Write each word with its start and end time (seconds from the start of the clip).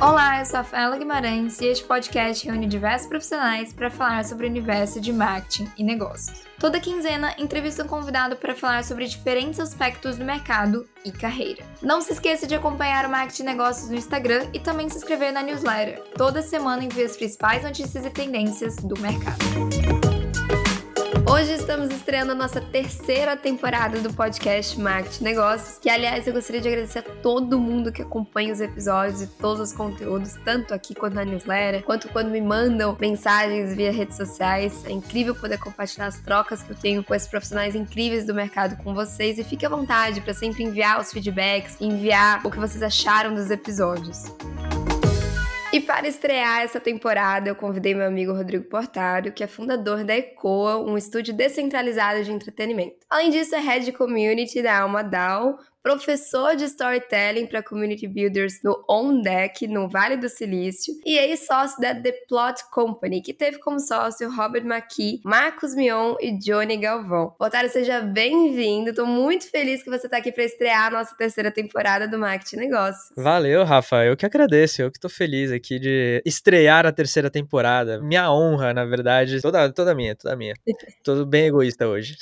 Olá, 0.00 0.38
eu 0.38 0.46
sou 0.46 0.60
a 0.60 0.64
Fela 0.64 0.96
Guimarães 0.96 1.60
e 1.60 1.66
este 1.66 1.84
podcast 1.84 2.46
reúne 2.46 2.68
diversos 2.68 3.08
profissionais 3.08 3.72
para 3.72 3.90
falar 3.90 4.24
sobre 4.24 4.46
o 4.46 4.48
universo 4.48 5.00
de 5.00 5.12
marketing 5.12 5.68
e 5.76 5.82
negócios. 5.82 6.44
Toda 6.60 6.78
quinzena, 6.78 7.34
entrevista 7.38 7.82
um 7.82 7.88
convidado 7.88 8.36
para 8.36 8.54
falar 8.54 8.84
sobre 8.84 9.08
diferentes 9.08 9.58
aspectos 9.58 10.16
do 10.16 10.24
mercado 10.24 10.88
e 11.04 11.10
carreira. 11.10 11.64
Não 11.82 12.00
se 12.00 12.12
esqueça 12.12 12.46
de 12.46 12.54
acompanhar 12.54 13.04
o 13.04 13.10
Marketing 13.10 13.42
Negócios 13.42 13.90
no 13.90 13.96
Instagram 13.96 14.46
e 14.52 14.60
também 14.60 14.88
se 14.88 14.98
inscrever 14.98 15.32
na 15.32 15.42
newsletter. 15.42 16.04
Toda 16.16 16.40
semana 16.40 16.84
envio 16.84 17.04
as 17.04 17.16
principais 17.16 17.64
notícias 17.64 18.06
e 18.06 18.10
tendências 18.10 18.76
do 18.76 18.96
mercado. 19.00 20.11
Hoje 21.32 21.52
estamos 21.52 21.90
estreando 21.90 22.32
a 22.32 22.34
nossa 22.34 22.60
terceira 22.60 23.34
temporada 23.38 23.98
do 24.00 24.12
podcast 24.12 24.78
Marketing 24.78 25.24
Negócios, 25.24 25.78
que 25.78 25.88
aliás 25.88 26.26
eu 26.26 26.32
gostaria 26.34 26.60
de 26.60 26.68
agradecer 26.68 26.98
a 26.98 27.02
todo 27.02 27.58
mundo 27.58 27.90
que 27.90 28.02
acompanha 28.02 28.52
os 28.52 28.60
episódios 28.60 29.22
e 29.22 29.26
todos 29.26 29.70
os 29.70 29.74
conteúdos, 29.74 30.34
tanto 30.44 30.74
aqui 30.74 30.94
quanto 30.94 31.14
na 31.14 31.24
newsletter, 31.24 31.84
quanto 31.84 32.06
quando 32.10 32.28
me 32.28 32.40
mandam 32.42 32.94
mensagens 33.00 33.74
via 33.74 33.90
redes 33.90 34.18
sociais. 34.18 34.84
É 34.84 34.92
incrível 34.92 35.34
poder 35.34 35.56
compartilhar 35.56 36.08
as 36.08 36.20
trocas 36.20 36.62
que 36.62 36.72
eu 36.72 36.76
tenho 36.76 37.02
com 37.02 37.14
esses 37.14 37.28
profissionais 37.28 37.74
incríveis 37.74 38.26
do 38.26 38.34
mercado 38.34 38.76
com 38.84 38.92
vocês 38.92 39.38
e 39.38 39.42
fique 39.42 39.64
à 39.64 39.70
vontade 39.70 40.20
para 40.20 40.34
sempre 40.34 40.62
enviar 40.62 41.00
os 41.00 41.10
feedbacks, 41.10 41.80
enviar 41.80 42.46
o 42.46 42.50
que 42.50 42.58
vocês 42.58 42.82
acharam 42.82 43.34
dos 43.34 43.50
episódios. 43.50 44.26
E 45.72 45.80
para 45.80 46.06
estrear 46.06 46.60
essa 46.60 46.78
temporada, 46.78 47.48
eu 47.48 47.56
convidei 47.56 47.94
meu 47.94 48.06
amigo 48.06 48.34
Rodrigo 48.34 48.68
Portário, 48.68 49.32
que 49.32 49.42
é 49.42 49.46
fundador 49.46 50.04
da 50.04 50.14
Ecoa, 50.14 50.76
um 50.76 50.98
estúdio 50.98 51.32
descentralizado 51.32 52.22
de 52.22 52.30
entretenimento. 52.30 53.06
Além 53.08 53.30
disso, 53.30 53.54
é 53.54 53.58
Head 53.58 53.90
Community 53.92 54.60
da 54.60 54.80
Alma 54.80 55.02
DAO, 55.02 55.58
professor 55.82 56.54
de 56.54 56.64
storytelling 56.64 57.46
para 57.46 57.62
community 57.62 58.06
builders 58.06 58.62
no 58.62 58.84
On 58.88 59.20
Deck, 59.20 59.66
no 59.66 59.88
Vale 59.88 60.16
do 60.16 60.28
Silício, 60.28 60.94
e 61.04 61.18
ex-sócio 61.18 61.80
da 61.80 61.94
The 61.94 62.12
Plot 62.28 62.70
Company, 62.70 63.20
que 63.20 63.34
teve 63.34 63.58
como 63.58 63.80
sócio 63.80 64.30
Robert 64.30 64.64
McKee, 64.64 65.20
Marcos 65.24 65.74
Mion 65.74 66.14
e 66.20 66.38
Johnny 66.38 66.76
Galvão. 66.76 67.34
Otário, 67.38 67.68
seja 67.68 68.00
bem-vindo. 68.00 68.90
Estou 68.90 69.06
muito 69.06 69.50
feliz 69.50 69.82
que 69.82 69.90
você 69.90 70.06
está 70.06 70.18
aqui 70.18 70.30
para 70.30 70.44
estrear 70.44 70.86
a 70.86 70.90
nossa 70.90 71.16
terceira 71.16 71.50
temporada 71.50 72.06
do 72.06 72.18
Marketing 72.18 72.56
Negócios. 72.56 73.12
Valeu, 73.16 73.64
Rafa. 73.64 74.04
Eu 74.04 74.16
que 74.16 74.24
agradeço. 74.24 74.82
Eu 74.82 74.90
que 74.90 74.98
estou 74.98 75.10
feliz 75.10 75.50
aqui 75.50 75.78
de 75.78 76.22
estrear 76.24 76.86
a 76.86 76.92
terceira 76.92 77.28
temporada. 77.28 78.00
Minha 78.00 78.30
honra, 78.30 78.72
na 78.72 78.84
verdade. 78.84 79.40
Toda, 79.40 79.72
toda 79.72 79.94
minha, 79.94 80.14
toda 80.14 80.36
minha. 80.36 80.54
Tô 81.02 81.24
bem 81.24 81.46
egoísta 81.46 81.88
hoje. 81.88 82.16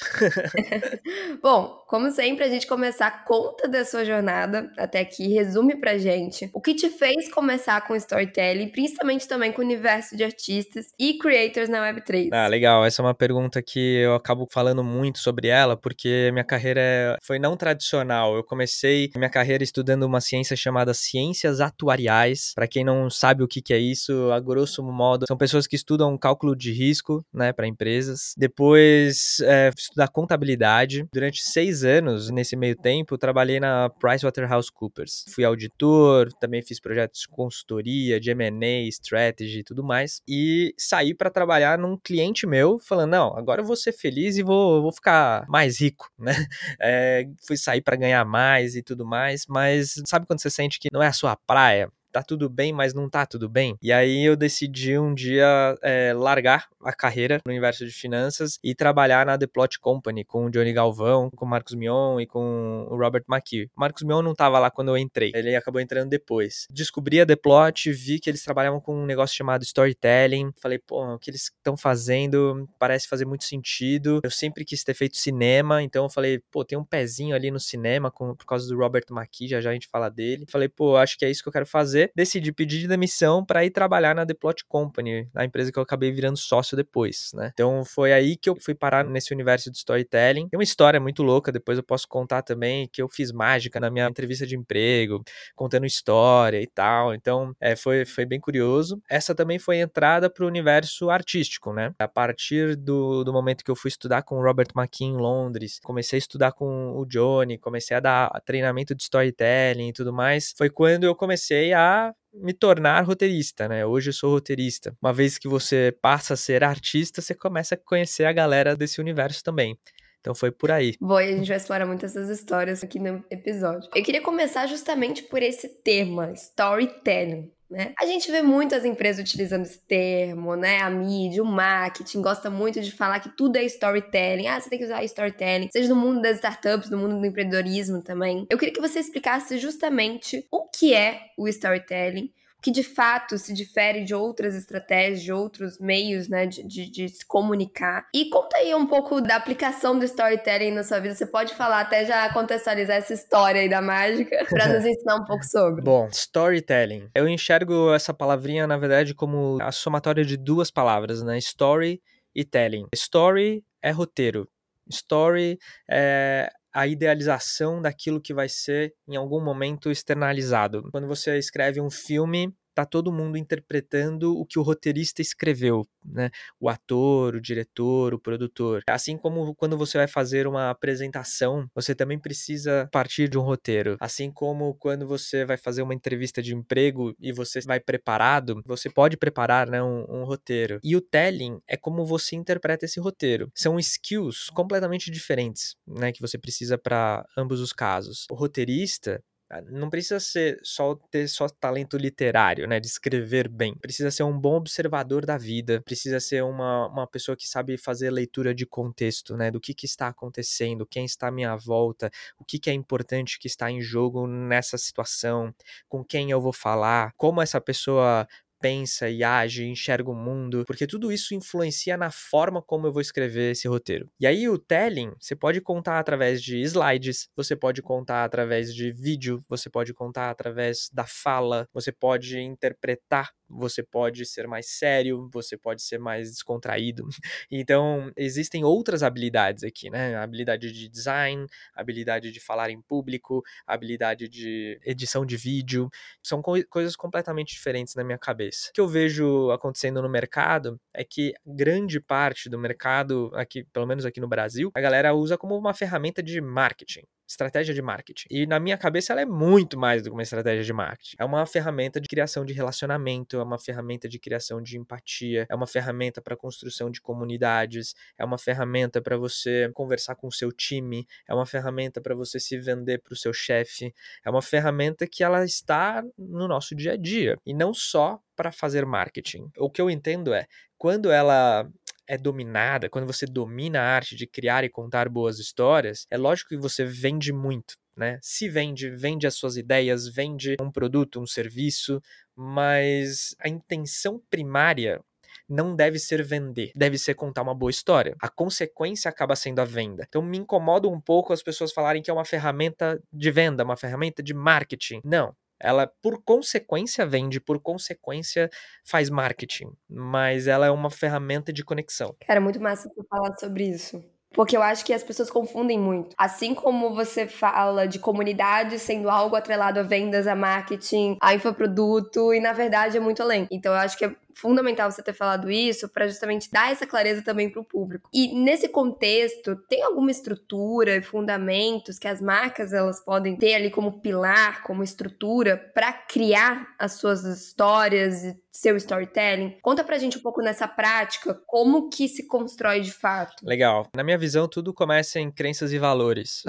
Bom, 1.43 1.85
como 1.87 2.11
sempre, 2.11 2.45
a 2.45 2.49
gente 2.49 2.67
começar 2.67 3.25
com 3.25 3.50
conta 3.51 3.69
da 3.69 3.85
sua 3.85 4.05
jornada 4.05 4.71
até 4.77 5.01
aqui, 5.01 5.29
resume 5.29 5.77
pra 5.77 5.99
gente 5.99 6.49
o 6.53 6.61
que 6.61 6.75
te 6.75 6.89
fez 6.89 7.33
começar 7.33 7.81
com 7.87 7.97
storytelling, 7.97 8.69
principalmente 8.69 9.27
também 9.27 9.53
com 9.53 9.61
o 9.61 9.65
universo 9.65 10.17
de 10.17 10.23
artistas 10.23 10.87
e 10.99 11.19
creators 11.19 11.69
na 11.69 11.79
Web3. 11.81 12.29
Ah, 12.33 12.47
legal. 12.47 12.85
Essa 12.85 13.03
é 13.03 13.05
uma 13.05 13.15
pergunta 13.15 13.61
que 13.63 13.97
eu 13.99 14.15
acabo 14.15 14.47
falando 14.51 14.85
muito 14.85 15.19
sobre 15.19 15.49
ela, 15.49 15.77
porque 15.77 16.31
minha 16.33 16.45
carreira 16.45 17.17
foi 17.23 17.39
não 17.39 17.57
tradicional. 17.57 18.37
Eu 18.37 18.45
comecei 18.45 19.11
minha 19.17 19.31
carreira 19.31 19.65
estudando 19.65 20.05
uma 20.05 20.21
ciência 20.21 20.57
chamada 20.57 20.95
ciências 20.95 21.61
atuariais. 21.61 22.53
Para 22.55 22.69
quem 22.69 22.85
não 22.85 23.11
sabe 23.11 23.43
o 23.43 23.49
que, 23.49 23.61
é 23.73 23.79
isso, 23.79 24.31
a 24.33 24.41
grosso 24.41 24.83
modo, 24.83 25.27
são 25.27 25.37
pessoas 25.37 25.67
que 25.67 25.77
estudam 25.77 26.17
cálculo 26.17 26.57
de 26.57 26.73
risco, 26.73 27.25
né, 27.33 27.53
para 27.53 27.67
empresas. 27.67 28.33
Depois, 28.37 29.39
é, 29.43 29.71
estudar 29.77 30.09
contabilidade. 30.09 31.07
Durante 31.13 31.43
seis 31.43 31.85
anos, 31.85 32.31
nesse 32.31 32.57
meio 32.57 32.77
tempo, 32.77 33.19
trabalhei 33.19 33.40
trabalhei 33.41 33.59
na 33.59 33.89
PricewaterhouseCoopers. 33.89 35.25
Fui 35.31 35.45
auditor, 35.45 36.33
também 36.35 36.63
fiz 36.63 36.79
projetos 36.79 37.23
de 37.23 37.29
consultoria, 37.29 38.21
de 38.21 38.31
M&A, 38.31 38.89
strategy 38.89 39.61
e 39.61 39.65
tudo 39.65 39.83
mais. 39.83 40.21
E 40.29 40.75
saí 40.77 41.15
para 41.15 41.31
trabalhar 41.31 41.79
num 41.79 41.97
cliente 41.97 42.47
meu, 42.47 42.79
falando, 42.79 43.11
não, 43.11 43.37
agora 43.37 43.63
eu 43.63 43.65
vou 43.65 43.77
ser 43.77 43.93
feliz 43.93 44.37
e 44.37 44.43
vou, 44.43 44.83
vou 44.83 44.93
ficar 44.93 45.47
mais 45.49 45.81
rico, 45.81 46.11
né? 46.19 46.35
É, 46.81 47.27
fui 47.47 47.57
sair 47.57 47.81
para 47.81 47.97
ganhar 47.97 48.25
mais 48.25 48.77
e 48.77 48.83
tudo 48.83 49.07
mais, 49.07 49.47
mas 49.49 49.95
sabe 50.07 50.27
quando 50.27 50.41
você 50.41 50.51
sente 50.51 50.79
que 50.79 50.89
não 50.93 51.03
é 51.03 51.07
a 51.07 51.13
sua 51.13 51.35
praia? 51.37 51.91
Tá 52.11 52.23
tudo 52.23 52.49
bem, 52.49 52.73
mas 52.73 52.93
não 52.93 53.09
tá 53.09 53.25
tudo 53.25 53.49
bem. 53.49 53.77
E 53.83 53.93
aí 53.93 54.25
eu 54.25 54.37
decidi 54.37 54.99
um 54.99 55.15
dia 55.15 55.77
é, 55.83 56.13
largar 56.13 56.69
a 56.83 56.93
carreira 56.93 57.41
no 57.45 57.51
universo 57.51 57.85
de 57.85 57.93
finanças 57.93 58.59
e 58.63 58.75
trabalhar 58.75 59.27
na 59.27 59.39
The 59.39 59.47
Plot 59.47 59.79
Company 59.79 60.25
com 60.25 60.47
o 60.47 60.51
Johnny 60.51 60.73
Galvão, 60.73 61.31
com 61.31 61.45
o 61.45 61.49
Marcos 61.49 61.75
Mion 61.75 62.21
e 62.21 62.27
com 62.27 62.87
o 62.91 62.97
Robert 62.97 63.25
McKee. 63.29 63.71
Marcos 63.77 64.03
Mion 64.03 64.23
não 64.23 64.35
tava 64.35 64.59
lá 64.59 64.71
quando 64.71 64.89
eu 64.89 64.99
entrei, 64.99 65.31
ele 65.35 65.55
acabou 65.55 65.81
entrando 65.81 66.09
depois. 66.09 66.67
Descobri 66.71 67.21
a 67.21 67.27
The 67.27 67.37
Plot, 67.37 67.93
vi 67.93 68.19
que 68.19 68.31
eles 68.31 68.43
trabalhavam 68.43 68.81
com 68.81 68.95
um 68.95 69.07
negócio 69.07 69.37
chamado 69.37 69.63
storytelling. 69.63 70.53
Falei, 70.61 70.79
pô, 70.79 71.15
o 71.15 71.19
que 71.19 71.31
eles 71.31 71.43
estão 71.43 71.77
fazendo 71.77 72.69
parece 72.79 73.09
fazer 73.09 73.25
muito 73.25 73.45
sentido. 73.45 74.21
Eu 74.23 74.31
sempre 74.31 74.65
quis 74.65 74.83
ter 74.83 74.95
feito 74.95 75.17
cinema, 75.17 75.83
então 75.83 76.05
eu 76.05 76.11
falei, 76.11 76.41
pô, 76.51 76.65
tem 76.65 76.79
um 76.79 76.85
pezinho 76.85 77.35
ali 77.35 77.51
no 77.51 77.61
cinema 77.61 78.11
com, 78.11 78.35
por 78.35 78.47
causa 78.47 78.67
do 78.69 78.79
Robert 78.79 79.05
McKee, 79.11 79.49
já 79.49 79.61
já 79.61 79.71
a 79.71 79.73
gente 79.73 79.89
fala 79.89 80.09
dele. 80.09 80.47
Falei, 80.49 80.69
pô, 80.69 80.97
acho 80.97 81.19
que 81.19 81.25
é 81.25 81.31
isso 81.31 81.43
que 81.43 81.49
eu 81.49 81.53
quero 81.53 81.67
fazer 81.67 82.00
fazer, 82.01 82.13
decidi 82.15 82.53
pedir 82.53 82.89
demissão 82.89 83.45
para 83.45 83.65
ir 83.65 83.71
trabalhar 83.71 84.15
na 84.15 84.25
The 84.25 84.35
Plot 84.35 84.65
Company, 84.67 85.29
a 85.35 85.45
empresa 85.45 85.71
que 85.71 85.79
eu 85.79 85.83
acabei 85.83 86.11
virando 86.11 86.37
sócio 86.37 86.77
depois, 86.77 87.31
né? 87.35 87.51
Então 87.53 87.85
foi 87.85 88.13
aí 88.13 88.37
que 88.37 88.49
eu 88.49 88.57
fui 88.57 88.75
parar 88.75 89.05
nesse 89.05 89.35
universo 89.35 89.71
de 89.71 89.77
storytelling. 89.77 90.49
Tem 90.49 90.59
uma 90.59 90.65
história 90.65 91.01
muito 91.01 91.23
louca, 91.23 91.53
depois 91.53 91.77
eu 91.79 91.85
posso 91.85 92.09
contar 92.09 92.43
também 92.43 92.89
que 92.93 93.03
eu 93.03 93.09
fiz 93.09 93.33
mágica 93.33 93.79
na 93.79 93.91
minha 93.91 94.07
entrevista 94.07 94.47
de 94.47 94.57
emprego, 94.57 95.23
contando 95.55 95.87
história 95.87 96.61
e 96.61 96.67
tal. 96.67 97.15
Então 97.15 97.53
é, 97.61 97.77
foi, 97.77 98.05
foi 98.05 98.25
bem 98.25 98.41
curioso. 98.41 99.01
Essa 99.09 99.35
também 99.35 99.59
foi 99.59 99.79
entrada 99.79 100.31
para 100.31 100.45
o 100.45 100.49
universo 100.49 101.11
artístico, 101.11 101.73
né? 101.73 101.93
A 101.99 102.09
partir 102.09 102.77
do, 102.77 103.25
do 103.25 103.33
momento 103.33 103.65
que 103.65 103.71
eu 103.71 103.77
fui 103.77 103.89
estudar 103.89 104.23
com 104.23 104.37
o 104.37 104.43
Robert 104.43 104.69
McKee 104.77 105.05
em 105.05 105.17
Londres, 105.17 105.79
comecei 105.83 106.17
a 106.17 106.21
estudar 106.21 106.53
com 106.53 106.93
o 106.97 107.05
Johnny, 107.05 107.59
comecei 107.59 107.97
a 107.97 108.01
dar 108.01 108.31
treinamento 108.45 108.95
de 108.95 109.03
storytelling 109.03 109.89
e 109.89 109.93
tudo 109.93 110.13
mais, 110.13 110.55
foi 110.57 110.71
quando 110.71 111.05
eu 111.05 111.15
comecei 111.15 111.73
a 111.73 111.90
me 112.33 112.53
tornar 112.53 113.05
roteirista, 113.05 113.69
né? 113.69 113.85
Hoje 113.85 114.11
eu 114.11 114.15
sou 114.15 114.31
roteirista. 114.33 114.97
Uma 115.03 115.13
vez 115.13 115.39
que 115.39 115.49
você 115.49 115.97
passa 116.01 116.35
a 116.35 116.37
ser 116.37 116.63
artista, 116.63 117.21
você 117.21 117.35
começa 117.35 117.75
a 117.75 117.79
conhecer 117.79 118.25
a 118.25 118.33
galera 118.33 118.77
desse 118.77 119.01
universo 119.01 119.43
também. 119.43 119.79
Então 120.21 120.35
foi 120.35 120.51
por 120.51 120.71
aí. 120.71 120.95
Bom, 121.01 121.17
a 121.17 121.27
gente 121.27 121.49
vai 121.49 121.57
explorar 121.57 121.87
muitas 121.87 122.15
essas 122.15 122.29
histórias 122.29 122.85
aqui 122.85 122.99
no 122.99 123.25
episódio. 123.31 123.89
Eu 123.95 124.03
queria 124.03 124.21
começar 124.21 124.67
justamente 124.67 125.23
por 125.23 125.43
esse 125.43 125.69
tema, 125.83 126.31
storytelling. 126.33 127.51
Né? 127.71 127.93
A 127.97 128.05
gente 128.05 128.31
vê 128.33 128.43
muitas 128.43 128.85
empresas 128.85 129.23
utilizando 129.25 129.63
esse 129.63 129.79
termo, 129.87 130.57
né? 130.57 130.81
A 130.81 130.91
mídia, 130.91 131.41
o 131.41 131.47
marketing 131.47 132.21
gosta 132.21 132.51
muito 132.51 132.81
de 132.81 132.91
falar 132.91 133.21
que 133.21 133.29
tudo 133.37 133.57
é 133.57 133.63
storytelling. 133.65 134.49
Ah, 134.49 134.61
você 134.61 134.69
tem 134.69 134.79
que 134.79 134.85
usar 134.85 135.05
storytelling, 135.05 135.69
seja 135.71 135.89
no 135.89 135.95
mundo 135.95 136.21
das 136.21 136.37
startups, 136.37 136.91
no 136.91 136.99
mundo 136.99 137.21
do 137.21 137.25
empreendedorismo 137.25 138.03
também. 138.03 138.45
Eu 138.51 138.59
queria 138.59 138.75
que 138.75 138.81
você 138.81 138.99
explicasse 138.99 139.57
justamente 139.57 140.45
o 140.51 140.69
que 140.69 140.93
é 140.93 141.21
o 141.39 141.47
storytelling, 141.47 142.33
que 142.63 142.71
de 142.71 142.83
fato 142.83 143.39
se 143.39 143.53
difere 143.53 144.05
de 144.05 144.15
outras 144.15 144.55
estratégias, 144.55 145.23
de 145.23 145.33
outros 145.33 145.79
meios, 145.79 146.29
né, 146.29 146.47
de, 146.47 146.63
de, 146.63 146.91
de, 146.91 147.09
se 147.09 147.25
comunicar. 147.25 148.07
E 148.15 148.29
conta 148.29 148.59
aí 148.59 148.75
um 148.75 148.87
pouco 148.87 149.21
da 149.21 149.37
aplicação 149.37 149.99
do 149.99 150.05
storytelling 150.05 150.73
na 150.73 150.83
sua 150.83 150.99
vida. 150.99 151.15
Você 151.15 151.27
pode 151.27 151.55
falar 151.55 151.81
até 151.81 152.05
já 152.05 152.33
contextualizar 152.33 152.97
essa 152.97 153.15
história 153.15 153.61
aí 153.61 153.69
da 153.69 153.81
mágica 153.81 154.45
para 154.51 154.69
nos 154.69 154.85
ensinar 154.85 155.17
um 155.17 155.25
pouco 155.25 155.45
sobre. 155.45 155.83
Bom, 155.83 156.09
storytelling. 156.13 157.09
Eu 157.15 157.29
enxergo 157.29 157.93
essa 157.95 158.13
palavrinha, 158.13 158.67
na 158.67 158.77
verdade, 158.77 159.15
como 159.15 159.59
a 159.61 159.73
somatória 159.73 160.25
de 160.25 160.37
duas 160.37 160.71
palavras, 160.71 161.23
né? 161.23 161.39
Story 161.39 162.01
e 162.35 162.45
telling. 162.45 162.87
Story 162.95 163.65
é 163.83 163.91
roteiro. 163.91 164.49
Story 164.89 165.59
é 165.89 166.51
a 166.73 166.87
idealização 166.87 167.81
daquilo 167.83 168.21
que 168.21 168.35
vai 168.35 168.49
ser 168.49 168.95
em 169.09 169.17
algum 169.17 169.43
momento 169.43 169.91
externalizado. 169.91 170.89
Quando 170.91 171.07
você 171.07 171.39
escreve 171.39 171.81
um 171.81 171.91
filme, 171.91 172.55
tá 172.75 172.85
todo 172.85 173.13
mundo 173.13 173.37
interpretando 173.37 174.39
o 174.39 174.45
que 174.47 174.59
o 174.59 174.63
roteirista 174.63 175.23
escreveu, 175.23 175.87
né? 176.05 176.31
O 176.59 176.69
ator, 176.69 177.35
o 177.37 177.41
diretor, 177.41 178.15
o 178.15 178.19
produtor. 178.19 178.83
Assim 178.89 179.17
como 179.17 179.55
quando 179.55 179.77
você 179.77 179.99
vai 179.99 180.09
fazer 180.09 180.47
uma 180.47 180.71
apresentação, 180.71 181.67
você 181.75 181.95
também 181.95 182.19
precisa 182.19 182.89
partir 182.93 183.29
de 183.29 183.39
um 183.39 183.43
roteiro. 183.43 183.97
Assim 184.01 184.31
como 184.31 184.75
quando 184.75 185.07
você 185.07 185.45
vai 185.45 185.57
fazer 185.57 185.83
uma 185.83 185.95
entrevista 185.95 186.43
de 186.43 186.55
emprego 186.55 187.15
e 187.21 187.33
você 187.33 187.61
vai 187.61 187.81
preparado, 187.81 188.63
você 188.67 188.89
pode 188.91 189.17
preparar, 189.17 189.69
né, 189.69 189.83
um, 189.83 190.05
um 190.09 190.25
roteiro. 190.25 190.79
E 190.83 190.97
o 190.97 191.01
telling 191.01 191.61
é 191.69 191.77
como 191.77 192.05
você 192.05 192.37
interpreta 192.37 192.85
esse 192.85 193.01
roteiro. 193.01 193.51
São 193.55 193.79
skills 193.79 194.51
completamente 194.55 195.11
diferentes, 195.11 195.75
né, 195.87 196.13
que 196.13 196.21
você 196.21 196.39
precisa 196.39 196.79
para 196.79 197.25
ambos 197.37 197.61
os 197.61 197.73
casos. 197.73 198.27
O 198.31 198.35
roteirista 198.35 199.23
não 199.69 199.91
precisa 199.91 200.21
ser 200.21 200.61
só 200.63 200.95
ter 200.95 201.29
só 201.29 201.49
talento 201.49 201.97
literário, 201.97 202.69
né, 202.69 202.79
de 202.79 202.87
escrever 202.87 203.49
bem. 203.49 203.75
Precisa 203.77 204.11
ser 204.11 204.23
um 204.23 204.39
bom 204.39 204.55
observador 204.57 205.27
da 205.27 205.37
vida, 205.37 205.83
precisa 205.83 206.21
ser 206.21 206.45
uma, 206.45 206.87
uma 206.89 207.07
pessoa 207.07 207.37
que 207.37 207.49
sabe 207.49 207.77
fazer 207.77 208.11
leitura 208.11 208.55
de 208.55 208.65
contexto, 208.65 209.37
né, 209.37 209.51
do 209.51 209.61
que, 209.61 209.75
que 209.75 209.87
está 209.87 210.09
acontecendo, 210.09 210.87
quem 210.87 211.05
está 211.05 211.29
à 211.29 211.33
minha 211.33 211.57
volta, 211.57 212.11
o 212.39 212.45
que, 212.45 212.59
que 212.59 212.71
é 212.71 212.73
importante 212.73 213.39
que 213.39 213.49
está 213.49 213.71
em 213.71 213.81
jogo 213.81 214.27
nessa 214.27 214.79
situação, 214.79 215.53
com 215.89 216.05
quem 216.05 216.31
eu 216.31 216.41
vou 216.41 216.53
falar, 216.53 217.13
como 217.17 217.43
essa 217.43 217.61
pessoa 217.61 218.29
pensa 218.61 219.09
e 219.09 219.25
age, 219.25 219.65
enxerga 219.67 220.11
o 220.11 220.15
mundo, 220.15 220.65
porque 220.67 220.87
tudo 220.87 221.11
isso 221.11 221.35
influencia 221.35 221.97
na 221.97 222.11
forma 222.11 222.63
como 222.63 222.87
eu 222.87 222.93
vou 222.93 223.01
escrever 223.01 223.53
esse 223.53 223.67
roteiro. 223.69 224.09
E 224.21 224.27
aí 224.27 224.49
o 224.49 224.59
telling, 224.59 225.13
você 225.19 225.35
pode 225.35 225.61
contar 225.61 225.99
através 225.99 226.43
de 226.43 226.61
slides, 226.63 227.29
você 227.37 227.57
pode 227.57 227.83
contar 227.83 228.25
através 228.25 228.75
de 228.75 228.93
vídeo, 228.93 229.45
você 229.49 229.71
pode 229.71 229.95
contar 229.95 230.31
através 230.31 230.89
da 230.93 231.07
fala, 231.07 231.69
você 231.73 231.91
pode 231.93 232.39
interpretar 232.39 233.31
você 233.51 233.83
pode 233.83 234.25
ser 234.25 234.47
mais 234.47 234.67
sério, 234.67 235.29
você 235.33 235.57
pode 235.57 235.83
ser 235.83 235.99
mais 235.99 236.31
descontraído. 236.31 237.09
Então, 237.51 238.13
existem 238.17 238.65
outras 238.65 239.03
habilidades 239.03 239.65
aqui, 239.65 239.91
né? 239.91 240.15
Habilidade 240.17 240.73
de 240.73 240.89
design, 240.89 241.47
habilidade 241.75 242.31
de 242.33 242.41
falar 242.41 242.71
em 242.71 242.81
público, 242.81 243.43
habilidade 243.67 244.29
de 244.29 244.79
edição 244.85 245.27
de 245.27 245.37
vídeo. 245.37 245.91
São 246.23 246.41
co 246.43 246.53
coisas 246.69 246.95
completamente 246.97 247.53
diferentes 247.53 247.95
na 247.95 248.05
minha 248.05 248.19
cabeça. 248.19 248.50
O 248.71 248.73
que 248.75 248.81
eu 248.81 248.89
vejo 248.89 249.51
acontecendo 249.51 250.03
no 250.03 250.09
mercado 250.09 250.81
é 250.95 251.05
que 251.05 251.33
grande 251.45 252.01
parte 252.01 252.49
do 252.49 252.59
mercado, 252.59 253.31
aqui, 253.35 253.65
pelo 253.73 253.87
menos 253.87 254.05
aqui 254.05 254.21
no 254.21 254.29
Brasil, 254.29 254.71
a 254.75 254.81
galera 254.81 255.15
usa 255.15 255.39
como 255.39 255.57
uma 255.57 255.75
ferramenta 255.75 256.23
de 256.23 256.41
marketing 256.41 257.05
estratégia 257.31 257.73
de 257.73 257.81
marketing. 257.81 258.27
E 258.29 258.45
na 258.45 258.59
minha 258.59 258.77
cabeça 258.77 259.13
ela 259.13 259.21
é 259.21 259.25
muito 259.25 259.79
mais 259.79 260.03
do 260.03 260.11
que 260.11 260.13
uma 260.13 260.23
estratégia 260.23 260.65
de 260.65 260.73
marketing. 260.73 261.17
É 261.19 261.25
uma 261.25 261.47
ferramenta 261.47 262.01
de 262.01 262.09
criação 262.09 262.45
de 262.45 262.53
relacionamento, 262.53 263.37
é 263.37 263.43
uma 263.43 263.59
ferramenta 263.59 264.09
de 264.09 264.19
criação 264.19 264.61
de 264.61 264.77
empatia, 264.77 265.47
é 265.49 265.55
uma 265.55 265.67
ferramenta 265.67 266.21
para 266.21 266.37
construção 266.37 266.91
de 266.91 267.01
comunidades, 267.01 267.95
é 268.19 268.25
uma 268.25 268.37
ferramenta 268.37 269.01
para 269.01 269.17
você 269.17 269.71
conversar 269.75 270.17
com 270.17 270.27
o 270.27 270.33
seu 270.33 270.51
time, 270.51 271.07
é 271.29 271.33
uma 271.33 271.47
ferramenta 271.47 272.01
para 272.01 272.17
você 272.17 272.41
se 272.41 272.59
vender 272.59 272.99
para 272.99 273.13
o 273.13 273.17
seu 273.17 273.33
chefe, 273.33 273.95
é 274.25 274.31
uma 274.31 274.43
ferramenta 274.43 275.07
que 275.07 275.23
ela 275.23 275.45
está 275.45 276.03
no 276.19 276.49
nosso 276.49 276.75
dia 276.75 276.95
a 276.95 276.97
dia 276.97 277.37
e 277.47 277.55
não 277.55 277.73
só 277.73 278.21
para 278.35 278.51
fazer 278.51 278.85
marketing. 278.85 279.51
O 279.57 279.71
que 279.71 279.81
eu 279.81 279.89
entendo 279.89 280.35
é 280.35 280.47
quando 280.77 281.11
ela 281.13 281.71
é 282.11 282.19
dominada, 282.19 282.91
quando 282.91 283.07
você 283.07 283.25
domina 283.25 283.81
a 283.81 283.95
arte 283.95 284.17
de 284.17 284.27
criar 284.27 284.65
e 284.65 284.69
contar 284.69 285.09
boas 285.09 285.39
histórias, 285.39 286.07
é 286.11 286.19
lógico 286.19 286.49
que 286.49 286.57
você 286.57 286.85
vende 286.85 287.33
muito. 287.33 287.77
Né? 287.97 288.19
Se 288.21 288.49
vende, 288.49 288.91
vende 288.91 289.29
as 289.29 289.35
suas 289.35 289.57
ideias, 289.57 290.09
vende 290.09 290.57
um 290.61 290.73
produto, 290.73 291.21
um 291.21 291.27
serviço, 291.27 292.03
mas 292.35 293.35
a 293.39 293.49
intenção 293.49 294.21
primária 294.29 295.01
não 295.49 295.77
deve 295.77 296.01
ser 296.01 296.23
vender, 296.25 296.73
deve 296.75 296.99
ser 296.99 297.15
contar 297.15 297.43
uma 297.43 297.55
boa 297.55 297.71
história. 297.71 298.17
A 298.21 298.29
consequência 298.29 299.09
acaba 299.09 299.37
sendo 299.37 299.61
a 299.61 299.65
venda. 299.65 300.05
Então 300.09 300.21
me 300.21 300.39
incomoda 300.39 300.89
um 300.89 301.01
pouco 301.01 301.33
as 301.33 301.43
pessoas 301.45 301.73
falarem 301.73 302.03
que 302.03 302.11
é 302.11 302.15
uma 302.15 302.25
ferramenta 302.25 303.01
de 303.13 303.31
venda, 303.31 303.63
uma 303.63 303.77
ferramenta 303.77 304.21
de 304.21 304.35
marketing. 304.35 305.01
Não, 305.05 305.33
ela, 305.61 305.87
por 306.03 306.23
consequência, 306.23 307.07
vende, 307.07 307.41
por 307.41 307.61
consequência, 307.61 308.49
faz 308.85 309.11
marketing. 309.11 309.73
Mas 309.89 310.47
ela 310.47 310.67
é 310.67 310.71
uma 310.71 310.91
ferramenta 310.91 311.53
de 311.53 311.65
conexão. 311.65 312.15
Cara, 312.27 312.41
muito 312.41 312.61
massa 312.61 312.89
você 312.89 313.03
falar 313.09 313.35
sobre 313.39 313.65
isso. 313.65 314.03
Porque 314.33 314.57
eu 314.57 314.63
acho 314.63 314.85
que 314.85 314.93
as 314.93 315.03
pessoas 315.03 315.29
confundem 315.29 315.79
muito. 315.79 316.15
Assim 316.17 316.55
como 316.55 316.95
você 316.95 317.27
fala 317.27 317.87
de 317.87 317.99
comunidade 317.99 318.79
sendo 318.79 319.11
algo 319.11 319.35
atrelado 319.35 319.81
a 319.81 319.83
vendas, 319.83 320.27
a 320.27 320.37
marketing, 320.37 321.17
a 321.21 321.35
infoproduto, 321.35 322.33
e 322.33 322.41
na 322.41 322.53
verdade 322.53 322.97
é 322.97 323.01
muito 323.01 323.23
além. 323.23 323.49
Então 323.51 323.73
eu 323.73 323.79
acho 323.79 323.99
que 323.99 324.05
é 324.05 324.15
fundamental 324.41 324.91
você 324.91 325.03
ter 325.03 325.13
falado 325.13 325.51
isso 325.51 325.89
para 325.89 326.09
justamente 326.09 326.51
dar 326.51 326.73
essa 326.73 326.87
clareza 326.87 327.23
também 327.23 327.51
para 327.51 327.61
o 327.61 327.65
público. 327.65 328.09
E 328.13 328.35
nesse 328.35 328.69
contexto, 328.69 329.57
tem 329.69 329.83
alguma 329.83 330.11
estrutura 330.11 330.97
e 330.97 331.03
fundamentos 331.03 331.99
que 331.99 332.09
as 332.09 332.21
marcas 332.21 332.73
elas 332.73 333.05
podem 333.05 333.37
ter 333.37 333.55
ali 333.55 333.71
como 333.71 334.01
pilar, 334.01 334.63
como 334.63 334.83
estrutura 334.83 335.57
para 335.75 335.93
criar 335.93 336.75
as 336.79 336.95
suas 336.95 337.25
histórias 337.25 338.25
e 338.25 338.37
seu 338.53 338.77
storytelling? 338.77 339.57
Conta 339.63 339.85
pra 339.85 339.99
gente 339.99 340.19
um 340.19 340.23
pouco 340.23 340.43
nessa 340.43 340.67
prática, 340.67 341.35
como 341.47 341.89
que 341.89 342.09
se 342.09 342.27
constrói 342.27 342.81
de 342.81 342.93
fato. 342.93 343.45
Legal. 343.45 343.87
Na 343.95 344.03
minha 344.03 344.19
visão, 344.19 344.49
tudo 344.49 344.75
começa 344.75 345.21
em 345.21 345.31
crenças 345.31 345.73
e 345.73 345.79
valores 345.79 346.43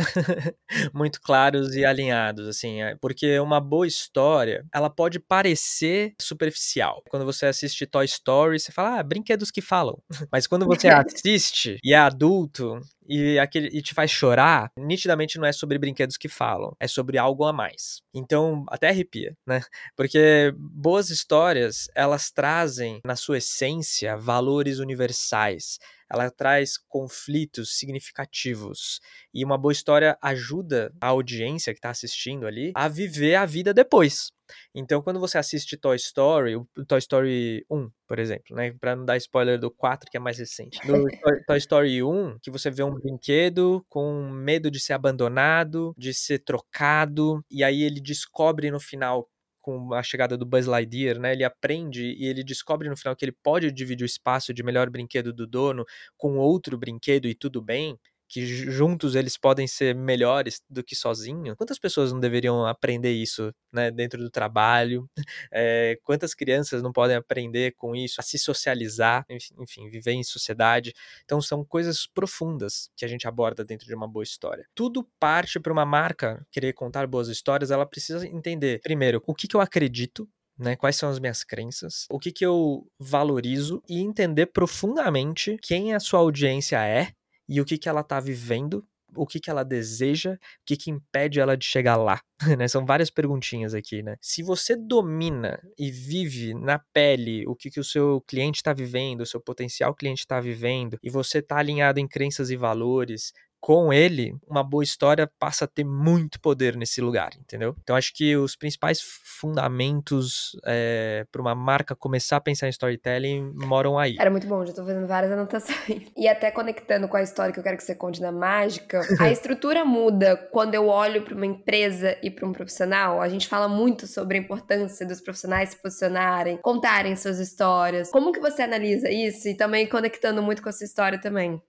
muito 0.94 1.22
claros 1.22 1.76
e 1.76 1.86
alinhados, 1.86 2.48
assim, 2.48 2.82
é, 2.82 2.96
porque 2.96 3.40
uma 3.40 3.60
boa 3.60 3.88
história, 3.88 4.66
ela 4.74 4.90
pode 4.90 5.20
parecer 5.20 6.14
superficial. 6.20 7.02
Quando 7.10 7.26
você 7.26 7.46
assiste 7.46 7.81
assiste 7.82 7.88
Toy 7.88 8.06
Story, 8.06 8.60
você 8.60 8.72
fala, 8.72 9.00
ah, 9.00 9.04
brinquedos 9.04 9.52
que 9.52 9.62
falam. 9.62 9.98
Mas 10.32 10.48
quando 10.48 10.66
você 10.66 10.88
assiste 10.88 11.78
e 11.84 11.94
é 11.94 11.98
adulto 11.98 12.80
e, 13.08 13.40
aquele, 13.40 13.68
e 13.68 13.82
te 13.82 13.94
faz 13.94 14.12
chorar, 14.12 14.72
nitidamente 14.78 15.38
não 15.38 15.46
é 15.46 15.52
sobre 15.52 15.78
brinquedos 15.78 16.18
que 16.18 16.30
falam, 16.30 16.76
é 16.80 16.88
sobre 16.88 17.18
algo 17.18 17.44
a 17.46 17.54
mais. 17.54 18.02
Então, 18.14 18.66
até 18.70 18.90
arrepia, 18.90 19.36
né? 19.46 19.62
Porque 19.96 20.54
boas 20.58 21.10
histórias, 21.10 21.88
elas 21.96 22.32
trazem, 22.32 23.00
na 23.04 23.16
sua 23.16 23.38
essência, 23.38 24.18
valores 24.18 24.80
universais 24.80 25.80
ela 26.12 26.30
traz 26.30 26.78
conflitos 26.90 27.78
significativos. 27.78 29.00
E 29.34 29.46
uma 29.46 29.58
boa 29.58 29.72
história 29.72 30.18
ajuda 30.22 30.94
a 31.00 31.08
audiência 31.08 31.74
que 31.74 31.80
está 31.80 31.90
assistindo 31.90 32.46
ali 32.46 32.72
a 32.76 32.88
viver 32.88 33.36
a 33.36 33.46
vida 33.46 33.74
depois. 33.74 34.32
Então, 34.76 35.02
quando 35.02 35.20
você 35.20 35.38
assiste 35.38 35.78
Toy 35.78 35.96
Story, 35.96 36.58
o 36.58 36.68
Toy 36.86 37.00
Story 37.00 37.66
1, 37.70 37.90
por 38.06 38.20
exemplo, 38.20 38.56
né? 38.56 38.74
Pra 38.80 38.96
não 38.96 39.06
dar 39.06 39.16
spoiler 39.16 39.58
do 39.58 39.72
4, 39.72 40.12
que 40.12 40.18
é 40.18 40.20
mais 40.20 40.38
recente. 40.38 40.80
No 40.86 41.06
Toy 41.48 41.58
Story 41.58 42.04
1, 42.04 42.38
que 42.42 42.52
você 42.52 42.70
vê 42.70 42.84
um 42.84 42.94
brinquedo 42.94 43.86
com 43.88 44.30
medo 44.30 44.70
de 44.70 44.80
ser 44.80 44.92
abandonado, 44.94 45.94
de 45.98 46.14
ser 46.14 46.40
trocado, 46.40 47.44
e 47.50 47.64
aí 47.64 47.82
ele 47.84 48.02
descobre 48.02 48.70
no 48.70 48.80
final 48.80 49.30
com 49.62 49.94
a 49.94 50.04
chegada 50.04 50.38
do 50.38 50.46
Buzz 50.46 50.66
Lightyear, 50.66 51.20
né? 51.20 51.34
Ele 51.34 51.44
aprende 51.44 52.02
e 52.04 52.26
ele 52.26 52.44
descobre 52.44 52.90
no 52.90 52.98
final 52.98 53.16
que 53.16 53.26
ele 53.26 53.32
pode 53.44 53.72
dividir 53.72 54.04
o 54.04 54.06
espaço 54.06 54.54
de 54.54 54.64
melhor 54.64 54.90
brinquedo 54.90 55.32
do 55.34 55.48
dono 55.48 55.86
com 56.18 56.38
outro 56.38 56.78
brinquedo 56.78 57.28
e 57.28 57.36
tudo 57.36 57.62
bem 57.62 57.98
que 58.32 58.46
juntos 58.46 59.14
eles 59.14 59.38
podem 59.38 59.68
ser 59.68 59.94
melhores 59.94 60.62
do 60.70 60.82
que 60.82 60.96
sozinho. 60.96 61.54
Quantas 61.58 61.78
pessoas 61.78 62.14
não 62.14 62.20
deveriam 62.20 62.66
aprender 62.66 63.12
isso, 63.12 63.54
né, 63.74 63.92
dentro 63.92 64.22
do 64.22 64.30
trabalho? 64.30 65.06
É, 65.52 66.00
quantas 66.02 66.34
crianças 66.34 66.82
não 66.82 66.94
podem 66.94 67.18
aprender 67.18 67.74
com 67.76 67.94
isso, 67.94 68.22
a 68.22 68.24
se 68.24 68.40
socializar, 68.40 69.26
enfim, 69.30 69.90
viver 69.90 70.14
em 70.14 70.24
sociedade? 70.24 70.94
Então 71.26 71.42
são 71.42 71.66
coisas 71.66 72.08
profundas 72.08 72.90
que 72.96 73.04
a 73.04 73.08
gente 73.08 73.28
aborda 73.28 73.66
dentro 73.66 73.86
de 73.86 73.94
uma 73.94 74.08
boa 74.08 74.24
história. 74.24 74.66
Tudo 74.74 75.06
parte 75.20 75.60
para 75.60 75.74
uma 75.74 75.86
marca 75.86 76.42
querer 76.50 76.72
contar 76.72 77.06
boas 77.08 77.28
histórias, 77.28 77.70
ela 77.70 77.86
precisa 77.86 78.26
entender, 78.26 78.80
primeiro, 78.82 79.22
o 79.28 79.36
que, 79.36 79.46
que 79.46 79.58
eu 79.58 79.62
acredito 79.62 80.26
né? 80.58 80.76
Quais 80.76 80.96
são 80.96 81.10
as 81.10 81.18
minhas 81.18 81.44
crenças? 81.44 82.06
O 82.10 82.20
que, 82.20 82.32
que 82.32 82.46
eu 82.46 82.86
valorizo 83.00 83.82
e 83.90 84.00
entender 84.00 84.46
profundamente 84.48 85.58
quem 85.60 85.96
a 85.96 86.00
sua 86.00 86.20
audiência 86.20 86.78
é 86.86 87.14
e 87.48 87.60
o 87.60 87.66
que, 87.66 87.78
que 87.78 87.90
ela 87.90 88.02
está 88.02 88.20
vivendo, 88.20 88.86
o 89.16 89.26
que, 89.28 89.40
que 89.40 89.50
ela 89.50 89.64
deseja, 89.64 90.34
o 90.34 90.38
que, 90.66 90.78
que 90.78 90.90
impede 90.90 91.40
ela 91.40 91.58
de 91.58 91.66
chegar 91.66 91.98
lá. 91.98 92.22
né? 92.58 92.68
São 92.68 92.86
várias 92.86 93.10
perguntinhas 93.10 93.74
aqui, 93.74 94.02
né? 94.02 94.16
Se 94.22 94.42
você 94.42 94.76
domina 94.76 95.62
e 95.78 95.92
vive 95.92 96.54
na 96.54 96.80
pele 96.94 97.46
o 97.48 97.56
que, 97.56 97.70
que 97.70 97.80
o 97.80 97.84
seu 97.84 98.22
cliente 98.22 98.58
está 98.58 98.74
vivendo, 98.74 99.22
o 99.22 99.26
seu 99.26 99.42
potencial 99.42 99.94
cliente 99.94 100.22
está 100.22 100.40
vivendo, 100.40 100.98
e 101.04 101.10
você 101.10 101.40
está 101.40 101.58
alinhado 101.58 102.00
em 102.00 102.08
crenças 102.08 102.50
e 102.50 102.56
valores, 102.56 103.34
com 103.62 103.94
ele, 103.94 104.36
uma 104.50 104.64
boa 104.64 104.84
história 104.84 105.30
passa 105.40 105.66
a 105.66 105.68
ter 105.68 105.86
muito 105.86 106.42
poder 106.42 106.76
nesse 106.76 107.00
lugar, 107.00 107.30
entendeu? 107.40 107.76
Então 107.84 107.96
acho 107.96 108.12
que 108.12 108.36
os 108.36 108.56
principais 108.56 109.00
fundamentos 109.40 110.60
é, 110.66 111.22
eh, 111.22 111.26
para 111.32 111.42
uma 111.42 111.54
marca 111.54 111.96
começar 111.96 112.38
a 112.38 112.42
pensar 112.42 112.66
em 112.66 112.72
storytelling 112.72 113.54
moram 113.56 114.00
aí. 114.00 114.16
Era 114.20 114.32
muito 114.32 114.48
bom, 114.48 114.66
já 114.66 114.74
tô 114.74 114.84
fazendo 114.84 115.08
várias 115.08 115.32
anotações. 115.32 115.72
E 116.18 116.28
até 116.28 116.52
conectando 116.52 117.08
com 117.08 117.18
a 117.18 117.22
história 117.22 117.54
que 117.54 117.60
eu 117.60 117.64
quero 117.64 117.78
que 117.78 117.84
você 117.84 117.96
conte 117.96 118.22
na 118.22 118.32
mágica, 118.32 119.02
a 119.20 119.30
estrutura 119.32 119.84
muda 119.86 120.36
quando 120.52 120.74
eu 120.76 120.88
olho 120.88 121.24
para 121.24 121.36
uma 121.36 121.46
empresa 121.46 122.18
e 122.22 122.30
para 122.30 122.48
um 122.48 122.52
profissional. 122.52 123.22
A 123.22 123.30
gente 123.30 123.48
fala 123.48 123.68
muito 123.68 124.08
sobre 124.08 124.38
a 124.38 124.42
importância 124.42 125.06
dos 125.06 125.22
profissionais 125.22 125.70
se 125.70 125.82
posicionarem, 125.82 126.58
contarem 126.58 127.16
suas 127.16 127.40
histórias. 127.40 128.10
Como 128.10 128.32
que 128.32 128.40
você 128.40 128.64
analisa 128.64 129.10
isso 129.10 129.48
e 129.48 129.56
também 129.56 129.88
conectando 129.88 130.42
muito 130.42 130.62
com 130.62 130.70
a 130.70 130.72
sua 130.72 130.86
história 130.86 131.20
também? 131.20 131.62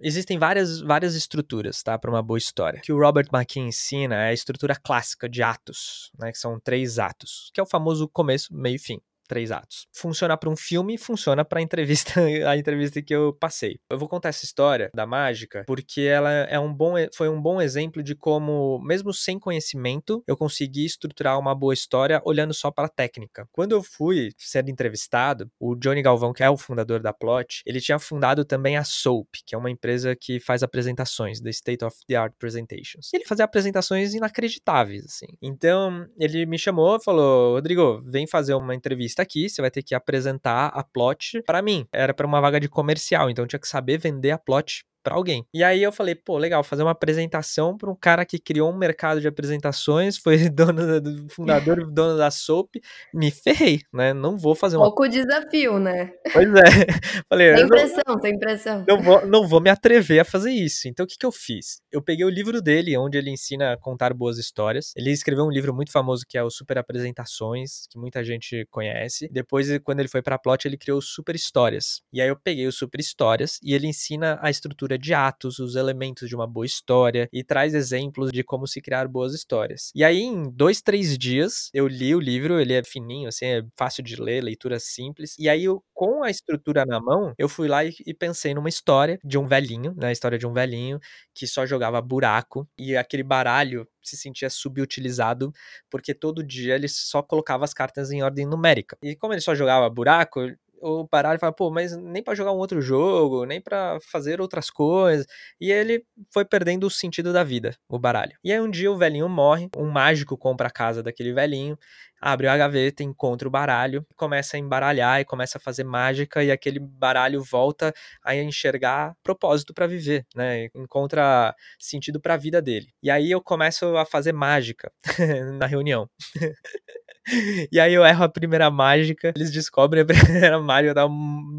Existem 0.00 0.38
várias, 0.38 0.80
várias 0.80 1.14
estruturas, 1.14 1.82
tá, 1.82 1.98
para 1.98 2.10
uma 2.10 2.22
boa 2.22 2.38
história. 2.38 2.78
O 2.78 2.82
que 2.82 2.92
o 2.92 2.98
Robert 2.98 3.26
McKee 3.32 3.60
ensina 3.60 4.14
é 4.14 4.28
a 4.28 4.32
estrutura 4.32 4.76
clássica 4.76 5.28
de 5.28 5.42
atos, 5.42 6.10
né, 6.18 6.30
que 6.30 6.38
são 6.38 6.60
três 6.60 6.98
atos, 6.98 7.50
que 7.52 7.58
é 7.60 7.62
o 7.62 7.66
famoso 7.66 8.08
começo, 8.08 8.54
meio 8.54 8.76
e 8.76 8.78
fim. 8.78 9.00
Três 9.28 9.52
atos. 9.52 9.86
Funciona 9.94 10.36
para 10.36 10.50
um 10.50 10.56
filme, 10.56 10.98
funciona 10.98 11.44
para 11.44 11.62
entrevista, 11.62 12.12
a 12.48 12.56
entrevista 12.56 13.00
que 13.02 13.14
eu 13.14 13.32
passei. 13.32 13.78
Eu 13.90 13.98
vou 13.98 14.08
contar 14.08 14.30
essa 14.30 14.44
história 14.44 14.90
da 14.94 15.06
mágica 15.06 15.64
porque 15.66 16.00
ela 16.00 16.30
é 16.30 16.58
um 16.58 16.72
bom, 16.72 16.94
foi 17.14 17.28
um 17.28 17.40
bom 17.40 17.60
exemplo 17.60 18.02
de 18.02 18.14
como, 18.14 18.80
mesmo 18.82 19.12
sem 19.12 19.38
conhecimento, 19.38 20.22
eu 20.26 20.36
consegui 20.36 20.84
estruturar 20.84 21.38
uma 21.38 21.54
boa 21.54 21.74
história 21.74 22.20
olhando 22.24 22.54
só 22.54 22.70
para 22.70 22.86
a 22.86 22.90
técnica. 22.90 23.46
Quando 23.52 23.72
eu 23.72 23.82
fui 23.82 24.30
ser 24.36 24.68
entrevistado, 24.68 25.50
o 25.60 25.74
Johnny 25.74 26.02
Galvão, 26.02 26.32
que 26.32 26.42
é 26.42 26.50
o 26.50 26.56
fundador 26.56 27.00
da 27.00 27.12
Plot, 27.12 27.62
ele 27.66 27.80
tinha 27.80 27.98
fundado 27.98 28.44
também 28.44 28.76
a 28.76 28.84
Soap, 28.84 29.28
que 29.44 29.54
é 29.54 29.58
uma 29.58 29.70
empresa 29.70 30.16
que 30.16 30.40
faz 30.40 30.62
apresentações, 30.62 31.40
The 31.40 31.50
State 31.50 31.84
of 31.84 31.96
the 32.06 32.16
Art 32.16 32.32
Presentations. 32.38 33.12
E 33.12 33.16
ele 33.16 33.24
fazia 33.24 33.44
apresentações 33.44 34.14
inacreditáveis, 34.14 35.04
assim. 35.04 35.26
Então, 35.42 36.06
ele 36.18 36.46
me 36.46 36.58
chamou 36.58 36.98
falou: 37.00 37.54
Rodrigo, 37.54 38.02
vem 38.06 38.26
fazer 38.26 38.54
uma 38.54 38.74
entrevista 38.74 39.17
aqui, 39.22 39.48
você 39.48 39.60
vai 39.60 39.70
ter 39.70 39.82
que 39.82 39.94
apresentar 39.94 40.68
a 40.68 40.82
Plot 40.82 41.42
para 41.46 41.62
mim. 41.62 41.86
Era 41.92 42.14
para 42.14 42.26
uma 42.26 42.40
vaga 42.40 42.60
de 42.60 42.68
comercial, 42.68 43.30
então 43.30 43.46
tinha 43.46 43.60
que 43.60 43.68
saber 43.68 43.98
vender 43.98 44.30
a 44.30 44.38
Plot 44.38 44.84
para 45.02 45.14
alguém. 45.14 45.44
E 45.52 45.64
aí 45.64 45.82
eu 45.82 45.92
falei, 45.92 46.14
pô, 46.14 46.38
legal, 46.38 46.62
fazer 46.62 46.82
uma 46.82 46.90
apresentação 46.90 47.76
para 47.76 47.90
um 47.90 47.94
cara 47.94 48.24
que 48.24 48.38
criou 48.38 48.70
um 48.70 48.76
mercado 48.76 49.20
de 49.20 49.28
apresentações, 49.28 50.16
foi 50.16 50.36
dono 50.50 51.00
do 51.00 51.28
fundador, 51.30 51.90
dono 51.90 52.16
da 52.16 52.30
Soap, 52.30 52.76
me 53.12 53.30
ferrei, 53.30 53.80
né? 53.92 54.12
Não 54.12 54.36
vou 54.36 54.54
fazer 54.54 54.76
uma 54.76 54.84
pouco 54.84 55.08
desafio, 55.08 55.78
né? 55.78 56.10
Pois 56.32 56.48
é. 56.48 56.62
Falei, 57.28 57.56
sem 57.56 57.68
pressão, 57.68 58.02
não, 58.06 58.18
sem 58.18 58.38
pressão. 58.38 58.84
Não 58.86 59.00
vou, 59.00 59.26
não 59.26 59.48
vou 59.48 59.60
me 59.60 59.70
atrever 59.70 60.20
a 60.20 60.24
fazer 60.24 60.50
isso. 60.50 60.88
Então 60.88 61.04
o 61.04 61.06
que 61.06 61.16
que 61.18 61.26
eu 61.26 61.32
fiz? 61.32 61.80
Eu 61.92 62.02
peguei 62.02 62.24
o 62.24 62.30
livro 62.30 62.60
dele, 62.60 62.96
onde 62.96 63.18
ele 63.18 63.30
ensina 63.30 63.72
a 63.72 63.76
contar 63.76 64.12
boas 64.14 64.38
histórias. 64.38 64.92
Ele 64.96 65.10
escreveu 65.10 65.44
um 65.44 65.50
livro 65.50 65.74
muito 65.74 65.92
famoso 65.92 66.24
que 66.28 66.36
é 66.36 66.42
o 66.42 66.50
Super 66.50 66.78
Apresentações, 66.78 67.86
que 67.90 67.98
muita 67.98 68.22
gente 68.24 68.66
conhece. 68.70 69.28
Depois, 69.30 69.66
quando 69.84 70.00
ele 70.00 70.08
foi 70.08 70.22
para 70.22 70.38
Plot, 70.38 70.66
ele 70.66 70.76
criou 70.76 71.00
Super 71.00 71.34
Histórias. 71.34 72.00
E 72.12 72.20
aí 72.20 72.28
eu 72.28 72.36
peguei 72.36 72.66
o 72.66 72.72
Super 72.72 73.00
Histórias 73.00 73.58
e 73.62 73.74
ele 73.74 73.86
ensina 73.86 74.38
a 74.42 74.50
estrutura 74.50 74.87
de 74.96 75.12
atos, 75.12 75.58
os 75.58 75.74
elementos 75.76 76.28
de 76.28 76.34
uma 76.34 76.46
boa 76.46 76.64
história 76.64 77.28
e 77.32 77.42
traz 77.44 77.74
exemplos 77.74 78.30
de 78.32 78.42
como 78.44 78.66
se 78.66 78.80
criar 78.80 79.08
boas 79.08 79.34
histórias. 79.34 79.90
E 79.94 80.04
aí, 80.04 80.20
em 80.20 80.50
dois, 80.50 80.80
três 80.80 81.18
dias, 81.18 81.68
eu 81.74 81.86
li 81.86 82.14
o 82.14 82.20
livro, 82.20 82.60
ele 82.60 82.72
é 82.74 82.82
fininho, 82.84 83.28
assim, 83.28 83.46
é 83.46 83.62
fácil 83.76 84.02
de 84.02 84.20
ler, 84.20 84.42
leitura 84.42 84.78
simples. 84.78 85.34
E 85.38 85.48
aí, 85.48 85.64
eu, 85.64 85.82
com 85.92 86.22
a 86.22 86.30
estrutura 86.30 86.86
na 86.86 87.00
mão, 87.00 87.34
eu 87.36 87.48
fui 87.48 87.68
lá 87.68 87.84
e, 87.84 87.92
e 88.06 88.14
pensei 88.14 88.54
numa 88.54 88.68
história 88.68 89.18
de 89.24 89.36
um 89.36 89.46
velhinho, 89.46 89.94
né? 89.96 90.08
A 90.08 90.12
história 90.12 90.38
de 90.38 90.46
um 90.46 90.52
velhinho 90.52 91.00
que 91.34 91.46
só 91.46 91.66
jogava 91.66 92.00
buraco 92.00 92.68
e 92.78 92.96
aquele 92.96 93.22
baralho 93.22 93.86
se 94.02 94.16
sentia 94.16 94.48
subutilizado 94.48 95.52
porque 95.90 96.14
todo 96.14 96.42
dia 96.42 96.74
ele 96.74 96.88
só 96.88 97.22
colocava 97.22 97.64
as 97.64 97.74
cartas 97.74 98.10
em 98.10 98.22
ordem 98.22 98.46
numérica. 98.46 98.96
E 99.02 99.14
como 99.16 99.32
ele 99.34 99.40
só 99.40 99.54
jogava 99.54 99.88
buraco, 99.90 100.40
o 100.80 101.06
baralho 101.10 101.36
e 101.36 101.40
fala, 101.40 101.52
pô, 101.52 101.70
mas 101.70 101.96
nem 101.96 102.22
para 102.22 102.34
jogar 102.34 102.52
um 102.52 102.56
outro 102.58 102.80
jogo, 102.80 103.44
nem 103.44 103.60
para 103.60 103.98
fazer 104.10 104.40
outras 104.40 104.70
coisas. 104.70 105.26
E 105.60 105.70
ele 105.72 106.04
foi 106.32 106.44
perdendo 106.44 106.86
o 106.86 106.90
sentido 106.90 107.32
da 107.32 107.44
vida, 107.44 107.76
o 107.88 107.98
baralho. 107.98 108.32
E 108.44 108.52
aí 108.52 108.60
um 108.60 108.70
dia 108.70 108.90
o 108.90 108.96
velhinho 108.96 109.28
morre, 109.28 109.68
um 109.76 109.90
mágico 109.90 110.36
compra 110.36 110.68
a 110.68 110.70
casa 110.70 111.02
daquele 111.02 111.32
velhinho, 111.32 111.78
abre 112.20 112.46
a 112.48 112.56
gaveta, 112.56 113.02
encontra 113.02 113.46
o 113.48 113.50
baralho, 113.50 114.06
começa 114.16 114.56
a 114.56 114.60
embaralhar 114.60 115.20
e 115.20 115.24
começa 115.24 115.58
a 115.58 115.60
fazer 115.60 115.84
mágica 115.84 116.42
e 116.42 116.50
aquele 116.50 116.78
baralho 116.80 117.42
volta 117.42 117.92
a 118.24 118.34
enxergar 118.36 119.14
propósito 119.22 119.72
para 119.74 119.86
viver, 119.86 120.26
né? 120.34 120.68
Encontra 120.74 121.54
sentido 121.78 122.20
para 122.20 122.34
a 122.34 122.36
vida 122.36 122.60
dele. 122.62 122.88
E 123.02 123.10
aí 123.10 123.30
eu 123.30 123.40
começo 123.42 123.96
a 123.96 124.04
fazer 124.06 124.32
mágica 124.32 124.92
na 125.58 125.66
reunião. 125.66 126.08
E 127.72 127.78
aí 127.80 127.92
eu 127.94 128.04
erro 128.04 128.24
a 128.24 128.28
primeira 128.28 128.70
mágica, 128.70 129.32
eles 129.36 129.50
descobrem 129.52 130.02
a 130.02 130.06
primeira 130.06 130.58
mágica, 130.60 130.90
eu 130.90 130.94
tava 130.94 131.12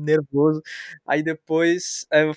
nervoso. 0.03 0.61
Aí 1.07 1.23
depois 1.23 2.05
eu 2.11 2.33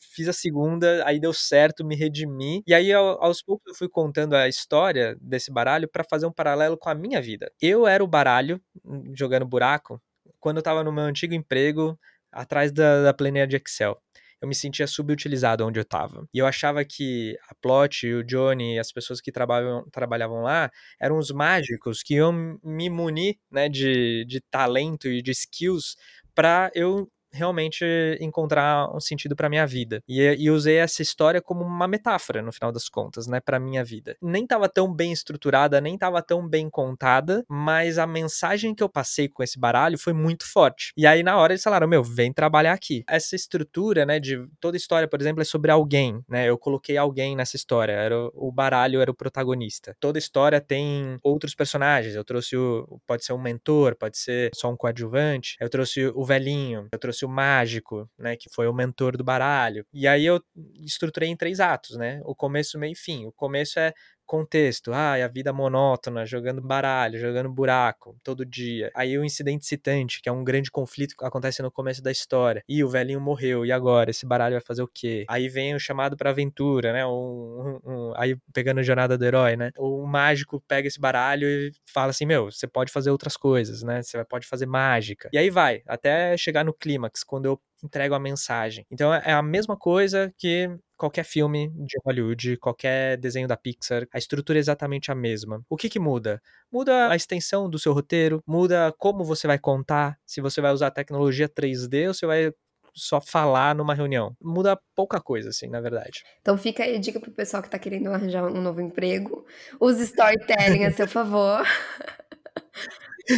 fiz 0.00 0.28
a 0.28 0.32
segunda, 0.32 1.02
aí 1.06 1.20
deu 1.20 1.32
certo, 1.32 1.84
me 1.84 1.96
redimi. 1.96 2.62
E 2.66 2.74
aí, 2.74 2.92
aos 2.92 3.42
poucos, 3.42 3.68
eu 3.68 3.74
fui 3.74 3.88
contando 3.88 4.34
a 4.34 4.48
história 4.48 5.16
desse 5.20 5.52
baralho 5.52 5.88
para 5.88 6.04
fazer 6.04 6.26
um 6.26 6.32
paralelo 6.32 6.76
com 6.76 6.88
a 6.88 6.94
minha 6.94 7.20
vida. 7.20 7.50
Eu 7.60 7.86
era 7.86 8.02
o 8.02 8.06
baralho, 8.06 8.60
hum, 8.84 9.12
jogando 9.14 9.46
buraco, 9.46 10.00
quando 10.40 10.58
eu 10.58 10.62
tava 10.62 10.84
no 10.84 10.92
meu 10.92 11.04
antigo 11.04 11.34
emprego, 11.34 11.98
atrás 12.30 12.72
da, 12.72 13.02
da 13.02 13.14
planilha 13.14 13.46
de 13.46 13.56
Excel 13.56 14.00
eu 14.40 14.48
me 14.48 14.54
sentia 14.54 14.86
subutilizado 14.86 15.66
onde 15.66 15.78
eu 15.78 15.82
estava. 15.82 16.26
E 16.32 16.38
eu 16.38 16.46
achava 16.46 16.84
que 16.84 17.36
a 17.48 17.54
Plot, 17.54 18.06
o 18.06 18.24
Johnny, 18.24 18.78
as 18.78 18.92
pessoas 18.92 19.20
que 19.20 19.32
trabalham, 19.32 19.84
trabalhavam 19.90 20.42
lá, 20.42 20.70
eram 21.00 21.18
os 21.18 21.30
mágicos 21.30 22.02
que 22.02 22.14
iam 22.14 22.58
me 22.62 22.90
munir 22.90 23.36
né, 23.50 23.68
de, 23.68 24.24
de 24.26 24.40
talento 24.40 25.08
e 25.08 25.22
de 25.22 25.30
skills 25.30 25.96
para 26.34 26.70
eu 26.74 27.10
realmente 27.32 27.84
encontrar 28.20 28.94
um 28.94 29.00
sentido 29.00 29.36
para 29.36 29.48
minha 29.48 29.66
vida. 29.66 30.02
E, 30.08 30.20
e, 30.38 30.50
usei 30.50 30.76
essa 30.76 31.02
história 31.02 31.40
como 31.40 31.62
uma 31.62 31.86
metáfora, 31.86 32.42
no 32.42 32.52
final 32.52 32.72
das 32.72 32.88
contas, 32.88 33.26
né, 33.26 33.40
para 33.40 33.60
minha 33.60 33.84
vida. 33.84 34.16
Nem 34.22 34.44
estava 34.44 34.68
tão 34.68 34.92
bem 34.92 35.12
estruturada, 35.12 35.80
nem 35.80 35.94
estava 35.94 36.22
tão 36.22 36.46
bem 36.48 36.68
contada, 36.70 37.44
mas 37.48 37.98
a 37.98 38.06
mensagem 38.06 38.74
que 38.74 38.82
eu 38.82 38.88
passei 38.88 39.28
com 39.28 39.42
esse 39.42 39.58
baralho 39.58 39.98
foi 39.98 40.12
muito 40.12 40.50
forte. 40.50 40.92
E 40.96 41.06
aí 41.06 41.22
na 41.22 41.36
hora 41.36 41.52
eles 41.52 41.62
falaram: 41.62 41.86
"Meu, 41.88 42.02
vem 42.02 42.32
trabalhar 42.32 42.72
aqui". 42.72 43.04
Essa 43.08 43.36
estrutura, 43.36 44.06
né, 44.06 44.18
de 44.18 44.46
toda 44.60 44.76
história, 44.76 45.08
por 45.08 45.20
exemplo, 45.20 45.42
é 45.42 45.44
sobre 45.44 45.70
alguém, 45.70 46.20
né? 46.28 46.48
Eu 46.48 46.58
coloquei 46.58 46.96
alguém 46.96 47.36
nessa 47.36 47.56
história, 47.56 47.92
era 47.92 48.18
o, 48.18 48.48
o 48.48 48.52
baralho 48.52 49.00
era 49.00 49.10
o 49.10 49.14
protagonista. 49.14 49.96
Toda 50.00 50.18
história 50.18 50.60
tem 50.60 51.18
outros 51.22 51.54
personagens. 51.54 52.14
Eu 52.14 52.24
trouxe 52.24 52.56
o 52.56 53.00
pode 53.06 53.24
ser 53.24 53.32
um 53.32 53.40
mentor, 53.40 53.96
pode 53.96 54.18
ser 54.18 54.50
só 54.54 54.70
um 54.70 54.76
coadjuvante. 54.76 55.56
Eu 55.60 55.68
trouxe 55.68 56.06
o 56.14 56.24
velhinho, 56.24 56.88
eu 56.92 56.98
trouxe 56.98 57.15
o 57.24 57.28
mágico, 57.28 58.08
né, 58.18 58.36
que 58.36 58.48
foi 58.50 58.66
o 58.68 58.72
mentor 58.74 59.16
do 59.16 59.24
baralho. 59.24 59.86
E 59.92 60.06
aí 60.06 60.24
eu 60.26 60.42
estruturei 60.84 61.28
em 61.28 61.36
três 61.36 61.60
atos, 61.60 61.96
né? 61.96 62.20
O 62.24 62.34
começo, 62.34 62.78
meio 62.78 62.92
e 62.92 62.96
fim. 62.96 63.26
O 63.26 63.32
começo 63.32 63.78
é 63.78 63.92
contexto, 64.26 64.92
ah, 64.92 65.14
a 65.14 65.28
vida 65.28 65.52
monótona, 65.52 66.26
jogando 66.26 66.60
baralho, 66.60 67.18
jogando 67.18 67.50
buraco 67.50 68.16
todo 68.22 68.44
dia. 68.44 68.90
Aí 68.94 69.16
o 69.18 69.24
incidente 69.24 69.66
citante, 69.66 70.20
que 70.20 70.28
é 70.28 70.32
um 70.32 70.44
grande 70.44 70.70
conflito 70.70 71.16
que 71.16 71.24
acontece 71.24 71.62
no 71.62 71.70
começo 71.70 72.02
da 72.02 72.10
história. 72.10 72.62
E 72.68 72.82
o 72.84 72.88
velhinho 72.88 73.20
morreu, 73.20 73.64
e 73.64 73.72
agora? 73.72 74.10
Esse 74.10 74.26
baralho 74.26 74.54
vai 74.54 74.60
fazer 74.60 74.82
o 74.82 74.88
quê? 74.88 75.24
Aí 75.28 75.48
vem 75.48 75.74
o 75.74 75.80
chamado 75.80 76.16
pra 76.16 76.30
aventura, 76.30 76.92
né? 76.92 77.06
Um, 77.06 77.80
um, 77.84 77.92
um, 77.92 78.12
aí 78.16 78.36
pegando 78.52 78.80
a 78.80 78.82
jornada 78.82 79.16
do 79.16 79.24
herói, 79.24 79.56
né? 79.56 79.70
O 79.78 80.06
mágico 80.06 80.62
pega 80.66 80.88
esse 80.88 81.00
baralho 81.00 81.46
e 81.46 81.72
fala 81.86 82.10
assim: 82.10 82.26
Meu, 82.26 82.50
você 82.50 82.66
pode 82.66 82.92
fazer 82.92 83.10
outras 83.10 83.36
coisas, 83.36 83.82
né? 83.82 84.02
Você 84.02 84.22
pode 84.24 84.46
fazer 84.46 84.66
mágica. 84.66 85.28
E 85.32 85.38
aí 85.38 85.50
vai, 85.50 85.82
até 85.86 86.36
chegar 86.36 86.64
no 86.64 86.74
clímax, 86.74 87.22
quando 87.24 87.46
eu 87.46 87.60
entrego 87.82 88.14
a 88.14 88.20
mensagem. 88.20 88.86
Então 88.90 89.12
é 89.12 89.32
a 89.32 89.42
mesma 89.42 89.76
coisa 89.76 90.32
que 90.38 90.68
qualquer 90.96 91.24
filme 91.24 91.70
de 91.74 91.98
Hollywood, 92.04 92.56
qualquer 92.56 93.16
desenho 93.18 93.46
da 93.46 93.56
Pixar, 93.56 94.06
a 94.12 94.18
estrutura 94.18 94.58
é 94.58 94.60
exatamente 94.60 95.10
a 95.10 95.14
mesma. 95.14 95.62
O 95.68 95.76
que 95.76 95.88
que 95.88 95.98
muda? 95.98 96.40
Muda 96.72 97.10
a 97.10 97.16
extensão 97.16 97.68
do 97.68 97.78
seu 97.78 97.92
roteiro, 97.92 98.42
muda 98.46 98.92
como 98.98 99.24
você 99.24 99.46
vai 99.46 99.58
contar, 99.58 100.18
se 100.24 100.40
você 100.40 100.60
vai 100.60 100.72
usar 100.72 100.90
tecnologia 100.90 101.48
3D 101.48 102.08
ou 102.08 102.14
se 102.14 102.26
vai 102.26 102.50
só 102.94 103.20
falar 103.20 103.74
numa 103.74 103.94
reunião. 103.94 104.34
Muda 104.40 104.78
pouca 104.94 105.20
coisa, 105.20 105.50
assim, 105.50 105.68
na 105.68 105.80
verdade. 105.80 106.24
Então 106.40 106.56
fica 106.56 106.82
aí 106.82 106.96
a 106.96 106.98
dica 106.98 107.20
pro 107.20 107.30
pessoal 107.30 107.62
que 107.62 107.68
tá 107.68 107.78
querendo 107.78 108.10
arranjar 108.10 108.44
um 108.46 108.62
novo 108.62 108.80
emprego. 108.80 109.44
Use 109.78 110.02
storytelling 110.02 110.84
a 110.84 110.90
seu 110.90 111.06
favor. 111.06 111.62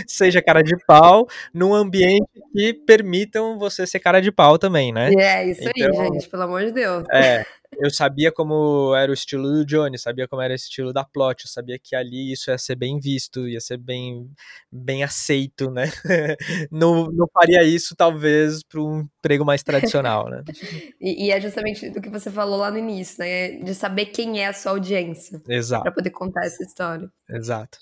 seja 0.07 0.43
cara 0.43 0.63
de 0.63 0.77
pau 0.87 1.27
num 1.53 1.75
ambiente 1.75 2.29
que 2.53 2.75
permitam 2.75 3.59
você 3.59 3.87
ser 3.87 4.01
cara 4.01 4.21
de 4.21 4.31
pau 4.31 4.59
também, 4.59 4.93
né? 4.93 5.11
É, 5.19 5.47
isso 5.51 5.63
então, 5.63 6.01
aí, 6.01 6.09
gente, 6.13 6.29
pelo 6.29 6.43
amor 6.43 6.65
de 6.65 6.73
Deus. 6.73 7.05
É, 7.11 7.45
eu 7.77 7.91
sabia 7.91 8.33
como 8.33 8.95
era 8.95 9.11
o 9.11 9.15
estilo 9.15 9.49
do 9.51 9.65
Johnny, 9.65 9.99
sabia 9.99 10.27
como 10.27 10.43
era 10.43 10.53
o 10.53 10.57
estilo 10.57 10.93
da 10.93 11.05
Plot, 11.05 11.45
eu 11.45 11.51
sabia 11.51 11.79
que 11.79 11.95
ali 11.95 12.33
isso 12.33 12.51
ia 12.51 12.59
ser 12.59 12.77
bem 12.77 12.99
visto, 12.99 13.47
ia 13.49 13.61
ser 13.61 13.77
bem, 13.77 14.31
bem 14.73 15.05
aceito, 15.05 15.71
né? 15.71 15.85
não, 16.71 17.07
não 17.07 17.27
faria 17.33 17.63
isso, 17.63 17.95
talvez, 17.97 18.63
para 18.63 18.81
um 18.81 19.01
emprego 19.01 19.45
mais 19.45 19.63
tradicional, 19.63 20.29
né? 20.29 20.43
e, 21.01 21.27
e, 21.27 21.31
é 21.31 21.41
justamente 21.41 21.91
do 21.91 22.01
que 22.01 22.09
você 22.09 22.31
falou 22.31 22.59
lá 22.59 22.71
no 22.71 22.79
início, 22.79 23.19
né? 23.19 23.53
De 23.59 23.75
saber 23.75 24.07
quem 24.07 24.43
é 24.43 24.49
a 24.49 24.53
sua 24.53 24.73
audiência. 24.73 25.41
Exato. 25.49 25.83
Para 25.83 25.93
poder 25.93 26.11
contar 26.11 26.47
essa 26.47 26.63
história. 26.63 27.09
Exato. 27.29 27.79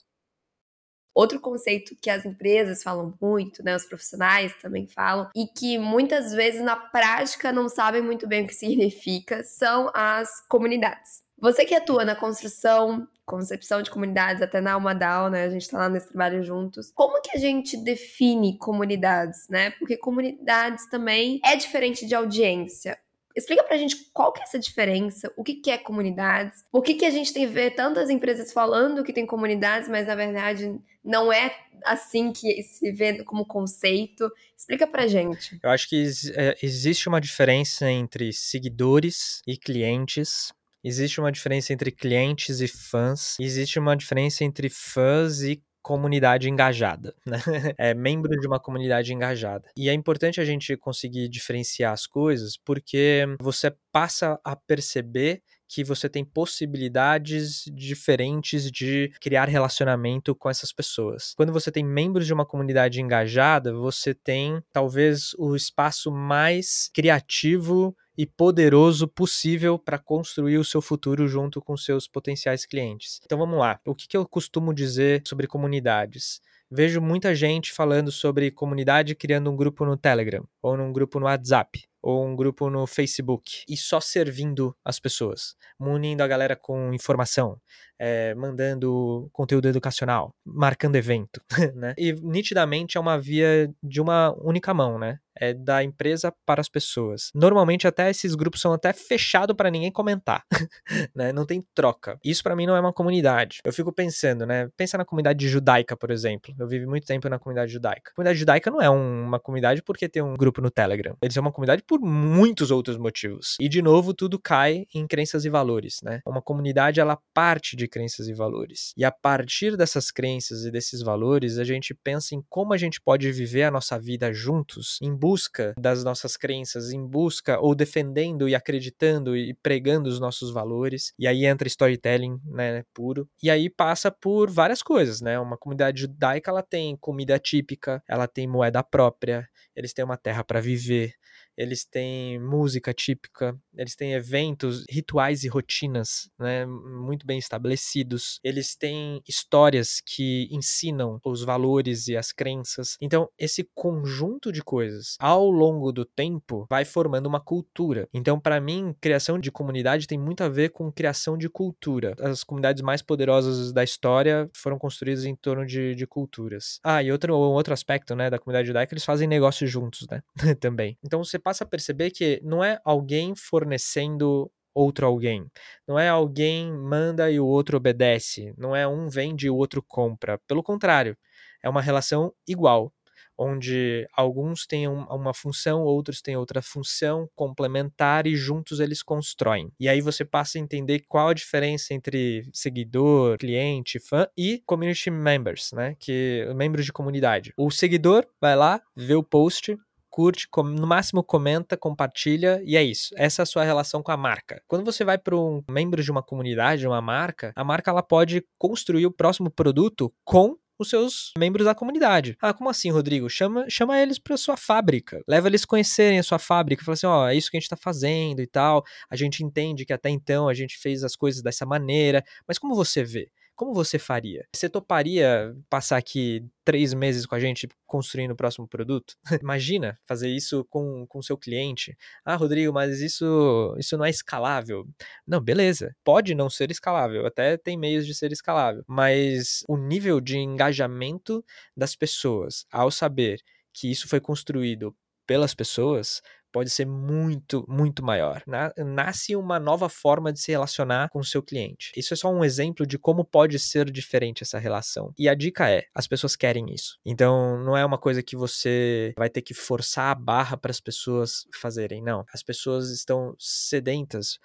Outro 1.16 1.40
conceito 1.40 1.96
que 1.98 2.10
as 2.10 2.26
empresas 2.26 2.82
falam 2.82 3.14
muito, 3.18 3.64
né, 3.64 3.74
os 3.74 3.86
profissionais 3.86 4.52
também 4.60 4.86
falam, 4.86 5.30
e 5.34 5.46
que 5.46 5.78
muitas 5.78 6.30
vezes 6.30 6.60
na 6.60 6.76
prática 6.76 7.50
não 7.50 7.70
sabem 7.70 8.02
muito 8.02 8.28
bem 8.28 8.44
o 8.44 8.46
que 8.46 8.52
significa, 8.52 9.42
são 9.42 9.90
as 9.94 10.46
comunidades. 10.46 11.24
Você 11.40 11.64
que 11.64 11.74
atua 11.74 12.04
na 12.04 12.14
construção, 12.14 13.08
concepção 13.24 13.80
de 13.80 13.90
comunidades, 13.90 14.42
até 14.42 14.60
na 14.60 14.74
Almadal, 14.74 15.30
né? 15.30 15.44
A 15.44 15.50
gente 15.50 15.70
tá 15.70 15.78
lá 15.78 15.88
nesse 15.88 16.08
trabalho 16.08 16.44
juntos. 16.44 16.92
Como 16.94 17.20
que 17.22 17.34
a 17.34 17.40
gente 17.40 17.78
define 17.78 18.58
comunidades, 18.58 19.48
né? 19.48 19.70
Porque 19.70 19.96
comunidades 19.96 20.86
também 20.90 21.40
é 21.42 21.56
diferente 21.56 22.06
de 22.06 22.14
audiência 22.14 22.98
Explica 23.36 23.62
pra 23.62 23.76
gente 23.76 24.10
qual 24.12 24.32
que 24.32 24.40
é 24.40 24.44
essa 24.44 24.58
diferença, 24.58 25.30
o 25.36 25.44
que, 25.44 25.54
que 25.54 25.70
é 25.70 25.76
comunidades, 25.76 26.64
por 26.72 26.82
que, 26.82 26.94
que 26.94 27.04
a 27.04 27.10
gente 27.10 27.32
tem 27.32 27.46
ver 27.46 27.74
tantas 27.74 28.08
empresas 28.08 28.52
falando 28.52 29.04
que 29.04 29.12
tem 29.12 29.26
comunidades, 29.26 29.88
mas 29.88 30.06
na 30.06 30.14
verdade 30.14 30.74
não 31.04 31.32
é 31.32 31.54
assim 31.84 32.32
que 32.32 32.62
se 32.62 32.90
vê 32.92 33.22
como 33.22 33.46
conceito. 33.46 34.30
Explica 34.56 34.86
pra 34.86 35.06
gente. 35.06 35.58
Eu 35.62 35.70
acho 35.70 35.88
que 35.88 36.04
é, 36.34 36.56
existe 36.62 37.08
uma 37.08 37.20
diferença 37.20 37.90
entre 37.90 38.32
seguidores 38.32 39.42
e 39.46 39.56
clientes. 39.56 40.52
Existe 40.82 41.20
uma 41.20 41.32
diferença 41.32 41.72
entre 41.72 41.90
clientes 41.90 42.60
e 42.60 42.68
fãs. 42.68 43.36
Existe 43.40 43.78
uma 43.78 43.96
diferença 43.96 44.44
entre 44.44 44.68
fãs 44.68 45.42
e 45.42 45.62
comunidade 45.86 46.50
engajada, 46.50 47.14
né? 47.24 47.38
É 47.78 47.94
membro 47.94 48.36
de 48.40 48.44
uma 48.44 48.58
comunidade 48.58 49.14
engajada. 49.14 49.70
E 49.76 49.88
é 49.88 49.92
importante 49.92 50.40
a 50.40 50.44
gente 50.44 50.76
conseguir 50.76 51.28
diferenciar 51.28 51.92
as 51.92 52.08
coisas 52.08 52.56
porque 52.56 53.24
você 53.40 53.72
passa 53.92 54.36
a 54.44 54.56
perceber 54.56 55.44
que 55.68 55.84
você 55.84 56.08
tem 56.08 56.24
possibilidades 56.24 57.64
diferentes 57.72 58.70
de 58.70 59.12
criar 59.20 59.48
relacionamento 59.48 60.34
com 60.34 60.50
essas 60.50 60.72
pessoas. 60.72 61.34
Quando 61.36 61.52
você 61.52 61.70
tem 61.70 61.84
membros 61.84 62.26
de 62.26 62.32
uma 62.32 62.46
comunidade 62.46 63.00
engajada, 63.00 63.72
você 63.72 64.12
tem 64.12 64.60
talvez 64.72 65.34
o 65.38 65.54
espaço 65.54 66.10
mais 66.10 66.90
criativo 66.92 67.96
e 68.16 68.26
poderoso 68.26 69.06
possível 69.06 69.78
para 69.78 69.98
construir 69.98 70.58
o 70.58 70.64
seu 70.64 70.80
futuro 70.80 71.28
junto 71.28 71.60
com 71.60 71.76
seus 71.76 72.08
potenciais 72.08 72.64
clientes. 72.64 73.20
Então 73.24 73.38
vamos 73.38 73.58
lá. 73.58 73.80
O 73.84 73.94
que, 73.94 74.08
que 74.08 74.16
eu 74.16 74.26
costumo 74.26 74.72
dizer 74.72 75.22
sobre 75.26 75.46
comunidades? 75.46 76.40
Vejo 76.70 77.00
muita 77.00 77.34
gente 77.34 77.72
falando 77.72 78.10
sobre 78.10 78.50
comunidade 78.50 79.14
criando 79.14 79.50
um 79.50 79.56
grupo 79.56 79.84
no 79.84 79.96
Telegram 79.96 80.44
ou 80.66 80.76
num 80.76 80.92
grupo 80.92 81.20
no 81.20 81.26
WhatsApp 81.26 81.86
ou 82.06 82.24
um 82.24 82.36
grupo 82.36 82.70
no 82.70 82.86
Facebook 82.86 83.64
e 83.68 83.76
só 83.76 84.00
servindo 84.00 84.76
as 84.84 85.00
pessoas, 85.00 85.56
munindo 85.76 86.22
a 86.22 86.28
galera 86.28 86.54
com 86.54 86.92
informação, 86.94 87.60
é, 87.98 88.34
mandando 88.34 89.28
conteúdo 89.32 89.66
educacional, 89.66 90.32
marcando 90.44 90.96
evento, 90.96 91.40
né? 91.74 91.94
E 91.98 92.12
nitidamente 92.12 92.96
é 92.96 93.00
uma 93.00 93.18
via 93.18 93.68
de 93.82 94.00
uma 94.00 94.32
única 94.40 94.72
mão, 94.72 94.98
né? 94.98 95.18
É 95.38 95.52
da 95.52 95.82
empresa 95.82 96.32
para 96.46 96.60
as 96.62 96.68
pessoas. 96.68 97.30
Normalmente 97.34 97.86
até 97.86 98.08
esses 98.08 98.34
grupos 98.34 98.60
são 98.60 98.72
até 98.72 98.92
fechados 98.92 99.54
para 99.54 99.70
ninguém 99.70 99.90
comentar, 99.90 100.44
né? 101.14 101.32
Não 101.32 101.44
tem 101.44 101.62
troca. 101.74 102.18
Isso 102.24 102.42
para 102.42 102.54
mim 102.54 102.66
não 102.66 102.76
é 102.76 102.80
uma 102.80 102.92
comunidade. 102.92 103.58
Eu 103.64 103.72
fico 103.72 103.92
pensando, 103.92 104.46
né? 104.46 104.68
Pensa 104.76 104.96
na 104.96 105.04
comunidade 105.04 105.48
judaica, 105.48 105.96
por 105.96 106.10
exemplo. 106.10 106.54
Eu 106.58 106.68
vivi 106.68 106.86
muito 106.86 107.06
tempo 107.06 107.28
na 107.28 107.38
comunidade 107.38 107.72
judaica. 107.72 108.12
A 108.12 108.14
comunidade 108.14 108.38
judaica 108.38 108.70
não 108.70 108.80
é 108.80 108.88
um, 108.88 109.24
uma 109.24 109.40
comunidade 109.40 109.82
porque 109.82 110.08
tem 110.08 110.22
um 110.22 110.34
grupo 110.34 110.55
no 110.62 110.70
Telegram. 110.70 111.16
Eles 111.22 111.34
são 111.34 111.42
uma 111.42 111.52
comunidade 111.52 111.82
por 111.86 112.00
muitos 112.00 112.70
outros 112.70 112.96
motivos. 112.96 113.56
E 113.60 113.68
de 113.68 113.82
novo, 113.82 114.14
tudo 114.14 114.38
cai 114.38 114.86
em 114.94 115.06
crenças 115.06 115.44
e 115.44 115.50
valores, 115.50 115.98
né? 116.02 116.20
Uma 116.26 116.42
comunidade 116.42 117.00
ela 117.00 117.18
parte 117.34 117.76
de 117.76 117.88
crenças 117.88 118.28
e 118.28 118.34
valores. 118.34 118.92
E 118.96 119.04
a 119.04 119.10
partir 119.10 119.76
dessas 119.76 120.10
crenças 120.10 120.64
e 120.64 120.70
desses 120.70 121.02
valores, 121.02 121.58
a 121.58 121.64
gente 121.64 121.94
pensa 121.94 122.34
em 122.34 122.42
como 122.48 122.72
a 122.72 122.76
gente 122.76 123.00
pode 123.00 123.30
viver 123.32 123.64
a 123.64 123.70
nossa 123.70 123.98
vida 123.98 124.32
juntos, 124.32 124.98
em 125.02 125.14
busca 125.14 125.74
das 125.78 126.02
nossas 126.04 126.36
crenças, 126.36 126.90
em 126.90 127.06
busca 127.06 127.58
ou 127.60 127.74
defendendo 127.74 128.48
e 128.48 128.54
acreditando 128.54 129.36
e 129.36 129.54
pregando 129.54 130.08
os 130.08 130.20
nossos 130.20 130.52
valores. 130.52 131.12
E 131.18 131.26
aí 131.26 131.44
entra 131.44 131.68
storytelling, 131.68 132.40
né, 132.44 132.84
puro. 132.94 133.28
E 133.42 133.50
aí 133.50 133.68
passa 133.68 134.10
por 134.10 134.50
várias 134.50 134.82
coisas, 134.82 135.20
né? 135.20 135.38
Uma 135.38 135.56
comunidade 135.56 136.00
judaica 136.00 136.50
ela 136.50 136.62
tem 136.62 136.96
comida 136.96 137.38
típica, 137.38 138.02
ela 138.08 138.26
tem 138.26 138.46
moeda 138.46 138.82
própria, 138.82 139.48
eles 139.74 139.92
têm 139.92 140.04
uma 140.04 140.16
terra 140.16 140.42
para 140.46 140.60
viver, 140.60 141.14
eles 141.56 141.84
têm 141.84 142.38
música 142.38 142.92
típica, 142.92 143.56
eles 143.76 143.94
têm 143.94 144.12
eventos, 144.12 144.84
rituais 144.88 145.44
e 145.44 145.48
rotinas, 145.48 146.28
né, 146.38 146.66
muito 146.66 147.26
bem 147.26 147.38
estabelecidos. 147.38 148.40
Eles 148.42 148.74
têm 148.74 149.20
histórias 149.28 150.00
que 150.04 150.48
ensinam 150.50 151.20
os 151.24 151.42
valores 151.42 152.08
e 152.08 152.16
as 152.16 152.32
crenças. 152.32 152.96
Então, 153.00 153.28
esse 153.38 153.68
conjunto 153.74 154.50
de 154.52 154.62
coisas, 154.62 155.16
ao 155.18 155.50
longo 155.50 155.92
do 155.92 156.04
tempo, 156.04 156.66
vai 156.68 156.84
formando 156.84 157.26
uma 157.26 157.40
cultura. 157.40 158.08
Então, 158.12 158.40
para 158.40 158.60
mim, 158.60 158.94
criação 159.00 159.38
de 159.38 159.50
comunidade 159.50 160.06
tem 160.06 160.18
muito 160.18 160.42
a 160.42 160.48
ver 160.48 160.70
com 160.70 160.90
criação 160.90 161.36
de 161.36 161.48
cultura. 161.48 162.14
As 162.18 162.42
comunidades 162.44 162.82
mais 162.82 163.02
poderosas 163.02 163.72
da 163.72 163.84
história 163.84 164.48
foram 164.54 164.78
construídas 164.78 165.24
em 165.24 165.34
torno 165.34 165.66
de, 165.66 165.94
de 165.94 166.06
culturas. 166.06 166.78
Ah, 166.82 167.02
e 167.02 167.12
outro, 167.12 167.34
outro 167.36 167.72
aspecto, 167.72 168.14
né, 168.14 168.30
da 168.30 168.38
comunidade 168.38 168.68
judaica, 168.68 168.94
eles 168.94 169.04
fazem 169.04 169.28
negócios 169.28 169.70
juntos, 169.70 170.06
né, 170.10 170.22
também. 170.60 170.96
Então, 171.04 171.22
você 171.22 171.38
passa 171.46 171.62
a 171.62 171.66
perceber 171.66 172.10
que 172.10 172.40
não 172.42 172.64
é 172.64 172.80
alguém 172.84 173.32
fornecendo 173.36 174.50
outro 174.74 175.06
alguém. 175.06 175.46
Não 175.86 175.96
é 175.96 176.08
alguém 176.08 176.72
manda 176.72 177.30
e 177.30 177.38
o 177.38 177.46
outro 177.46 177.76
obedece. 177.76 178.52
Não 178.58 178.74
é 178.74 178.84
um 178.84 179.08
vende 179.08 179.46
e 179.46 179.50
o 179.50 179.54
outro 179.54 179.80
compra. 179.80 180.40
Pelo 180.48 180.60
contrário, 180.60 181.16
é 181.62 181.68
uma 181.68 181.80
relação 181.80 182.32
igual, 182.48 182.92
onde 183.38 184.08
alguns 184.12 184.66
têm 184.66 184.88
uma 184.88 185.32
função, 185.32 185.82
outros 185.82 186.20
têm 186.20 186.36
outra 186.36 186.60
função 186.60 187.30
complementar 187.32 188.26
e 188.26 188.34
juntos 188.34 188.80
eles 188.80 189.00
constroem. 189.00 189.70
E 189.78 189.88
aí 189.88 190.00
você 190.00 190.24
passa 190.24 190.58
a 190.58 190.60
entender 190.60 191.04
qual 191.08 191.28
a 191.28 191.34
diferença 191.34 191.94
entre 191.94 192.48
seguidor, 192.52 193.38
cliente, 193.38 194.00
fã 194.00 194.26
e 194.36 194.60
community 194.66 195.12
members, 195.12 195.70
né? 195.72 195.94
Que 196.00 196.44
membros 196.56 196.84
de 196.84 196.92
comunidade. 196.92 197.52
O 197.56 197.70
seguidor 197.70 198.26
vai 198.40 198.56
lá, 198.56 198.82
vê 198.96 199.14
o 199.14 199.22
post, 199.22 199.78
curte, 200.16 200.48
no 200.56 200.86
máximo 200.86 201.22
comenta, 201.22 201.76
compartilha 201.76 202.62
e 202.64 202.74
é 202.74 202.82
isso. 202.82 203.10
Essa 203.18 203.42
é 203.42 203.44
a 203.44 203.46
sua 203.46 203.64
relação 203.64 204.02
com 204.02 204.10
a 204.10 204.16
marca. 204.16 204.62
Quando 204.66 204.82
você 204.82 205.04
vai 205.04 205.18
para 205.18 205.36
um 205.36 205.62
membro 205.68 206.02
de 206.02 206.10
uma 206.10 206.22
comunidade, 206.22 206.86
uma 206.86 207.02
marca, 207.02 207.52
a 207.54 207.62
marca 207.62 207.90
ela 207.90 208.02
pode 208.02 208.42
construir 208.58 209.04
o 209.04 209.12
próximo 209.12 209.50
produto 209.50 210.10
com 210.24 210.56
os 210.78 210.88
seus 210.88 211.32
membros 211.36 211.66
da 211.66 211.74
comunidade. 211.74 212.34
Ah, 212.40 212.54
como 212.54 212.70
assim, 212.70 212.90
Rodrigo? 212.90 213.28
Chama, 213.28 213.66
chama 213.68 214.00
eles 214.00 214.18
para 214.18 214.38
sua 214.38 214.56
fábrica. 214.56 215.22
Leva 215.28 215.48
eles 215.48 215.66
conhecerem 215.66 216.18
a 216.18 216.22
sua 216.22 216.38
fábrica. 216.38 216.82
Fala 216.82 216.94
assim, 216.94 217.06
ó, 217.06 217.24
oh, 217.24 217.28
é 217.28 217.34
isso 217.34 217.50
que 217.50 217.58
a 217.58 217.60
gente 217.60 217.66
está 217.66 217.76
fazendo 217.76 218.40
e 218.40 218.46
tal. 218.46 218.84
A 219.10 219.16
gente 219.16 219.44
entende 219.44 219.84
que 219.84 219.92
até 219.92 220.08
então 220.08 220.48
a 220.48 220.54
gente 220.54 220.78
fez 220.78 221.04
as 221.04 221.14
coisas 221.14 221.42
dessa 221.42 221.66
maneira. 221.66 222.24
Mas 222.48 222.58
como 222.58 222.74
você 222.74 223.04
vê? 223.04 223.30
Como 223.56 223.72
você 223.72 223.98
faria? 223.98 224.46
Você 224.54 224.68
toparia 224.68 225.56
passar 225.68 225.96
aqui 225.96 226.46
três 226.64 226.92
meses 226.92 227.24
com 227.24 227.34
a 227.34 227.40
gente 227.40 227.66
construindo 227.86 228.32
o 228.32 228.36
próximo 228.36 228.68
produto? 228.68 229.16
Imagina 229.42 229.98
fazer 230.04 230.28
isso 230.28 230.64
com 230.66 231.06
o 231.12 231.22
seu 231.22 231.38
cliente. 231.38 231.96
Ah, 232.24 232.36
Rodrigo, 232.36 232.72
mas 232.72 233.00
isso, 233.00 233.74
isso 233.78 233.96
não 233.96 234.04
é 234.04 234.10
escalável. 234.10 234.86
Não, 235.26 235.40
beleza. 235.40 235.96
Pode 236.04 236.34
não 236.34 236.50
ser 236.50 236.70
escalável, 236.70 237.26
até 237.26 237.56
tem 237.56 237.78
meios 237.78 238.06
de 238.06 238.14
ser 238.14 238.30
escalável. 238.30 238.84
Mas 238.86 239.64
o 239.66 239.76
nível 239.76 240.20
de 240.20 240.38
engajamento 240.38 241.42
das 241.74 241.96
pessoas 241.96 242.66
ao 242.70 242.90
saber 242.90 243.40
que 243.72 243.90
isso 243.90 244.06
foi 244.06 244.20
construído 244.20 244.94
pelas 245.26 245.54
pessoas 245.54 246.22
pode 246.56 246.70
ser 246.70 246.86
muito, 246.86 247.66
muito 247.68 248.02
maior. 248.02 248.42
Nasce 248.78 249.36
uma 249.36 249.60
nova 249.60 249.90
forma 249.90 250.32
de 250.32 250.40
se 250.40 250.52
relacionar 250.52 251.10
com 251.10 251.18
o 251.18 251.24
seu 251.24 251.42
cliente. 251.42 251.92
Isso 251.94 252.14
é 252.14 252.16
só 252.16 252.32
um 252.32 252.42
exemplo 252.42 252.86
de 252.86 252.98
como 252.98 253.26
pode 253.26 253.58
ser 253.58 253.90
diferente 253.90 254.42
essa 254.42 254.58
relação. 254.58 255.12
E 255.18 255.28
a 255.28 255.34
dica 255.34 255.70
é: 255.70 255.84
as 255.94 256.06
pessoas 256.06 256.34
querem 256.34 256.72
isso. 256.72 256.98
Então, 257.04 257.62
não 257.62 257.76
é 257.76 257.84
uma 257.84 257.98
coisa 257.98 258.22
que 258.22 258.34
você 258.34 259.12
vai 259.18 259.28
ter 259.28 259.42
que 259.42 259.52
forçar 259.52 260.10
a 260.10 260.14
barra 260.14 260.56
para 260.56 260.70
as 260.70 260.80
pessoas 260.80 261.46
fazerem. 261.60 262.02
Não. 262.02 262.24
As 262.32 262.42
pessoas 262.42 262.88
estão 262.88 263.34
sedentas 263.38 264.38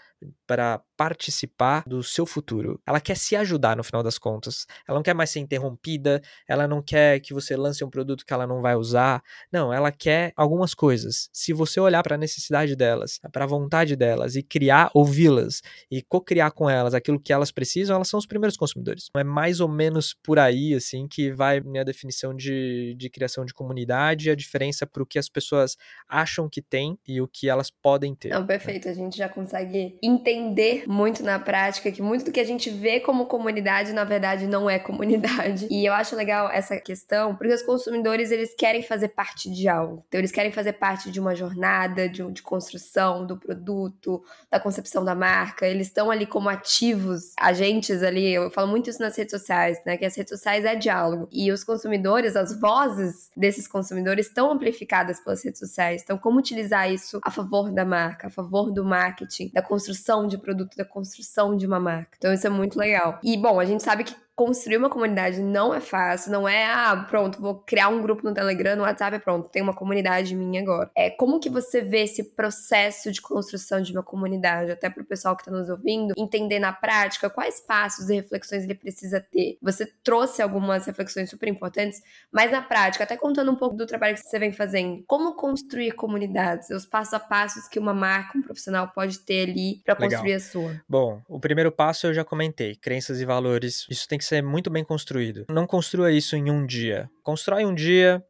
para 0.46 0.82
participar 1.02 1.84
do 1.88 2.04
seu 2.04 2.28
futuro. 2.28 2.80
Ela 2.86 3.02
quer 3.02 3.18
se 3.18 3.36
ajudar 3.36 3.76
no 3.76 3.84
final 3.84 4.04
das 4.04 4.20
contas. 4.20 4.68
Ela 4.88 5.00
não 5.00 5.02
quer 5.02 5.16
mais 5.16 5.32
ser 5.32 5.40
interrompida, 5.40 6.22
ela 6.48 6.68
não 6.68 6.80
quer 6.80 7.20
que 7.22 7.34
você 7.34 7.58
lance 7.58 7.84
um 7.84 7.90
produto 7.90 8.24
que 8.24 8.32
ela 8.32 8.46
não 8.46 8.62
vai 8.62 8.76
usar. 8.76 9.24
Não, 9.52 9.74
ela 9.74 9.92
quer 9.92 10.32
algumas 10.36 10.76
coisas. 10.76 11.28
Se 11.34 11.54
você 11.54 11.80
olhar 11.80 12.04
para 12.04 12.14
a 12.14 12.20
necessidade 12.20 12.76
delas, 12.76 13.20
para 13.32 13.46
a 13.46 13.48
vontade 13.48 13.96
delas 13.96 14.36
e 14.36 14.44
criar, 14.44 14.92
ouvi-las 14.94 15.64
e 15.90 16.04
co-criar 16.04 16.52
com 16.52 16.70
elas 16.70 16.94
aquilo 16.94 17.20
que 17.20 17.34
elas 17.34 17.52
precisam, 17.52 17.96
elas 17.96 18.08
são 18.08 18.20
os 18.20 18.28
primeiros 18.28 18.56
consumidores. 18.56 19.10
É 19.18 19.24
mais 19.24 19.60
ou 19.60 19.68
menos 19.68 20.14
por 20.14 20.38
aí 20.38 20.76
assim 20.76 21.08
que 21.08 21.32
vai 21.32 21.62
minha 21.62 21.84
definição 21.84 22.32
de, 22.36 22.94
de 22.96 23.10
criação 23.10 23.44
de 23.44 23.56
comunidade 23.56 24.28
e 24.28 24.32
a 24.32 24.36
diferença 24.36 24.86
para 24.86 25.02
o 25.02 25.06
que 25.06 25.18
as 25.18 25.28
pessoas 25.28 25.76
acham 26.08 26.48
que 26.48 26.62
tem 26.62 26.96
e 27.08 27.20
o 27.20 27.28
que 27.28 27.50
elas 27.50 27.72
podem 27.72 28.14
ter. 28.14 28.30
Não, 28.30 28.46
perfeito. 28.46 28.88
A 28.88 28.94
gente 28.94 29.18
já 29.18 29.28
consegue 29.28 29.98
entender 30.04 30.84
muito 30.92 31.24
na 31.24 31.40
prática 31.40 31.92
que 31.92 32.02
muito 32.02 32.26
do 32.26 32.32
que 32.32 32.40
a 32.40 32.46
gente 32.46 32.70
vê 32.70 33.00
como 33.00 33.26
comunidade, 33.26 33.94
na 33.94 34.04
verdade, 34.04 34.46
não 34.46 34.70
é 34.70 34.78
comunidade. 34.78 35.68
E 35.72 35.86
eu 35.86 35.94
acho 35.94 36.16
legal 36.16 36.50
essa 36.52 36.78
questão, 36.80 37.36
porque 37.36 37.54
os 37.54 37.62
consumidores, 37.62 38.30
eles 38.30 38.54
querem 38.54 38.84
fazer 38.84 39.10
parte 39.10 39.50
de 39.50 39.68
algo. 39.70 40.04
Então, 40.08 40.20
eles 40.20 40.32
querem 40.32 40.52
fazer 40.52 40.74
parte 40.74 41.10
de 41.10 41.20
uma 41.20 41.34
jornada, 41.34 42.10
de, 42.10 42.30
de 42.32 42.42
construção 42.42 43.26
do 43.26 43.38
produto, 43.38 44.22
da 44.50 44.60
concepção 44.60 45.06
da 45.06 45.16
marca. 45.16 45.66
Eles 45.66 45.88
estão 45.88 46.12
ali 46.12 46.26
como 46.26 46.50
ativos, 46.50 47.34
agentes 47.40 48.04
ali. 48.04 48.34
Eu 48.34 48.52
falo 48.52 48.68
muito 48.68 48.90
isso 48.90 49.02
nas 49.02 49.16
redes 49.16 49.32
sociais, 49.32 49.82
né? 49.86 49.96
Que 49.96 50.06
as 50.06 50.16
redes 50.16 50.32
sociais 50.32 50.66
é 50.66 50.76
diálogo. 50.76 51.30
E 51.32 51.52
os 51.52 51.64
consumidores, 51.64 52.36
as 52.36 52.60
vozes 52.60 53.30
desses 53.36 53.68
consumidores 53.68 54.28
estão 54.28 54.52
amplificadas 54.52 55.20
pelas 55.22 55.44
redes 55.44 55.60
sociais. 55.60 56.02
Então, 56.04 56.18
como 56.18 56.40
utilizar 56.40 56.92
isso 56.92 57.20
a 57.24 57.32
favor 57.32 57.72
da 57.72 57.86
marca, 57.86 58.28
a 58.28 58.30
favor 58.30 58.72
do 58.72 58.84
marketing, 58.84 59.52
da 59.54 59.62
construção 59.62 60.28
de 60.28 60.38
produto, 60.38 60.81
da 60.82 60.86
construção 60.86 61.56
de 61.56 61.66
uma 61.66 61.80
marca. 61.80 62.16
Então, 62.18 62.34
isso 62.34 62.46
é 62.46 62.50
muito 62.50 62.78
legal. 62.78 63.20
E, 63.24 63.38
bom, 63.38 63.60
a 63.60 63.66
gente 63.66 63.84
sabe 63.84 64.04
que 64.04 64.16
construir 64.46 64.78
uma 64.78 64.90
comunidade 64.90 65.40
não 65.40 65.72
é 65.72 65.80
fácil, 65.80 66.32
não 66.32 66.50
é, 66.50 66.66
ah, 66.66 67.06
pronto, 67.08 67.40
vou 67.40 67.60
criar 67.60 67.90
um 67.90 68.02
grupo 68.02 68.24
no 68.24 68.34
Telegram, 68.34 68.76
no 68.76 68.82
WhatsApp, 68.82 69.20
pronto, 69.20 69.50
tem 69.50 69.62
uma 69.62 69.76
comunidade 69.76 70.36
minha 70.36 70.64
agora. 70.64 70.90
É 70.98 71.12
como 71.12 71.40
que 71.40 71.48
você 71.48 71.80
vê 71.80 72.06
esse 72.06 72.24
processo 72.24 73.12
de 73.12 73.22
construção 73.22 73.82
de 73.82 73.92
uma 73.92 74.02
comunidade, 74.02 74.72
até 74.72 74.90
para 74.90 75.04
o 75.04 75.06
pessoal 75.06 75.36
que 75.36 75.44
está 75.44 75.52
nos 75.52 75.70
ouvindo, 75.70 76.16
entender 76.18 76.58
na 76.58 76.74
prática 76.74 77.30
quais 77.30 77.62
passos 77.62 78.10
e 78.10 78.16
reflexões 78.16 78.64
ele 78.64 78.74
precisa 78.74 79.22
ter. 79.22 79.60
Você 79.62 79.86
trouxe 80.04 80.42
algumas 80.42 80.88
reflexões 80.88 81.30
super 81.30 81.48
importantes, 81.48 82.02
mas 82.32 82.52
na 82.52 82.64
prática, 82.64 83.04
até 83.04 83.16
contando 83.16 83.52
um 83.52 83.56
pouco 83.56 83.76
do 83.76 83.86
trabalho 83.86 84.16
que 84.16 84.22
você 84.22 84.40
vem 84.40 84.52
fazendo, 84.52 85.04
como 85.06 85.36
construir 85.36 85.92
comunidades, 85.92 86.72
os 86.72 86.88
passos 86.88 87.14
a 87.14 87.20
passos 87.20 87.68
que 87.68 87.78
uma 87.78 87.94
marca, 87.94 88.36
um 88.36 88.42
profissional 88.42 88.88
pode 88.88 89.20
ter 89.20 89.50
ali 89.50 89.84
para 89.86 89.96
construir 89.96 90.34
a 90.34 90.40
sua. 90.40 90.82
Bom, 90.90 91.22
o 91.30 91.40
primeiro 91.40 91.72
passo 91.72 92.08
eu 92.08 92.14
já 92.14 92.26
comentei, 92.26 92.76
crenças 92.76 93.22
e 93.22 93.26
valores. 93.26 93.86
Isso 93.88 94.08
tem 94.08 94.18
que 94.18 94.26
ser 94.32 94.42
muito 94.42 94.70
bem 94.70 94.84
construído. 94.84 95.46
Não 95.50 95.68
construa 95.68 96.12
isso 96.12 96.36
em 96.38 96.50
um 96.50 96.66
dia. 96.66 97.10
Constrói 97.22 97.66
um 97.66 97.76
dia, 97.76 98.24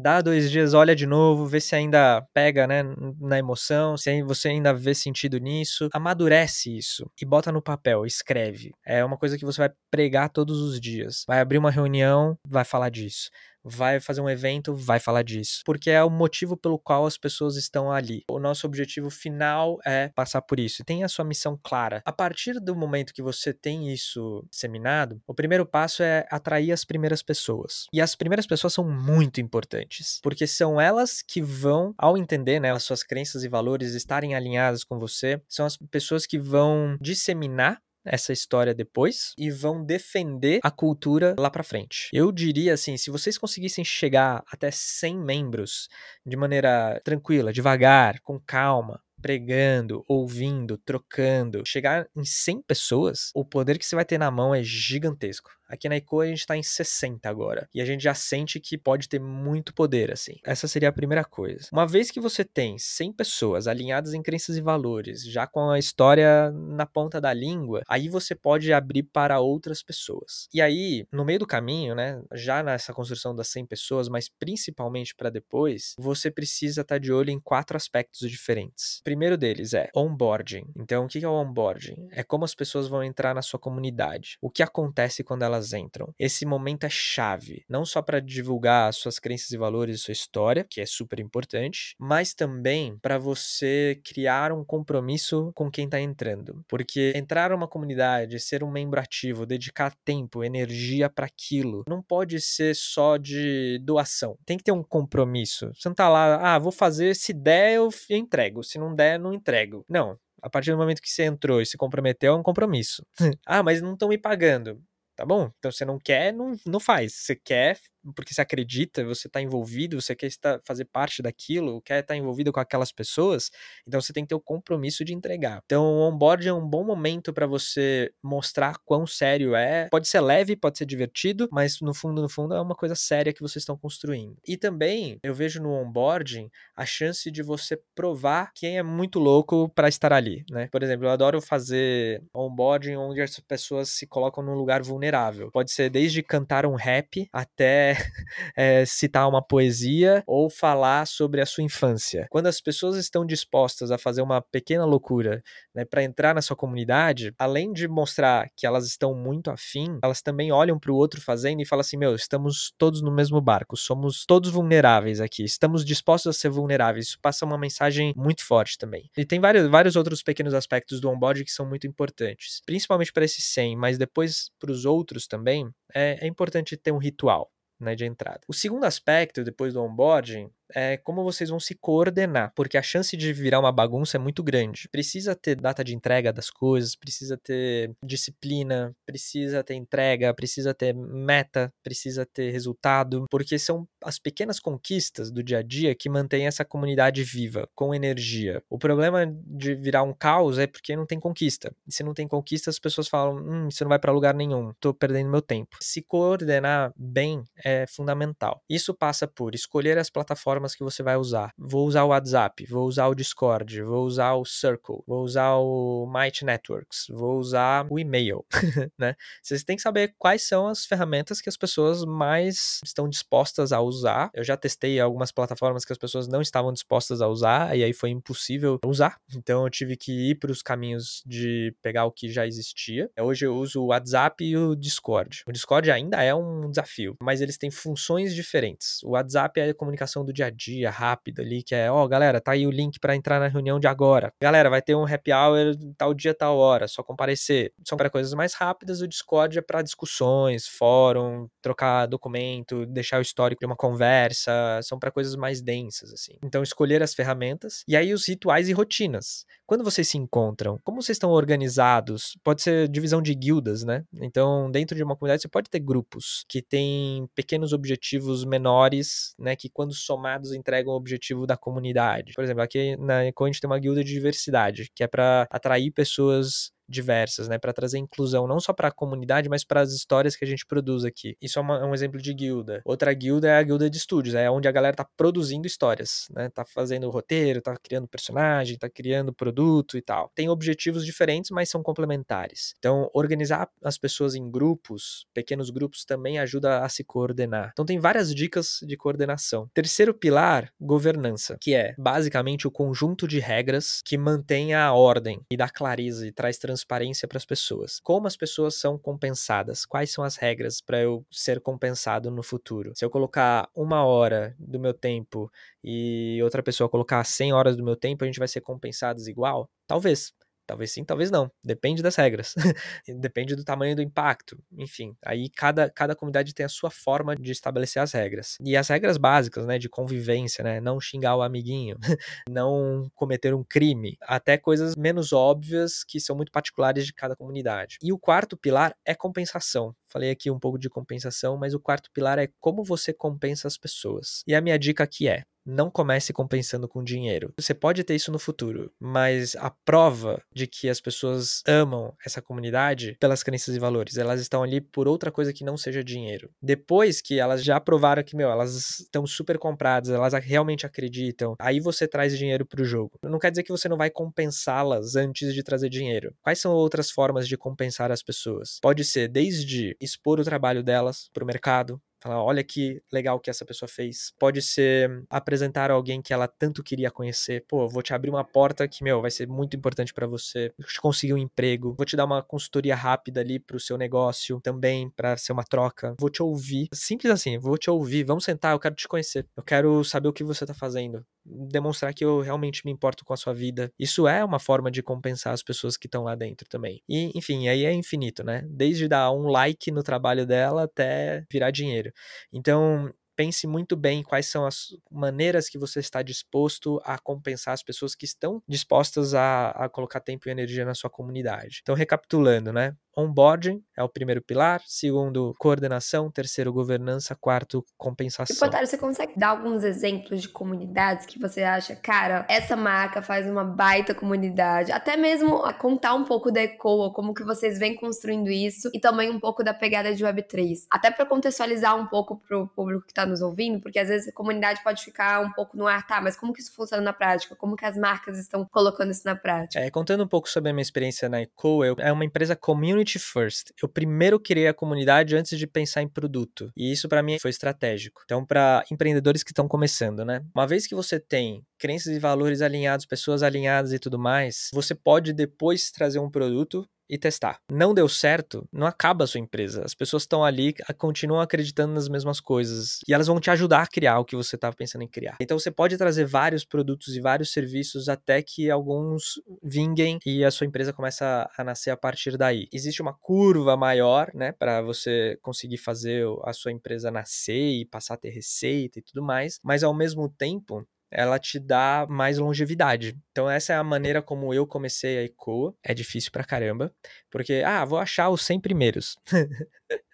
dá 0.00 0.22
dois 0.22 0.50
dias, 0.50 0.72
olha 0.72 0.96
de 0.96 1.06
novo, 1.06 1.46
vê 1.46 1.60
se 1.60 1.74
ainda 1.74 2.22
pega, 2.32 2.66
né, 2.66 2.82
na 3.20 3.38
emoção, 3.38 3.96
se 3.98 4.22
você 4.22 4.48
ainda 4.48 4.72
vê 4.72 4.94
sentido 4.94 5.36
nisso, 5.38 5.90
amadurece 5.92 6.74
isso 6.74 7.04
e 7.20 7.26
bota 7.26 7.52
no 7.52 7.60
papel, 7.60 8.06
escreve. 8.06 8.70
É 8.86 9.04
uma 9.04 9.18
coisa 9.18 9.36
que 9.36 9.44
você 9.44 9.60
vai 9.60 9.70
pregar 9.90 10.30
todos 10.30 10.58
os 10.58 10.80
dias. 10.80 11.24
Vai 11.28 11.40
abrir 11.40 11.58
uma 11.58 11.70
reunião, 11.70 12.34
vai 12.46 12.64
falar 12.64 12.88
disso 12.88 13.28
vai 13.64 14.00
fazer 14.00 14.20
um 14.20 14.28
evento, 14.28 14.74
vai 14.74 14.98
falar 14.98 15.22
disso. 15.22 15.62
Porque 15.64 15.90
é 15.90 16.02
o 16.02 16.10
motivo 16.10 16.56
pelo 16.56 16.78
qual 16.78 17.06
as 17.06 17.16
pessoas 17.16 17.56
estão 17.56 17.90
ali. 17.90 18.22
O 18.30 18.38
nosso 18.38 18.66
objetivo 18.66 19.10
final 19.10 19.78
é 19.84 20.08
passar 20.14 20.42
por 20.42 20.58
isso. 20.58 20.84
Tem 20.84 21.04
a 21.04 21.08
sua 21.08 21.24
missão 21.24 21.58
clara. 21.62 22.02
A 22.04 22.12
partir 22.12 22.60
do 22.60 22.74
momento 22.74 23.12
que 23.12 23.22
você 23.22 23.52
tem 23.52 23.92
isso 23.92 24.44
disseminado, 24.50 25.20
o 25.26 25.34
primeiro 25.34 25.66
passo 25.66 26.02
é 26.02 26.26
atrair 26.30 26.72
as 26.72 26.84
primeiras 26.84 27.22
pessoas. 27.22 27.86
E 27.92 28.00
as 28.00 28.14
primeiras 28.14 28.46
pessoas 28.46 28.72
são 28.72 28.84
muito 28.88 29.40
importantes, 29.40 30.20
porque 30.22 30.46
são 30.46 30.80
elas 30.80 31.22
que 31.22 31.40
vão, 31.40 31.94
ao 31.96 32.16
entender 32.16 32.60
né, 32.60 32.72
as 32.72 32.82
suas 32.82 33.02
crenças 33.02 33.44
e 33.44 33.48
valores 33.48 33.94
estarem 33.94 34.34
alinhadas 34.34 34.84
com 34.84 34.98
você, 34.98 35.40
são 35.48 35.66
as 35.66 35.76
pessoas 35.76 36.26
que 36.26 36.38
vão 36.38 36.96
disseminar 37.00 37.80
essa 38.04 38.32
história 38.32 38.74
depois 38.74 39.32
e 39.38 39.50
vão 39.50 39.84
defender 39.84 40.60
a 40.62 40.70
cultura 40.70 41.34
lá 41.38 41.50
para 41.50 41.62
frente. 41.62 42.08
Eu 42.12 42.32
diria 42.32 42.74
assim, 42.74 42.96
se 42.96 43.10
vocês 43.10 43.38
conseguissem 43.38 43.84
chegar 43.84 44.42
até 44.50 44.70
100 44.70 45.18
membros 45.18 45.88
de 46.24 46.36
maneira 46.36 47.00
tranquila, 47.04 47.52
devagar, 47.52 48.20
com 48.20 48.38
calma, 48.40 49.00
pregando, 49.20 50.04
ouvindo, 50.08 50.76
trocando, 50.78 51.62
chegar 51.64 52.06
em 52.14 52.24
100 52.24 52.62
pessoas, 52.62 53.30
o 53.34 53.44
poder 53.44 53.78
que 53.78 53.86
você 53.86 53.94
vai 53.94 54.04
ter 54.04 54.18
na 54.18 54.30
mão 54.30 54.54
é 54.54 54.62
gigantesco. 54.62 55.50
Aqui 55.72 55.88
na 55.88 55.96
ICO 55.96 56.20
a 56.20 56.26
gente 56.26 56.46
tá 56.46 56.54
em 56.54 56.62
60 56.62 57.26
agora. 57.26 57.66
E 57.74 57.80
a 57.80 57.84
gente 57.86 58.02
já 58.02 58.12
sente 58.12 58.60
que 58.60 58.76
pode 58.76 59.08
ter 59.08 59.18
muito 59.18 59.72
poder, 59.72 60.12
assim. 60.12 60.34
Essa 60.44 60.68
seria 60.68 60.90
a 60.90 60.92
primeira 60.92 61.24
coisa. 61.24 61.66
Uma 61.72 61.86
vez 61.86 62.10
que 62.10 62.20
você 62.20 62.44
tem 62.44 62.78
100 62.78 63.14
pessoas 63.14 63.66
alinhadas 63.66 64.12
em 64.12 64.22
crenças 64.22 64.58
e 64.58 64.60
valores, 64.60 65.24
já 65.24 65.46
com 65.46 65.70
a 65.70 65.78
história 65.78 66.50
na 66.52 66.84
ponta 66.84 67.18
da 67.18 67.32
língua, 67.32 67.80
aí 67.88 68.06
você 68.06 68.34
pode 68.34 68.70
abrir 68.70 69.04
para 69.04 69.40
outras 69.40 69.82
pessoas. 69.82 70.46
E 70.52 70.60
aí, 70.60 71.06
no 71.10 71.24
meio 71.24 71.38
do 71.38 71.46
caminho, 71.46 71.94
né, 71.94 72.22
já 72.34 72.62
nessa 72.62 72.92
construção 72.92 73.34
das 73.34 73.48
100 73.48 73.64
pessoas, 73.64 74.08
mas 74.10 74.28
principalmente 74.28 75.14
para 75.14 75.30
depois, 75.30 75.94
você 75.98 76.30
precisa 76.30 76.82
estar 76.82 76.96
tá 76.96 76.98
de 76.98 77.10
olho 77.10 77.30
em 77.30 77.40
quatro 77.40 77.78
aspectos 77.78 78.30
diferentes. 78.30 78.98
O 79.00 79.04
primeiro 79.04 79.38
deles 79.38 79.72
é 79.72 79.88
onboarding. 79.96 80.66
Então, 80.76 81.06
o 81.06 81.08
que 81.08 81.24
é 81.24 81.28
o 81.28 81.32
onboarding? 81.32 82.08
É 82.10 82.22
como 82.22 82.44
as 82.44 82.54
pessoas 82.54 82.88
vão 82.88 83.02
entrar 83.02 83.34
na 83.34 83.40
sua 83.40 83.58
comunidade. 83.58 84.36
O 84.42 84.50
que 84.50 84.62
acontece 84.62 85.24
quando 85.24 85.42
elas 85.42 85.61
elas 85.62 85.72
entram. 85.72 86.12
Esse 86.18 86.44
momento 86.44 86.84
é 86.84 86.90
chave, 86.90 87.64
não 87.68 87.84
só 87.84 88.02
para 88.02 88.20
divulgar 88.20 88.92
suas 88.92 89.18
crenças 89.18 89.50
e 89.52 89.56
valores 89.56 89.96
e 89.96 89.98
sua 90.02 90.12
história, 90.12 90.66
que 90.68 90.80
é 90.80 90.86
super 90.86 91.20
importante, 91.20 91.94
mas 91.98 92.34
também 92.34 92.98
para 93.00 93.18
você 93.18 94.00
criar 94.04 94.52
um 94.52 94.64
compromisso 94.64 95.52
com 95.54 95.70
quem 95.70 95.84
está 95.84 96.00
entrando. 96.00 96.64
Porque 96.68 97.12
entrar 97.14 97.50
numa 97.50 97.68
comunidade, 97.68 98.40
ser 98.40 98.64
um 98.64 98.70
membro 98.70 99.00
ativo, 99.00 99.46
dedicar 99.46 99.94
tempo, 100.04 100.42
energia 100.42 101.08
para 101.08 101.26
aquilo, 101.26 101.84
não 101.88 102.02
pode 102.02 102.40
ser 102.40 102.74
só 102.74 103.16
de 103.16 103.78
doação. 103.82 104.36
Tem 104.44 104.58
que 104.58 104.64
ter 104.64 104.72
um 104.72 104.82
compromisso. 104.82 105.70
Você 105.74 105.88
não 105.88 105.94
tá 105.94 106.08
lá, 106.08 106.54
ah, 106.54 106.58
vou 106.58 106.72
fazer, 106.72 107.14
se 107.14 107.32
der 107.32 107.74
eu 107.74 107.88
entrego, 108.10 108.62
se 108.62 108.78
não 108.78 108.94
der, 108.94 109.18
não 109.18 109.32
entrego. 109.32 109.84
Não, 109.88 110.18
a 110.42 110.50
partir 110.50 110.72
do 110.72 110.76
momento 110.76 111.00
que 111.00 111.08
você 111.08 111.22
entrou 111.22 111.60
e 111.60 111.66
se 111.66 111.76
comprometeu, 111.76 112.34
é 112.34 112.36
um 112.36 112.42
compromisso. 112.42 113.06
ah, 113.46 113.62
mas 113.62 113.80
não 113.80 113.92
estão 113.92 114.08
me 114.08 114.18
pagando. 114.18 114.82
Tá 115.16 115.24
bom? 115.26 115.50
Então 115.58 115.70
você 115.70 115.84
não 115.84 115.98
quer, 115.98 116.32
não, 116.32 116.56
não 116.66 116.80
faz. 116.80 117.14
Você 117.14 117.36
quer, 117.36 117.78
porque 118.14 118.34
você 118.34 118.40
acredita, 118.40 119.04
você 119.04 119.26
está 119.26 119.40
envolvido, 119.40 120.00
você 120.00 120.14
quer 120.14 120.26
estar, 120.26 120.60
fazer 120.64 120.84
parte 120.86 121.22
daquilo, 121.22 121.80
quer 121.82 122.00
estar 122.00 122.16
envolvido 122.16 122.52
com 122.52 122.60
aquelas 122.60 122.92
pessoas, 122.92 123.50
então 123.86 124.00
você 124.00 124.12
tem 124.12 124.24
que 124.24 124.28
ter 124.28 124.34
o 124.34 124.40
compromisso 124.40 125.04
de 125.04 125.14
entregar. 125.14 125.62
Então 125.64 125.84
o 125.84 126.08
onboard 126.08 126.46
é 126.48 126.52
um 126.52 126.66
bom 126.66 126.84
momento 126.84 127.32
para 127.32 127.46
você 127.46 128.12
mostrar 128.22 128.76
quão 128.84 129.06
sério 129.06 129.54
é. 129.54 129.88
Pode 129.90 130.08
ser 130.08 130.20
leve, 130.20 130.56
pode 130.56 130.78
ser 130.78 130.86
divertido, 130.86 131.48
mas 131.52 131.80
no 131.80 131.94
fundo, 131.94 132.20
no 132.20 132.28
fundo, 132.28 132.54
é 132.54 132.60
uma 132.60 132.74
coisa 132.74 132.94
séria 132.94 133.32
que 133.32 133.40
vocês 133.40 133.62
estão 133.62 133.76
construindo. 133.76 134.36
E 134.46 134.56
também 134.56 135.18
eu 135.22 135.34
vejo 135.34 135.62
no 135.62 135.70
onboarding 135.70 136.50
a 136.76 136.84
chance 136.84 137.30
de 137.30 137.42
você 137.42 137.78
provar 137.94 138.50
quem 138.54 138.78
é 138.78 138.82
muito 138.82 139.18
louco 139.18 139.68
para 139.74 139.88
estar 139.88 140.12
ali, 140.12 140.44
né? 140.50 140.68
Por 140.70 140.82
exemplo, 140.82 141.06
eu 141.06 141.10
adoro 141.10 141.40
fazer 141.40 142.22
onboarding 142.34 142.96
onde 142.96 143.20
as 143.20 143.38
pessoas 143.40 143.90
se 143.90 144.06
colocam 144.06 144.42
num 144.42 144.54
lugar 144.54 144.82
vulnerável. 144.82 145.50
Pode 145.52 145.70
ser 145.70 145.90
desde 145.90 146.22
cantar 146.22 146.66
um 146.66 146.74
rap 146.74 147.28
até 147.32 147.91
é, 148.56 148.84
citar 148.84 149.28
uma 149.28 149.42
poesia 149.42 150.22
ou 150.26 150.50
falar 150.50 151.06
sobre 151.06 151.40
a 151.40 151.46
sua 151.46 151.64
infância. 151.64 152.26
Quando 152.30 152.46
as 152.46 152.60
pessoas 152.60 152.96
estão 152.96 153.24
dispostas 153.24 153.90
a 153.90 153.98
fazer 153.98 154.22
uma 154.22 154.40
pequena 154.40 154.84
loucura 154.84 155.42
né, 155.74 155.84
para 155.84 156.02
entrar 156.02 156.34
na 156.34 156.42
sua 156.42 156.56
comunidade, 156.56 157.32
além 157.38 157.72
de 157.72 157.88
mostrar 157.88 158.48
que 158.56 158.66
elas 158.66 158.86
estão 158.86 159.14
muito 159.14 159.50
afim, 159.50 159.98
elas 160.02 160.22
também 160.22 160.52
olham 160.52 160.78
para 160.78 160.92
o 160.92 160.96
outro 160.96 161.20
fazendo 161.20 161.60
e 161.60 161.66
falam 161.66 161.80
assim: 161.80 161.96
meu, 161.96 162.14
estamos 162.14 162.72
todos 162.78 163.02
no 163.02 163.12
mesmo 163.12 163.40
barco, 163.40 163.76
somos 163.76 164.24
todos 164.26 164.50
vulneráveis 164.50 165.20
aqui, 165.20 165.44
estamos 165.44 165.84
dispostos 165.84 166.36
a 166.36 166.38
ser 166.38 166.50
vulneráveis. 166.50 167.08
Isso 167.08 167.18
passa 167.20 167.44
uma 167.44 167.58
mensagem 167.58 168.12
muito 168.16 168.44
forte 168.44 168.78
também. 168.78 169.10
E 169.16 169.24
tem 169.24 169.40
vários, 169.40 169.68
vários 169.68 169.96
outros 169.96 170.22
pequenos 170.22 170.54
aspectos 170.54 171.00
do 171.00 171.10
onboard 171.10 171.44
que 171.44 171.50
são 171.50 171.66
muito 171.68 171.86
importantes, 171.86 172.60
principalmente 172.64 173.12
para 173.12 173.24
esses 173.24 173.44
100, 173.44 173.76
mas 173.76 173.98
depois 173.98 174.50
para 174.58 174.70
os 174.70 174.84
outros 174.84 175.26
também, 175.26 175.68
é, 175.94 176.24
é 176.24 176.26
importante 176.26 176.76
ter 176.76 176.92
um 176.92 176.98
ritual. 176.98 177.50
Né, 177.82 177.96
de 177.96 178.04
entrada. 178.04 178.40
O 178.46 178.54
segundo 178.54 178.84
aspecto, 178.84 179.42
depois 179.42 179.74
do 179.74 179.82
onboarding, 179.82 180.48
é 180.74 180.96
como 180.96 181.22
vocês 181.24 181.50
vão 181.50 181.60
se 181.60 181.74
coordenar, 181.74 182.52
porque 182.54 182.76
a 182.76 182.82
chance 182.82 183.16
de 183.16 183.32
virar 183.32 183.60
uma 183.60 183.72
bagunça 183.72 184.16
é 184.16 184.20
muito 184.20 184.42
grande. 184.42 184.88
Precisa 184.90 185.34
ter 185.34 185.56
data 185.56 185.82
de 185.84 185.94
entrega 185.94 186.32
das 186.32 186.50
coisas, 186.50 186.96
precisa 186.96 187.36
ter 187.36 187.92
disciplina, 188.04 188.94
precisa 189.06 189.62
ter 189.62 189.74
entrega, 189.74 190.32
precisa 190.34 190.74
ter 190.74 190.94
meta, 190.94 191.72
precisa 191.82 192.26
ter 192.26 192.50
resultado, 192.50 193.26
porque 193.30 193.58
são 193.58 193.86
as 194.02 194.18
pequenas 194.18 194.58
conquistas 194.58 195.30
do 195.30 195.42
dia 195.42 195.58
a 195.58 195.62
dia 195.62 195.94
que 195.94 196.08
mantêm 196.08 196.46
essa 196.46 196.64
comunidade 196.64 197.22
viva, 197.22 197.68
com 197.74 197.94
energia. 197.94 198.62
O 198.68 198.78
problema 198.78 199.26
de 199.46 199.74
virar 199.74 200.02
um 200.02 200.12
caos 200.12 200.58
é 200.58 200.66
porque 200.66 200.96
não 200.96 201.06
tem 201.06 201.20
conquista. 201.20 201.74
Se 201.88 202.02
não 202.02 202.14
tem 202.14 202.26
conquista, 202.26 202.70
as 202.70 202.78
pessoas 202.78 203.08
falam: 203.08 203.36
hum, 203.36 203.68
isso 203.68 203.84
não 203.84 203.88
vai 203.88 203.98
para 203.98 204.12
lugar 204.12 204.34
nenhum, 204.34 204.72
tô 204.80 204.92
perdendo 204.94 205.30
meu 205.30 205.42
tempo. 205.42 205.76
Se 205.80 206.02
coordenar 206.02 206.92
bem 206.96 207.42
é 207.64 207.86
fundamental. 207.86 208.62
Isso 208.68 208.94
passa 208.94 209.26
por 209.26 209.54
escolher 209.54 209.98
as 209.98 210.10
plataformas 210.10 210.61
plataformas 210.62 210.74
que 210.74 210.84
você 210.84 211.02
vai 211.02 211.16
usar. 211.16 211.52
Vou 211.58 211.86
usar 211.86 212.04
o 212.04 212.08
WhatsApp, 212.08 212.64
vou 212.66 212.86
usar 212.86 213.08
o 213.08 213.14
Discord, 213.14 213.82
vou 213.82 214.06
usar 214.06 214.34
o 214.34 214.44
Circle, 214.44 215.02
vou 215.06 215.24
usar 215.24 215.56
o 215.56 216.06
Might 216.06 216.44
Networks, 216.44 217.06
vou 217.10 217.38
usar 217.38 217.86
o 217.90 217.98
e-mail, 217.98 218.44
né? 218.98 219.14
Vocês 219.42 219.64
têm 219.64 219.76
que 219.76 219.82
saber 219.82 220.14
quais 220.18 220.46
são 220.46 220.68
as 220.68 220.86
ferramentas 220.86 221.40
que 221.40 221.48
as 221.48 221.56
pessoas 221.56 222.04
mais 222.04 222.80
estão 222.84 223.08
dispostas 223.08 223.72
a 223.72 223.80
usar. 223.80 224.30
Eu 224.34 224.44
já 224.44 224.56
testei 224.56 225.00
algumas 225.00 225.32
plataformas 225.32 225.84
que 225.84 225.92
as 225.92 225.98
pessoas 225.98 226.28
não 226.28 226.40
estavam 226.40 226.72
dispostas 226.72 227.20
a 227.20 227.28
usar 227.28 227.76
e 227.76 227.82
aí 227.82 227.92
foi 227.92 228.10
impossível 228.10 228.78
usar. 228.84 229.18
Então 229.42 229.64
eu 229.64 229.70
tive 229.70 229.96
que 229.96 230.30
ir 230.30 230.36
para 230.36 230.52
os 230.52 230.62
caminhos 230.62 231.22
de 231.26 231.74
pegar 231.82 232.04
o 232.04 232.12
que 232.12 232.28
já 232.30 232.46
existia. 232.46 233.10
Hoje 233.18 233.44
eu 233.44 233.56
uso 233.56 233.82
o 233.82 233.86
WhatsApp 233.86 234.44
e 234.44 234.56
o 234.56 234.76
Discord. 234.76 235.42
O 235.48 235.52
Discord 235.52 235.90
ainda 235.90 236.22
é 236.22 236.32
um 236.32 236.70
desafio, 236.70 237.16
mas 237.20 237.40
eles 237.40 237.58
têm 237.58 237.70
funções 237.70 238.34
diferentes. 238.34 239.02
O 239.02 239.10
WhatsApp 239.10 239.58
é 239.58 239.70
a 239.70 239.74
comunicação 239.74 240.24
do 240.24 240.32
dia 240.32 240.46
a 240.46 240.50
dia, 240.52 240.90
rápida 240.90 241.42
ali, 241.42 241.62
que 241.62 241.74
é, 241.74 241.90
ó, 241.90 242.04
oh, 242.04 242.08
galera, 242.08 242.40
tá 242.40 242.52
aí 242.52 242.66
o 242.66 242.70
link 242.70 242.98
para 243.00 243.16
entrar 243.16 243.40
na 243.40 243.48
reunião 243.48 243.78
de 243.80 243.86
agora. 243.86 244.32
Galera, 244.40 244.70
vai 244.70 244.82
ter 244.82 244.94
um 244.94 245.04
happy 245.04 245.32
hour 245.32 245.74
tal 245.96 246.14
dia, 246.14 246.34
tal 246.34 246.56
hora, 246.56 246.86
só 246.88 247.02
comparecer. 247.02 247.72
São 247.86 247.96
para 247.96 248.10
coisas 248.10 248.32
mais 248.34 248.54
rápidas, 248.54 249.00
o 249.00 249.08
Discord 249.08 249.58
é 249.58 249.62
para 249.62 249.82
discussões, 249.82 250.66
fórum, 250.66 251.48
trocar 251.60 252.06
documento, 252.06 252.86
deixar 252.86 253.18
o 253.18 253.22
histórico 253.22 253.60
de 253.60 253.66
uma 253.66 253.76
conversa, 253.76 254.52
são 254.82 254.98
para 254.98 255.10
coisas 255.10 255.34
mais 255.36 255.60
densas 255.60 256.12
assim. 256.12 256.38
Então 256.44 256.62
escolher 256.62 257.02
as 257.02 257.14
ferramentas 257.14 257.82
e 257.88 257.96
aí 257.96 258.12
os 258.12 258.26
rituais 258.28 258.68
e 258.68 258.72
rotinas. 258.72 259.44
Quando 259.66 259.84
vocês 259.84 260.08
se 260.08 260.18
encontram, 260.18 260.78
como 260.84 261.00
vocês 261.00 261.16
estão 261.16 261.30
organizados? 261.30 262.36
Pode 262.44 262.62
ser 262.62 262.88
divisão 262.88 263.22
de 263.22 263.34
guildas, 263.34 263.84
né? 263.84 264.04
Então, 264.20 264.70
dentro 264.70 264.96
de 264.96 265.02
uma 265.02 265.16
comunidade 265.16 265.42
você 265.42 265.48
pode 265.48 265.70
ter 265.70 265.80
grupos 265.80 266.44
que 266.48 266.60
têm 266.60 267.26
pequenos 267.34 267.72
objetivos 267.72 268.44
menores, 268.44 269.34
né, 269.38 269.56
que 269.56 269.70
quando 269.70 269.94
somados 270.32 270.52
entregam 270.52 270.92
o 270.92 270.96
objetivo 270.96 271.46
da 271.46 271.56
comunidade. 271.56 272.32
Por 272.34 272.44
exemplo, 272.44 272.62
aqui 272.62 272.96
na 272.96 273.24
Eco 273.24 273.44
a 273.44 273.46
gente 273.48 273.60
tem 273.60 273.68
uma 273.68 273.78
guilda 273.78 274.02
de 274.02 274.12
diversidade, 274.12 274.90
que 274.94 275.02
é 275.02 275.08
para 275.08 275.46
atrair 275.50 275.90
pessoas 275.90 276.72
diversas, 276.92 277.48
né, 277.48 277.58
para 277.58 277.72
trazer 277.72 277.98
inclusão 277.98 278.46
não 278.46 278.60
só 278.60 278.72
para 278.72 278.88
a 278.88 278.92
comunidade, 278.92 279.48
mas 279.48 279.64
para 279.64 279.80
as 279.80 279.92
histórias 279.92 280.36
que 280.36 280.44
a 280.44 280.48
gente 280.48 280.64
produz 280.66 281.04
aqui. 281.04 281.36
Isso 281.40 281.58
é, 281.58 281.62
uma, 281.62 281.78
é, 281.78 281.84
um 281.84 281.94
exemplo 281.94 282.20
de 282.20 282.32
guilda. 282.32 282.82
Outra 282.84 283.12
guilda 283.12 283.48
é 283.48 283.56
a 283.56 283.62
guilda 283.62 283.90
de 283.90 283.96
estúdios, 283.96 284.34
é 284.34 284.50
onde 284.50 284.68
a 284.68 284.72
galera 284.72 284.94
tá 284.94 285.06
produzindo 285.16 285.66
histórias, 285.66 286.26
né, 286.30 286.48
tá 286.50 286.64
fazendo 286.64 287.10
roteiro, 287.10 287.60
tá 287.60 287.74
criando 287.82 288.06
personagem, 288.06 288.78
tá 288.78 288.88
criando 288.88 289.32
produto 289.32 289.96
e 289.96 290.02
tal. 290.02 290.30
Tem 290.34 290.48
objetivos 290.48 291.04
diferentes, 291.04 291.50
mas 291.50 291.70
são 291.70 291.82
complementares. 291.82 292.74
Então, 292.78 293.10
organizar 293.14 293.68
as 293.82 293.96
pessoas 293.98 294.34
em 294.34 294.50
grupos, 294.50 295.26
pequenos 295.34 295.70
grupos 295.70 296.04
também 296.04 296.38
ajuda 296.38 296.84
a 296.84 296.88
se 296.88 297.02
coordenar. 297.02 297.70
Então, 297.72 297.86
tem 297.86 297.98
várias 297.98 298.34
dicas 298.34 298.78
de 298.82 298.96
coordenação. 298.96 299.68
Terceiro 299.72 300.12
pilar, 300.12 300.70
governança, 300.80 301.56
que 301.60 301.74
é 301.74 301.94
basicamente 301.98 302.66
o 302.66 302.70
conjunto 302.70 303.26
de 303.26 303.38
regras 303.38 304.02
que 304.04 304.18
mantém 304.18 304.74
a 304.74 304.92
ordem 304.92 305.40
e 305.50 305.56
dá 305.56 305.68
clareza 305.68 306.26
e 306.26 306.32
traz 306.32 306.58
transparência 306.58 306.81
transparência 306.82 307.28
para 307.28 307.38
as 307.38 307.44
pessoas. 307.44 308.00
Como 308.00 308.26
as 308.26 308.36
pessoas 308.36 308.74
são 308.76 308.98
compensadas? 308.98 309.86
Quais 309.86 310.12
são 310.12 310.24
as 310.24 310.36
regras 310.36 310.80
para 310.80 311.00
eu 311.00 311.24
ser 311.30 311.60
compensado 311.60 312.30
no 312.30 312.42
futuro? 312.42 312.92
Se 312.94 313.04
eu 313.04 313.10
colocar 313.10 313.68
uma 313.74 314.04
hora 314.04 314.54
do 314.58 314.78
meu 314.78 314.92
tempo 314.94 315.50
e 315.82 316.40
outra 316.42 316.62
pessoa 316.62 316.88
colocar 316.88 317.24
100 317.24 317.52
horas 317.52 317.76
do 317.76 317.84
meu 317.84 317.96
tempo, 317.96 318.24
a 318.24 318.26
gente 318.26 318.38
vai 318.38 318.48
ser 318.48 318.60
compensados 318.60 319.26
igual? 319.28 319.70
Talvez. 319.86 320.32
Talvez 320.66 320.92
sim, 320.92 321.04
talvez 321.04 321.30
não. 321.30 321.50
Depende 321.62 322.02
das 322.02 322.16
regras. 322.16 322.54
Depende 323.20 323.54
do 323.56 323.64
tamanho 323.64 323.96
do 323.96 324.02
impacto. 324.02 324.58
Enfim, 324.78 325.16
aí 325.24 325.48
cada, 325.50 325.90
cada 325.90 326.14
comunidade 326.14 326.54
tem 326.54 326.64
a 326.64 326.68
sua 326.68 326.90
forma 326.90 327.36
de 327.36 327.52
estabelecer 327.52 328.00
as 328.00 328.12
regras. 328.12 328.56
E 328.64 328.76
as 328.76 328.88
regras 328.88 329.16
básicas, 329.16 329.66
né, 329.66 329.78
de 329.78 329.88
convivência, 329.88 330.62
né, 330.64 330.80
não 330.80 331.00
xingar 331.00 331.36
o 331.36 331.42
amiguinho, 331.42 331.96
não 332.48 333.10
cometer 333.14 333.54
um 333.54 333.64
crime, 333.64 334.16
até 334.22 334.56
coisas 334.56 334.96
menos 334.96 335.32
óbvias 335.32 336.04
que 336.04 336.20
são 336.20 336.36
muito 336.36 336.52
particulares 336.52 337.04
de 337.06 337.12
cada 337.12 337.36
comunidade. 337.36 337.98
E 338.02 338.12
o 338.12 338.18
quarto 338.18 338.56
pilar 338.56 338.94
é 339.04 339.14
compensação. 339.14 339.94
Falei 340.08 340.30
aqui 340.30 340.50
um 340.50 340.58
pouco 340.58 340.78
de 340.78 340.88
compensação, 340.88 341.56
mas 341.56 341.74
o 341.74 341.80
quarto 341.80 342.10
pilar 342.12 342.38
é 342.38 342.48
como 342.60 342.84
você 342.84 343.12
compensa 343.12 343.66
as 343.66 343.76
pessoas. 343.78 344.42
E 344.46 344.54
a 344.54 344.60
minha 344.60 344.78
dica 344.78 345.02
aqui 345.04 345.26
é: 345.28 345.42
não 345.64 345.90
comece 345.90 346.32
compensando 346.32 346.88
com 346.88 347.02
dinheiro. 347.02 347.52
Você 347.56 347.74
pode 347.74 348.04
ter 348.04 348.14
isso 348.14 348.32
no 348.32 348.38
futuro, 348.38 348.92
mas 348.98 349.54
a 349.56 349.70
prova 349.70 350.42
de 350.54 350.66
que 350.66 350.88
as 350.88 351.00
pessoas 351.00 351.62
amam 351.66 352.14
essa 352.24 352.42
comunidade 352.42 353.16
pelas 353.20 353.42
crenças 353.42 353.74
e 353.74 353.78
valores, 353.78 354.16
elas 354.16 354.40
estão 354.40 354.62
ali 354.62 354.80
por 354.80 355.08
outra 355.08 355.30
coisa 355.30 355.52
que 355.52 355.64
não 355.64 355.76
seja 355.76 356.02
dinheiro. 356.02 356.50
Depois 356.60 357.20
que 357.20 357.38
elas 357.38 357.62
já 357.62 357.80
provaram 357.80 358.22
que, 358.22 358.36
meu, 358.36 358.50
elas 358.50 359.00
estão 359.00 359.26
super 359.26 359.58
compradas, 359.58 360.10
elas 360.10 360.32
realmente 360.34 360.86
acreditam, 360.86 361.54
aí 361.58 361.80
você 361.80 362.08
traz 362.08 362.36
dinheiro 362.36 362.66
pro 362.66 362.84
jogo. 362.84 363.12
Não 363.22 363.38
quer 363.38 363.50
dizer 363.50 363.62
que 363.62 363.70
você 363.70 363.88
não 363.88 363.96
vai 363.96 364.10
compensá-las 364.10 365.16
antes 365.16 365.54
de 365.54 365.62
trazer 365.62 365.88
dinheiro. 365.88 366.34
Quais 366.42 366.58
são 366.58 366.72
outras 366.72 367.10
formas 367.10 367.46
de 367.46 367.56
compensar 367.56 368.10
as 368.10 368.22
pessoas? 368.22 368.78
Pode 368.80 369.04
ser 369.04 369.28
desde 369.28 369.96
expor 370.00 370.40
o 370.40 370.44
trabalho 370.44 370.82
delas 370.82 371.28
pro 371.32 371.46
mercado, 371.46 372.00
Falar, 372.22 372.40
olha 372.40 372.62
que 372.62 373.02
legal 373.12 373.40
que 373.40 373.50
essa 373.50 373.64
pessoa 373.64 373.88
fez. 373.88 374.32
Pode 374.38 374.62
ser 374.62 375.24
apresentar 375.28 375.90
alguém 375.90 376.22
que 376.22 376.32
ela 376.32 376.46
tanto 376.46 376.80
queria 376.80 377.10
conhecer. 377.10 377.64
Pô, 377.68 377.88
vou 377.88 378.00
te 378.00 378.14
abrir 378.14 378.30
uma 378.30 378.44
porta 378.44 378.86
que, 378.86 379.02
meu, 379.02 379.20
vai 379.20 379.30
ser 379.30 379.48
muito 379.48 379.76
importante 379.76 380.14
para 380.14 380.24
você. 380.24 380.72
Vou 380.78 380.86
te 380.86 381.00
conseguir 381.00 381.34
um 381.34 381.38
emprego. 381.38 381.94
Vou 381.98 382.06
te 382.06 382.14
dar 382.14 382.24
uma 382.24 382.40
consultoria 382.40 382.94
rápida 382.94 383.40
ali 383.40 383.58
pro 383.58 383.80
seu 383.80 383.98
negócio 383.98 384.60
também, 384.60 385.10
para 385.10 385.36
ser 385.36 385.52
uma 385.52 385.64
troca. 385.64 386.14
Vou 386.16 386.30
te 386.30 386.40
ouvir. 386.42 386.88
Simples 386.94 387.32
assim, 387.32 387.58
vou 387.58 387.76
te 387.76 387.90
ouvir. 387.90 388.22
Vamos 388.22 388.44
sentar, 388.44 388.72
eu 388.72 388.78
quero 388.78 388.94
te 388.94 389.08
conhecer. 389.08 389.44
Eu 389.56 389.62
quero 389.64 390.04
saber 390.04 390.28
o 390.28 390.32
que 390.32 390.44
você 390.44 390.64
tá 390.64 390.74
fazendo 390.74 391.26
demonstrar 391.44 392.14
que 392.14 392.24
eu 392.24 392.40
realmente 392.40 392.84
me 392.84 392.92
importo 392.92 393.24
com 393.24 393.32
a 393.32 393.36
sua 393.36 393.52
vida. 393.52 393.92
Isso 393.98 394.28
é 394.28 394.44
uma 394.44 394.58
forma 394.58 394.90
de 394.90 395.02
compensar 395.02 395.52
as 395.52 395.62
pessoas 395.62 395.96
que 395.96 396.06
estão 396.06 396.24
lá 396.24 396.34
dentro 396.34 396.68
também. 396.68 397.02
E, 397.08 397.36
enfim, 397.36 397.68
aí 397.68 397.84
é 397.84 397.92
infinito, 397.92 398.44
né? 398.44 398.64
Desde 398.68 399.08
dar 399.08 399.30
um 399.32 399.48
like 399.48 399.90
no 399.90 400.02
trabalho 400.02 400.46
dela 400.46 400.84
até 400.84 401.44
virar 401.50 401.70
dinheiro. 401.70 402.12
Então, 402.52 403.12
pense 403.36 403.66
muito 403.66 403.96
bem 403.96 404.22
quais 404.22 404.46
são 404.46 404.66
as 404.66 404.88
maneiras 405.10 405.68
que 405.68 405.78
você 405.78 406.00
está 406.00 406.22
disposto 406.22 407.00
a 407.04 407.18
compensar 407.18 407.74
as 407.74 407.82
pessoas 407.82 408.14
que 408.14 408.24
estão 408.24 408.62
dispostas 408.68 409.34
a, 409.34 409.70
a 409.70 409.88
colocar 409.88 410.20
tempo 410.20 410.48
e 410.48 410.52
energia 410.52 410.84
na 410.84 410.94
sua 410.94 411.10
comunidade. 411.10 411.80
Então, 411.82 411.94
recapitulando, 411.94 412.72
né? 412.72 412.94
Onboarding 413.16 413.82
é 413.96 414.02
o 414.02 414.08
primeiro 414.08 414.42
pilar, 414.42 414.82
segundo, 414.86 415.54
coordenação, 415.58 416.30
terceiro, 416.30 416.72
governança, 416.72 417.36
quarto, 417.38 417.84
compensação. 417.96 418.56
E, 418.56 418.58
Potário, 418.58 418.86
você 418.86 418.96
consegue 418.96 419.38
dar 419.38 419.48
alguns 419.48 419.84
exemplos 419.84 420.40
de 420.40 420.48
comunidades 420.48 421.26
que 421.26 421.38
você 421.38 421.62
acha, 421.62 421.94
cara, 421.94 422.46
essa 422.48 422.76
marca 422.76 423.20
faz 423.20 423.46
uma 423.46 423.64
baita 423.64 424.14
comunidade, 424.14 424.92
até 424.92 425.16
mesmo 425.16 425.62
contar 425.74 426.14
um 426.14 426.24
pouco 426.24 426.50
da 426.50 426.62
Ecoa, 426.62 427.12
como 427.12 427.34
que 427.34 427.44
vocês 427.44 427.78
vêm 427.78 427.94
construindo 427.94 428.50
isso 428.50 428.90
e 428.94 429.00
também 429.00 429.30
um 429.30 429.38
pouco 429.38 429.62
da 429.62 429.74
pegada 429.74 430.14
de 430.14 430.24
Web3. 430.24 430.86
Até 430.90 431.10
para 431.10 431.26
contextualizar 431.26 431.96
um 431.96 432.06
pouco 432.06 432.36
pro 432.36 432.66
público 432.68 433.04
que 433.04 433.12
está 433.12 433.26
nos 433.26 433.42
ouvindo, 433.42 433.80
porque 433.80 433.98
às 433.98 434.08
vezes 434.08 434.28
a 434.28 434.32
comunidade 434.32 434.82
pode 434.82 435.04
ficar 435.04 435.40
um 435.40 435.52
pouco 435.52 435.76
no 435.76 435.86
ar, 435.86 436.06
tá, 436.06 436.20
mas 436.20 436.36
como 436.36 436.52
que 436.52 436.60
isso 436.60 436.74
funciona 436.74 437.02
na 437.02 437.12
prática? 437.12 437.54
Como 437.56 437.76
que 437.76 437.84
as 437.84 437.96
marcas 437.96 438.38
estão 438.38 438.64
colocando 438.64 439.10
isso 439.10 439.22
na 439.24 439.36
prática? 439.36 439.84
É, 439.84 439.90
contando 439.90 440.24
um 440.24 440.28
pouco 440.28 440.48
sobre 440.48 440.70
a 440.70 440.72
minha 440.72 440.82
experiência 440.82 441.28
na 441.28 441.42
Ecoa, 441.42 441.94
é 441.98 442.12
uma 442.12 442.24
empresa 442.24 442.56
community 442.56 443.01
community 443.02 443.18
first. 443.18 443.72
Eu 443.82 443.88
primeiro 443.88 444.38
criei 444.38 444.68
a 444.68 444.74
comunidade 444.74 445.36
antes 445.36 445.58
de 445.58 445.66
pensar 445.66 446.02
em 446.02 446.08
produto. 446.08 446.70
E 446.76 446.92
isso 446.92 447.08
para 447.08 447.22
mim 447.22 447.38
foi 447.38 447.50
estratégico. 447.50 448.22
Então, 448.24 448.44
para 448.44 448.84
empreendedores 448.90 449.42
que 449.42 449.50
estão 449.50 449.68
começando, 449.68 450.24
né? 450.24 450.42
Uma 450.54 450.66
vez 450.66 450.86
que 450.86 450.94
você 450.94 451.18
tem 451.18 451.64
crenças 451.78 452.14
e 452.14 452.18
valores 452.18 452.62
alinhados, 452.62 453.06
pessoas 453.06 453.42
alinhadas 453.42 453.92
e 453.92 453.98
tudo 453.98 454.18
mais, 454.18 454.70
você 454.72 454.94
pode 454.94 455.32
depois 455.32 455.90
trazer 455.90 456.20
um 456.20 456.30
produto 456.30 456.86
e 457.12 457.18
testar. 457.18 457.58
Não 457.70 457.92
deu 457.92 458.08
certo, 458.08 458.66
não 458.72 458.86
acaba 458.86 459.24
a 459.24 459.26
sua 459.26 459.38
empresa. 459.38 459.84
As 459.84 459.94
pessoas 459.94 460.22
estão 460.22 460.42
ali, 460.42 460.74
continuam 460.96 461.42
acreditando 461.42 461.92
nas 461.92 462.08
mesmas 462.08 462.40
coisas 462.40 463.00
e 463.06 463.12
elas 463.12 463.26
vão 463.26 463.38
te 463.38 463.50
ajudar 463.50 463.82
a 463.82 463.86
criar 463.86 464.18
o 464.18 464.24
que 464.24 464.34
você 464.34 464.56
estava 464.56 464.74
pensando 464.74 465.02
em 465.02 465.08
criar. 465.08 465.36
Então 465.38 465.58
você 465.58 465.70
pode 465.70 465.98
trazer 465.98 466.24
vários 466.24 466.64
produtos 466.64 467.14
e 467.14 467.20
vários 467.20 467.52
serviços 467.52 468.08
até 468.08 468.42
que 468.42 468.70
alguns 468.70 469.34
vinguem 469.62 470.18
e 470.24 470.42
a 470.42 470.50
sua 470.50 470.66
empresa 470.66 470.90
começa 470.90 471.50
a 471.54 471.62
nascer 471.62 471.90
a 471.90 471.96
partir 471.98 472.38
daí. 472.38 472.66
Existe 472.72 473.02
uma 473.02 473.12
curva 473.12 473.76
maior, 473.76 474.30
né, 474.34 474.52
para 474.52 474.80
você 474.80 475.38
conseguir 475.42 475.76
fazer 475.76 476.24
a 476.44 476.54
sua 476.54 476.72
empresa 476.72 477.10
nascer 477.10 477.80
e 477.80 477.84
passar 477.84 478.14
a 478.14 478.16
ter 478.16 478.30
receita 478.30 479.00
e 479.00 479.02
tudo 479.02 479.22
mais, 479.22 479.58
mas 479.62 479.84
ao 479.84 479.92
mesmo 479.92 480.30
tempo 480.30 480.86
ela 481.12 481.38
te 481.38 481.58
dá 481.60 482.06
mais 482.08 482.38
longevidade. 482.38 483.16
Então 483.32 483.48
essa 483.50 483.72
é 483.72 483.76
a 483.76 483.84
maneira 483.84 484.22
como 484.22 484.52
eu 484.54 484.66
comecei 484.66 485.18
a 485.18 485.24
ECOA. 485.24 485.74
É 485.82 485.94
difícil 485.94 486.32
pra 486.32 486.44
caramba, 486.44 486.92
porque, 487.30 487.62
ah, 487.66 487.84
vou 487.84 487.98
achar 487.98 488.30
os 488.30 488.42
100 488.44 488.60
primeiros. 488.60 489.16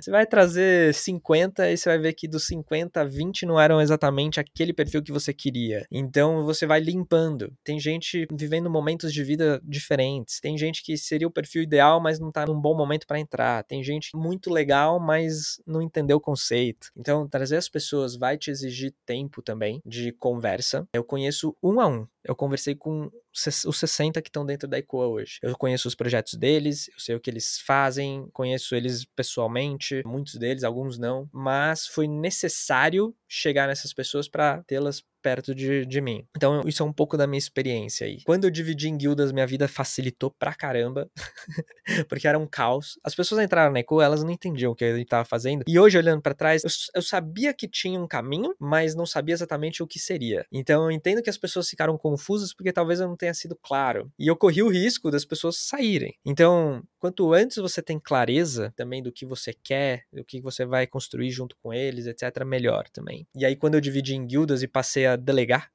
Você 0.00 0.10
vai 0.10 0.26
trazer 0.26 0.94
50 0.94 1.70
e 1.70 1.76
você 1.76 1.88
vai 1.88 1.98
ver 1.98 2.12
que 2.12 2.28
dos 2.28 2.46
50, 2.46 3.04
20 3.04 3.46
não 3.46 3.60
eram 3.60 3.80
exatamente 3.80 4.40
aquele 4.40 4.72
perfil 4.72 5.02
que 5.02 5.12
você 5.12 5.32
queria. 5.32 5.86
Então 5.90 6.44
você 6.44 6.66
vai 6.66 6.80
limpando. 6.80 7.52
Tem 7.64 7.78
gente 7.78 8.26
vivendo 8.32 8.70
momentos 8.70 9.12
de 9.12 9.22
vida 9.24 9.60
diferentes. 9.64 10.40
Tem 10.40 10.56
gente 10.56 10.82
que 10.82 10.96
seria 10.96 11.26
o 11.26 11.30
perfil 11.30 11.62
ideal, 11.62 12.00
mas 12.00 12.18
não 12.18 12.30
tá 12.30 12.46
num 12.46 12.60
bom 12.60 12.76
momento 12.76 13.06
para 13.06 13.18
entrar. 13.18 13.64
Tem 13.64 13.82
gente 13.82 14.10
muito 14.14 14.50
legal, 14.50 15.00
mas 15.00 15.60
não 15.66 15.82
entendeu 15.82 16.16
o 16.16 16.20
conceito. 16.20 16.88
Então, 16.96 17.28
trazer 17.28 17.56
as 17.56 17.68
pessoas 17.68 18.16
vai 18.16 18.36
te 18.36 18.50
exigir 18.50 18.94
tempo 19.04 19.42
também 19.42 19.82
de 19.84 20.12
conversa. 20.12 20.86
Eu 20.92 21.04
conheço 21.04 21.56
um 21.62 21.80
a 21.80 21.86
um. 21.86 22.06
Eu 22.28 22.36
conversei 22.36 22.74
com 22.74 23.10
os 23.34 23.78
60 23.78 24.20
que 24.20 24.28
estão 24.28 24.44
dentro 24.44 24.68
da 24.68 24.78
ECOA 24.78 25.06
hoje. 25.06 25.38
Eu 25.42 25.56
conheço 25.56 25.88
os 25.88 25.94
projetos 25.94 26.34
deles, 26.34 26.88
eu 26.88 27.00
sei 27.00 27.14
o 27.14 27.20
que 27.20 27.30
eles 27.30 27.58
fazem, 27.60 28.28
conheço 28.34 28.74
eles 28.74 29.06
pessoalmente, 29.06 30.02
muitos 30.04 30.34
deles, 30.34 30.62
alguns 30.62 30.98
não, 30.98 31.26
mas 31.32 31.86
foi 31.86 32.06
necessário 32.06 33.16
chegar 33.26 33.66
nessas 33.66 33.94
pessoas 33.94 34.28
para 34.28 34.62
tê-las 34.64 35.02
perto 35.28 35.54
de, 35.54 35.84
de 35.84 36.00
mim. 36.00 36.26
Então, 36.34 36.62
isso 36.64 36.82
é 36.82 36.86
um 36.86 36.92
pouco 36.92 37.14
da 37.14 37.26
minha 37.26 37.38
experiência 37.38 38.06
aí. 38.06 38.22
Quando 38.24 38.44
eu 38.44 38.50
dividi 38.50 38.88
em 38.88 38.96
guildas, 38.96 39.30
minha 39.30 39.46
vida 39.46 39.68
facilitou 39.68 40.30
pra 40.30 40.54
caramba, 40.54 41.10
porque 42.08 42.26
era 42.26 42.38
um 42.38 42.46
caos. 42.46 42.98
As 43.04 43.14
pessoas 43.14 43.44
entraram 43.44 43.70
na 43.70 43.80
ECO, 43.80 44.00
elas 44.00 44.24
não 44.24 44.30
entendiam 44.30 44.72
o 44.72 44.74
que 44.74 44.86
a 44.86 44.96
gente 44.96 45.06
tava 45.06 45.26
fazendo. 45.26 45.64
E 45.68 45.78
hoje, 45.78 45.98
olhando 45.98 46.22
para 46.22 46.32
trás, 46.32 46.64
eu, 46.64 46.70
eu, 46.94 47.02
sabia 47.02 47.52
que 47.52 47.68
tinha 47.68 48.00
um 48.00 48.08
caminho, 48.08 48.54
mas 48.58 48.94
não 48.94 49.04
sabia 49.04 49.34
exatamente 49.34 49.82
o 49.82 49.86
que 49.86 49.98
seria. 49.98 50.46
Então, 50.50 50.84
eu 50.84 50.90
entendo 50.90 51.22
que 51.22 51.28
as 51.28 51.36
pessoas 51.36 51.68
ficaram 51.68 51.98
confusas 51.98 52.54
porque 52.54 52.72
talvez 52.72 52.98
eu 52.98 53.06
não 53.06 53.16
tenha 53.16 53.34
sido 53.34 53.54
claro. 53.54 54.10
E 54.18 54.26
eu 54.26 54.34
corri 54.34 54.62
o 54.62 54.70
risco 54.70 55.10
das 55.10 55.26
pessoas 55.26 55.58
saírem. 55.58 56.14
Então, 56.24 56.82
quanto 56.98 57.34
antes 57.34 57.58
você 57.58 57.82
tem 57.82 58.00
clareza 58.00 58.72
também 58.74 59.02
do 59.02 59.12
que 59.12 59.26
você 59.26 59.52
quer, 59.52 60.04
do 60.10 60.24
que 60.24 60.40
você 60.40 60.64
vai 60.64 60.86
construir 60.86 61.30
junto 61.30 61.54
com 61.62 61.70
eles, 61.74 62.06
etc., 62.06 62.46
melhor 62.46 62.88
também. 62.88 63.26
E 63.36 63.44
aí, 63.44 63.54
quando 63.54 63.74
eu 63.74 63.80
dividi 63.82 64.14
em 64.14 64.26
guildas 64.26 64.62
e 64.62 64.66
passei 64.66 65.04
a 65.04 65.17
delegar, 65.18 65.70